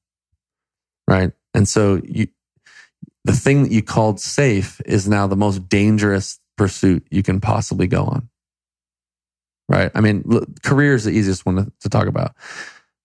Right. 1.07 1.31
And 1.55 1.67
so 1.67 2.03
you, 2.03 2.27
the 3.23 3.33
thing 3.33 3.63
that 3.63 3.71
you 3.71 3.81
called 3.81 4.19
safe 4.19 4.79
is 4.85 5.07
now 5.07 5.25
the 5.25 5.35
most 5.35 5.67
dangerous 5.67 6.39
pursuit 6.55 7.07
you 7.09 7.23
can 7.23 7.41
possibly 7.41 7.87
go 7.87 8.03
on. 8.05 8.29
Right? 9.67 9.91
I 9.95 10.01
mean, 10.01 10.23
career 10.63 10.93
is 10.93 11.05
the 11.05 11.11
easiest 11.11 11.45
one 11.45 11.55
to, 11.55 11.71
to 11.81 11.89
talk 11.89 12.07
about. 12.07 12.35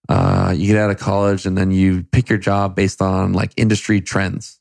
Uh, 0.09 0.53
you 0.57 0.67
get 0.67 0.77
out 0.77 0.91
of 0.91 0.99
college 0.99 1.47
and 1.47 1.57
then 1.57 1.71
you 1.71 2.03
pick 2.03 2.29
your 2.29 2.39
job 2.39 2.75
based 2.75 3.01
on 3.01 3.33
like 3.33 3.53
industry 3.57 4.01
trends. 4.01 4.61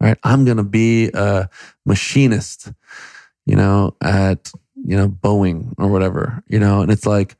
Right? 0.00 0.18
I'm 0.22 0.44
going 0.44 0.58
to 0.58 0.62
be 0.62 1.10
a 1.14 1.48
machinist, 1.84 2.72
you 3.46 3.56
know, 3.56 3.96
at, 4.02 4.52
you 4.76 4.96
know, 4.96 5.08
Boeing 5.08 5.72
or 5.78 5.88
whatever, 5.88 6.44
you 6.48 6.58
know, 6.58 6.82
and 6.82 6.92
it's 6.92 7.06
like, 7.06 7.36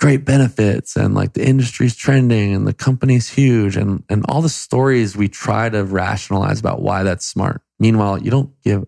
great 0.00 0.24
benefits 0.26 0.96
and 0.96 1.14
like 1.14 1.32
the 1.32 1.46
industry's 1.46 1.96
trending 1.96 2.52
and 2.52 2.66
the 2.66 2.74
company's 2.74 3.30
huge 3.30 3.74
and 3.74 4.02
and 4.10 4.22
all 4.28 4.42
the 4.42 4.50
stories 4.50 5.16
we 5.16 5.28
try 5.28 5.70
to 5.70 5.82
rationalize 5.82 6.60
about 6.60 6.82
why 6.82 7.02
that's 7.02 7.24
smart. 7.24 7.62
Meanwhile, 7.78 8.18
you 8.18 8.30
don't 8.30 8.50
give 8.62 8.84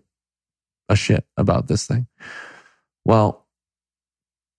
a 0.89 0.95
shit 0.95 1.25
about 1.35 1.67
this 1.67 1.87
thing. 1.87 2.05
Well, 3.03 3.46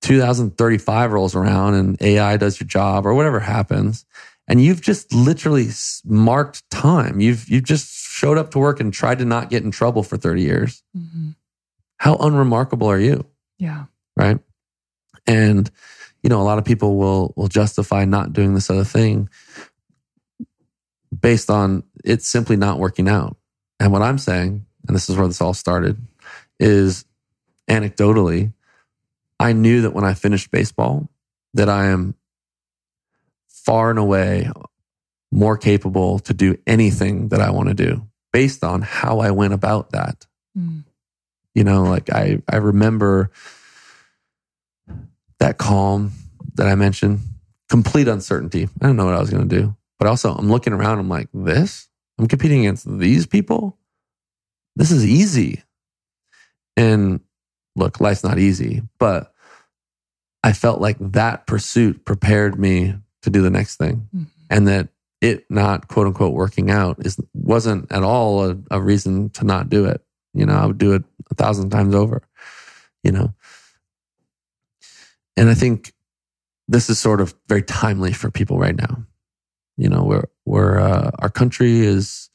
2035 0.02 1.12
rolls 1.12 1.34
around 1.34 1.74
and 1.74 2.00
AI 2.00 2.36
does 2.36 2.60
your 2.60 2.68
job 2.68 3.06
or 3.06 3.14
whatever 3.14 3.40
happens 3.40 4.06
and 4.48 4.62
you've 4.62 4.80
just 4.80 5.12
literally 5.12 5.68
marked 6.04 6.68
time. 6.70 7.20
You've 7.20 7.48
you've 7.48 7.64
just 7.64 7.92
showed 8.08 8.38
up 8.38 8.50
to 8.52 8.58
work 8.58 8.80
and 8.80 8.92
tried 8.92 9.18
to 9.18 9.26
not 9.26 9.50
get 9.50 9.62
in 9.62 9.70
trouble 9.70 10.02
for 10.02 10.16
30 10.16 10.42
years. 10.42 10.82
Mm-hmm. 10.96 11.30
How 11.98 12.16
unremarkable 12.16 12.88
are 12.88 12.98
you? 12.98 13.26
Yeah. 13.58 13.84
Right? 14.16 14.38
And 15.26 15.70
you 16.22 16.30
know, 16.30 16.40
a 16.40 16.44
lot 16.44 16.58
of 16.58 16.64
people 16.64 16.96
will 16.96 17.34
will 17.36 17.48
justify 17.48 18.06
not 18.06 18.32
doing 18.32 18.54
this 18.54 18.70
other 18.70 18.84
thing 18.84 19.28
based 21.20 21.50
on 21.50 21.84
it's 22.02 22.26
simply 22.26 22.56
not 22.56 22.78
working 22.78 23.08
out. 23.08 23.36
And 23.78 23.92
what 23.92 24.02
I'm 24.02 24.18
saying, 24.18 24.64
and 24.86 24.96
this 24.96 25.10
is 25.10 25.16
where 25.16 25.26
this 25.26 25.40
all 25.40 25.54
started, 25.54 26.00
is 26.58 27.04
anecdotally, 27.68 28.52
I 29.40 29.52
knew 29.52 29.82
that 29.82 29.92
when 29.92 30.04
I 30.04 30.14
finished 30.14 30.50
baseball, 30.50 31.08
that 31.54 31.68
I 31.68 31.86
am 31.86 32.14
far 33.48 33.90
and 33.90 33.98
away 33.98 34.50
more 35.30 35.56
capable 35.56 36.18
to 36.20 36.34
do 36.34 36.56
anything 36.66 37.28
that 37.28 37.40
I 37.40 37.50
want 37.50 37.68
to 37.68 37.74
do 37.74 38.06
based 38.32 38.64
on 38.64 38.82
how 38.82 39.20
I 39.20 39.30
went 39.30 39.52
about 39.54 39.90
that. 39.90 40.26
Mm. 40.56 40.84
You 41.54 41.64
know, 41.64 41.82
like 41.84 42.10
I 42.10 42.42
I 42.48 42.56
remember 42.56 43.30
that 45.38 45.58
calm 45.58 46.12
that 46.54 46.66
I 46.66 46.74
mentioned, 46.74 47.20
complete 47.68 48.08
uncertainty. 48.08 48.68
I 48.80 48.86
don't 48.86 48.96
know 48.96 49.04
what 49.04 49.14
I 49.14 49.20
was 49.20 49.30
going 49.30 49.48
to 49.48 49.56
do. 49.56 49.76
But 49.98 50.08
also, 50.08 50.34
I'm 50.34 50.50
looking 50.50 50.72
around, 50.72 50.98
I'm 50.98 51.08
like, 51.08 51.28
this? 51.34 51.88
I'm 52.18 52.28
competing 52.28 52.60
against 52.60 52.98
these 52.98 53.26
people? 53.26 53.76
This 54.76 54.90
is 54.90 55.04
easy. 55.04 55.62
And 56.76 57.20
look, 57.78 58.00
life's 58.00 58.24
not 58.24 58.38
easy, 58.38 58.82
but 58.98 59.32
I 60.42 60.52
felt 60.52 60.80
like 60.80 60.96
that 61.00 61.46
pursuit 61.46 62.04
prepared 62.04 62.58
me 62.58 62.94
to 63.22 63.30
do 63.30 63.42
the 63.42 63.50
next 63.50 63.76
thing. 63.76 64.08
Mm-hmm. 64.14 64.24
And 64.50 64.68
that 64.68 64.88
it 65.20 65.44
not 65.50 65.88
quote 65.88 66.06
unquote 66.06 66.32
working 66.32 66.70
out 66.70 67.04
is 67.04 67.18
wasn't 67.34 67.90
at 67.90 68.02
all 68.02 68.50
a, 68.50 68.56
a 68.70 68.80
reason 68.80 69.30
to 69.30 69.44
not 69.44 69.68
do 69.68 69.84
it. 69.84 70.02
You 70.32 70.46
know, 70.46 70.54
I 70.54 70.66
would 70.66 70.78
do 70.78 70.92
it 70.94 71.02
a 71.30 71.34
thousand 71.34 71.70
times 71.70 71.94
over, 71.94 72.22
you 73.02 73.12
know. 73.12 73.34
And 75.36 75.48
I 75.48 75.54
think 75.54 75.92
this 76.68 76.88
is 76.90 76.98
sort 76.98 77.20
of 77.20 77.34
very 77.48 77.62
timely 77.62 78.12
for 78.12 78.30
people 78.30 78.58
right 78.58 78.76
now. 78.76 79.04
You 79.76 79.88
know, 79.88 80.02
where 80.02 80.28
where 80.44 80.78
uh, 80.78 81.10
our 81.18 81.30
country 81.30 81.80
is, 81.80 82.30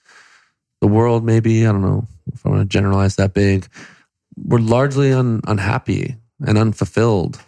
the 0.81 0.87
world 0.87 1.23
maybe 1.23 1.65
I 1.65 1.71
don't 1.71 1.81
know 1.81 2.07
if 2.31 2.45
I 2.45 2.49
want 2.49 2.61
to 2.61 2.65
generalize 2.65 3.15
that 3.15 3.33
big. 3.33 3.67
We're 4.35 4.59
largely 4.59 5.13
un, 5.13 5.41
unhappy 5.47 6.17
and 6.45 6.57
unfulfilled, 6.57 7.39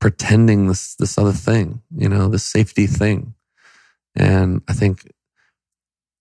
pretending 0.00 0.68
this 0.68 0.94
this 0.96 1.18
other 1.18 1.32
thing. 1.32 1.82
You 1.96 2.08
know, 2.08 2.28
this 2.28 2.44
safety 2.44 2.86
thing. 2.86 3.34
And 4.14 4.62
I 4.68 4.74
think, 4.74 5.10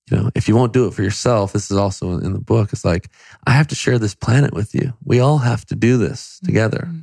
you 0.09 0.17
know, 0.17 0.31
if 0.33 0.47
you 0.47 0.55
won't 0.55 0.73
do 0.73 0.87
it 0.87 0.93
for 0.93 1.03
yourself, 1.03 1.51
this 1.51 1.69
is 1.69 1.77
also 1.77 2.17
in 2.19 2.33
the 2.33 2.39
book. 2.39 2.71
It's 2.71 2.85
like 2.85 3.09
I 3.45 3.51
have 3.51 3.67
to 3.67 3.75
share 3.75 3.99
this 3.99 4.15
planet 4.15 4.53
with 4.53 4.73
you. 4.73 4.93
We 5.03 5.19
all 5.19 5.39
have 5.39 5.65
to 5.65 5.75
do 5.75 5.97
this 5.97 6.39
together. 6.43 6.85
Mm-hmm 6.87 7.01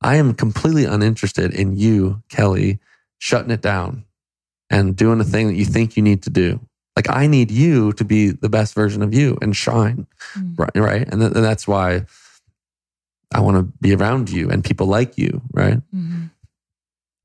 I 0.00 0.16
am 0.16 0.34
completely 0.34 0.84
uninterested 0.84 1.54
in 1.54 1.76
you, 1.76 2.22
Kelli, 2.28 2.78
shutting 3.18 3.50
it 3.50 3.62
down 3.62 4.04
and 4.68 4.96
doing 4.96 5.18
the 5.18 5.24
thing 5.24 5.48
that 5.48 5.54
you 5.54 5.64
think 5.64 5.96
you 5.96 6.02
need 6.02 6.22
to 6.24 6.30
do. 6.30 6.60
Like 6.96 7.10
I 7.10 7.26
need 7.26 7.50
you 7.50 7.92
to 7.94 8.04
be 8.04 8.30
the 8.30 8.48
best 8.48 8.74
version 8.74 9.02
of 9.02 9.12
you 9.12 9.36
and 9.42 9.54
shine, 9.54 10.06
mm. 10.34 10.58
right? 10.58 10.70
Right, 10.74 11.02
and, 11.02 11.20
th- 11.20 11.32
and, 11.34 11.44
that's 11.44 11.68
why 11.68 12.06
I 13.32 13.40
want 13.40 13.58
to 13.58 13.62
be 13.80 13.94
around 13.94 14.30
you 14.30 14.50
and 14.50 14.64
people 14.64 14.86
like 14.86 15.18
you, 15.18 15.42
right? 15.52 15.78
Mm-hmm. 15.94 16.24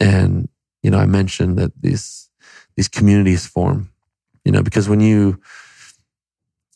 And 0.02 0.50
you 0.84 0.92
know, 0.92 0.98
I 0.98 1.06
mentioned 1.06 1.58
that 1.58 1.72
these 1.82 2.30
these 2.76 2.90
communities 2.90 3.46
form, 3.46 3.92
you 4.44 4.52
know, 4.52 4.62
because 4.62 4.90
when 4.90 5.00
you 5.00 5.40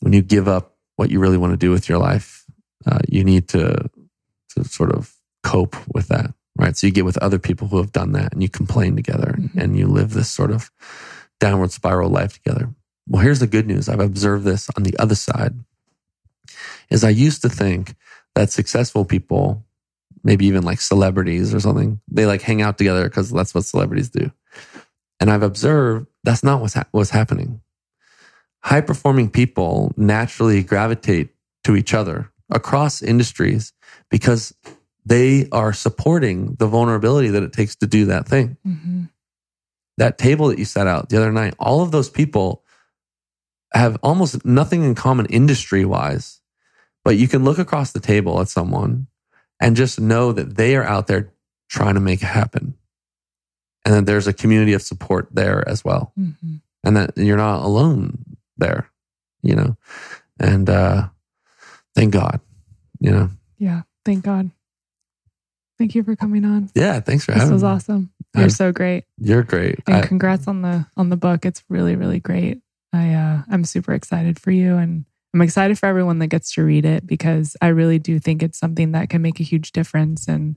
when 0.00 0.12
you 0.12 0.22
give 0.22 0.48
up 0.48 0.76
what 0.96 1.10
you 1.10 1.20
really 1.20 1.38
want 1.38 1.52
to 1.52 1.56
do 1.58 1.70
with 1.70 1.88
your 1.88 1.98
life, 1.98 2.46
uh, 2.86 3.00
you 3.08 3.24
need 3.24 3.48
to 3.48 3.90
to 4.54 4.64
sort 4.64 4.92
of 4.92 5.14
cope 5.42 5.76
with 5.92 6.08
that, 6.08 6.32
right? 6.56 6.76
So 6.76 6.86
you 6.86 6.92
get 6.92 7.04
with 7.04 7.18
other 7.18 7.38
people 7.38 7.68
who 7.68 7.76
have 7.76 7.92
done 7.92 8.12
that 8.12 8.32
and 8.32 8.42
you 8.42 8.48
complain 8.48 8.96
together 8.96 9.34
mm-hmm. 9.38 9.58
and 9.58 9.78
you 9.78 9.86
live 9.86 10.14
this 10.14 10.30
sort 10.30 10.50
of 10.50 10.70
downward 11.40 11.72
spiral 11.72 12.10
life 12.10 12.34
together. 12.34 12.70
Well, 13.08 13.22
here's 13.22 13.40
the 13.40 13.46
good 13.46 13.66
news. 13.66 13.88
I've 13.88 14.00
observed 14.00 14.44
this 14.44 14.68
on 14.76 14.82
the 14.82 14.96
other 14.98 15.14
side 15.14 15.54
is 16.90 17.04
I 17.04 17.10
used 17.10 17.42
to 17.42 17.48
think 17.48 17.94
that 18.34 18.50
successful 18.50 19.04
people, 19.04 19.64
maybe 20.22 20.46
even 20.46 20.62
like 20.62 20.80
celebrities 20.80 21.54
or 21.54 21.60
something, 21.60 22.00
they 22.08 22.26
like 22.26 22.42
hang 22.42 22.62
out 22.62 22.78
together 22.78 23.04
because 23.04 23.30
that's 23.30 23.54
what 23.54 23.64
celebrities 23.64 24.10
do. 24.10 24.30
And 25.20 25.30
I've 25.30 25.42
observed 25.42 26.06
that's 26.24 26.44
not 26.44 26.60
what's, 26.60 26.74
ha- 26.74 26.86
what's 26.90 27.10
happening. 27.10 27.60
High 28.62 28.80
performing 28.80 29.30
people 29.30 29.92
naturally 29.96 30.62
gravitate 30.62 31.30
to 31.64 31.76
each 31.76 31.94
other 31.94 32.30
across 32.50 33.02
industries 33.02 33.72
because 34.10 34.54
they 35.04 35.48
are 35.52 35.72
supporting 35.72 36.56
the 36.56 36.66
vulnerability 36.66 37.28
that 37.28 37.42
it 37.42 37.52
takes 37.52 37.76
to 37.76 37.86
do 37.86 38.06
that 38.06 38.26
thing. 38.26 38.56
Mm-hmm. 38.66 39.04
That 39.98 40.18
table 40.18 40.48
that 40.48 40.58
you 40.58 40.64
set 40.64 40.86
out 40.86 41.08
the 41.08 41.16
other 41.16 41.32
night, 41.32 41.54
all 41.58 41.80
of 41.80 41.92
those 41.92 42.10
people 42.10 42.64
have 43.76 43.98
almost 44.02 44.44
nothing 44.44 44.84
in 44.84 44.94
common 44.94 45.26
industry 45.26 45.84
wise, 45.84 46.40
but 47.04 47.16
you 47.16 47.28
can 47.28 47.44
look 47.44 47.58
across 47.58 47.92
the 47.92 48.00
table 48.00 48.40
at 48.40 48.48
someone 48.48 49.06
and 49.60 49.76
just 49.76 50.00
know 50.00 50.32
that 50.32 50.56
they 50.56 50.76
are 50.76 50.84
out 50.84 51.06
there 51.06 51.32
trying 51.68 51.94
to 51.94 52.00
make 52.00 52.22
it 52.22 52.26
happen. 52.26 52.74
And 53.84 53.94
that 53.94 54.06
there's 54.06 54.26
a 54.26 54.32
community 54.32 54.72
of 54.72 54.82
support 54.82 55.28
there 55.30 55.66
as 55.68 55.84
well. 55.84 56.12
Mm-hmm. 56.18 56.56
And 56.84 56.96
that 56.96 57.16
you're 57.16 57.36
not 57.36 57.64
alone 57.64 58.24
there, 58.56 58.90
you 59.42 59.54
know? 59.54 59.76
And 60.40 60.68
uh, 60.68 61.08
thank 61.94 62.12
God, 62.12 62.40
you 62.98 63.10
know? 63.10 63.30
Yeah, 63.58 63.82
thank 64.04 64.24
God. 64.24 64.50
Thank 65.78 65.94
you 65.94 66.02
for 66.02 66.16
coming 66.16 66.44
on. 66.44 66.70
Yeah, 66.74 67.00
thanks 67.00 67.24
for 67.24 67.32
this 67.32 67.42
having 67.42 67.52
me. 67.52 67.56
This 67.56 67.62
was 67.62 67.64
awesome. 67.64 68.10
You're 68.34 68.46
I, 68.46 68.48
so 68.48 68.72
great. 68.72 69.04
You're 69.18 69.42
great. 69.42 69.80
And 69.86 69.96
I, 69.96 70.06
congrats 70.06 70.48
on 70.48 70.62
the 70.62 70.86
on 70.96 71.10
the 71.10 71.16
book. 71.16 71.44
It's 71.44 71.62
really 71.68 71.96
really 71.96 72.20
great. 72.20 72.60
I 72.96 73.14
uh 73.14 73.42
I'm 73.50 73.64
super 73.64 73.92
excited 73.92 74.40
for 74.40 74.50
you 74.50 74.76
and 74.76 75.04
I'm 75.34 75.42
excited 75.42 75.78
for 75.78 75.86
everyone 75.86 76.18
that 76.20 76.28
gets 76.28 76.54
to 76.54 76.64
read 76.64 76.84
it 76.84 77.06
because 77.06 77.56
I 77.60 77.68
really 77.68 77.98
do 77.98 78.18
think 78.18 78.42
it's 78.42 78.58
something 78.58 78.92
that 78.92 79.10
can 79.10 79.22
make 79.22 79.38
a 79.38 79.44
huge 79.44 79.72
difference 79.72 80.28
and 80.28 80.56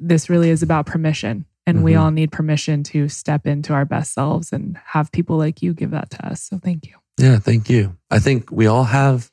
this 0.00 0.30
really 0.30 0.50
is 0.50 0.62
about 0.62 0.86
permission 0.86 1.44
and 1.66 1.76
mm-hmm. 1.78 1.84
we 1.84 1.94
all 1.94 2.10
need 2.10 2.32
permission 2.32 2.82
to 2.84 3.08
step 3.10 3.46
into 3.46 3.74
our 3.74 3.84
best 3.84 4.14
selves 4.14 4.52
and 4.52 4.78
have 4.86 5.12
people 5.12 5.36
like 5.36 5.60
you 5.60 5.74
give 5.74 5.90
that 5.90 6.08
to 6.10 6.26
us. 6.26 6.42
So 6.42 6.58
thank 6.58 6.86
you. 6.86 6.94
Yeah, 7.18 7.38
thank 7.38 7.68
you. 7.68 7.94
I 8.10 8.20
think 8.20 8.50
we 8.50 8.66
all 8.66 8.84
have 8.84 9.30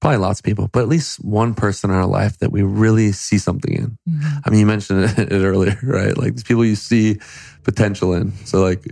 probably 0.00 0.18
lots 0.18 0.40
of 0.40 0.44
people, 0.44 0.68
but 0.68 0.82
at 0.82 0.88
least 0.88 1.24
one 1.24 1.54
person 1.54 1.90
in 1.90 1.96
our 1.96 2.06
life 2.06 2.38
that 2.38 2.52
we 2.52 2.62
really 2.62 3.12
see 3.12 3.38
something 3.38 3.72
in. 3.72 3.98
Mm-hmm. 4.08 4.38
I 4.44 4.50
mean, 4.50 4.60
you 4.60 4.66
mentioned 4.66 5.04
it, 5.18 5.32
earlier, 5.32 5.78
right? 5.82 6.16
Like 6.16 6.34
these 6.34 6.44
people 6.44 6.64
you 6.64 6.76
see 6.76 7.18
potential 7.64 8.12
in. 8.12 8.32
So 8.44 8.62
like 8.62 8.84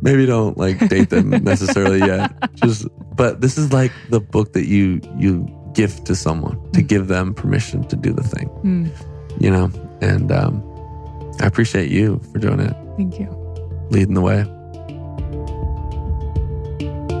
maybe 0.00 0.26
don't 0.26 0.56
like 0.56 0.88
date 0.88 1.10
them 1.10 1.30
necessarily 1.42 1.98
yet. 1.98 2.32
Just 2.54 2.86
but 3.16 3.40
this 3.40 3.58
is 3.58 3.72
like 3.72 3.92
the 4.10 4.20
book 4.20 4.52
that 4.52 4.66
you 4.66 5.00
you 5.16 5.48
gift 5.74 6.06
to 6.06 6.16
someone 6.16 6.56
to 6.72 6.82
mm. 6.82 6.86
give 6.86 7.08
them 7.08 7.34
permission 7.34 7.86
to 7.88 7.96
do 7.96 8.12
the 8.12 8.22
thing. 8.22 8.48
Mm. 8.64 9.40
You 9.40 9.50
know, 9.50 9.70
and 10.00 10.32
um 10.32 10.64
I 11.40 11.46
appreciate 11.46 11.90
you 11.90 12.20
for 12.32 12.38
doing 12.38 12.60
it. 12.60 12.74
Thank 12.96 13.18
you. 13.18 13.28
Leading 13.90 14.14
the 14.14 14.20
way. 14.20 14.44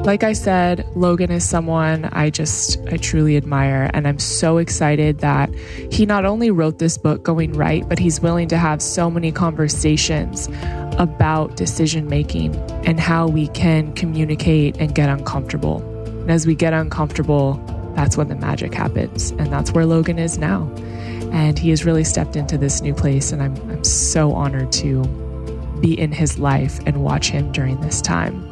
Like 0.08 0.24
I 0.24 0.32
said, 0.32 0.86
Logan 0.96 1.30
is 1.30 1.46
someone 1.46 2.06
I 2.06 2.30
just, 2.30 2.78
I 2.90 2.96
truly 2.96 3.36
admire. 3.36 3.90
And 3.92 4.08
I'm 4.08 4.18
so 4.18 4.56
excited 4.56 5.18
that 5.18 5.54
he 5.92 6.06
not 6.06 6.24
only 6.24 6.50
wrote 6.50 6.78
this 6.78 6.96
book 6.96 7.22
going 7.22 7.52
right, 7.52 7.86
but 7.86 7.98
he's 7.98 8.18
willing 8.18 8.48
to 8.48 8.56
have 8.56 8.80
so 8.80 9.10
many 9.10 9.30
conversations 9.30 10.48
about 10.96 11.56
decision 11.56 12.08
making 12.08 12.56
and 12.86 12.98
how 12.98 13.28
we 13.28 13.48
can 13.48 13.92
communicate 13.92 14.78
and 14.78 14.94
get 14.94 15.10
uncomfortable. 15.10 15.82
And 16.06 16.30
as 16.30 16.46
we 16.46 16.54
get 16.54 16.72
uncomfortable, 16.72 17.62
that's 17.94 18.16
when 18.16 18.28
the 18.28 18.36
magic 18.36 18.72
happens. 18.72 19.32
And 19.32 19.52
that's 19.52 19.72
where 19.72 19.84
Logan 19.84 20.18
is 20.18 20.38
now. 20.38 20.72
And 21.32 21.58
he 21.58 21.68
has 21.68 21.84
really 21.84 22.04
stepped 22.04 22.34
into 22.34 22.56
this 22.56 22.80
new 22.80 22.94
place. 22.94 23.30
And 23.30 23.42
I'm, 23.42 23.56
I'm 23.70 23.84
so 23.84 24.32
honored 24.32 24.72
to 24.72 25.02
be 25.82 26.00
in 26.00 26.12
his 26.12 26.38
life 26.38 26.80
and 26.86 27.04
watch 27.04 27.28
him 27.28 27.52
during 27.52 27.78
this 27.82 28.00
time. 28.00 28.47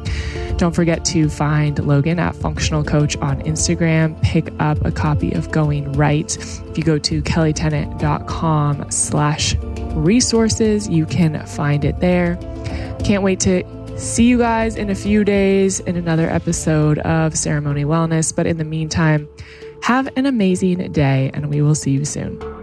Don't 0.57 0.73
forget 0.73 1.05
to 1.05 1.29
find 1.29 1.77
Logan 1.85 2.17
at 2.17 2.35
Functional 2.35 2.83
Coach 2.83 3.15
on 3.17 3.41
Instagram. 3.41 4.19
Pick 4.23 4.51
up 4.59 4.83
a 4.83 4.91
copy 4.91 5.31
of 5.33 5.51
Going 5.51 5.91
Right. 5.93 6.35
If 6.35 6.77
you 6.77 6.83
go 6.83 6.97
to 6.97 7.21
kellitennant.com 7.21 8.91
slash 8.91 9.55
resources, 9.93 10.89
you 10.89 11.05
can 11.05 11.45
find 11.45 11.85
it 11.85 11.99
there. 11.99 12.37
Can't 13.03 13.21
wait 13.21 13.39
to 13.41 13.63
see 13.99 14.25
you 14.25 14.37
guys 14.39 14.75
in 14.75 14.89
a 14.89 14.95
few 14.95 15.23
days 15.23 15.79
in 15.81 15.95
another 15.95 16.29
episode 16.29 16.99
of 16.99 17.37
Ceremony 17.37 17.83
Wellness. 17.83 18.35
But 18.35 18.47
in 18.47 18.57
the 18.57 18.65
meantime, 18.65 19.29
have 19.83 20.09
an 20.17 20.25
amazing 20.25 20.91
day 20.91 21.29
and 21.33 21.49
we 21.49 21.61
will 21.61 21.75
see 21.75 21.91
you 21.91 22.05
soon. 22.05 22.56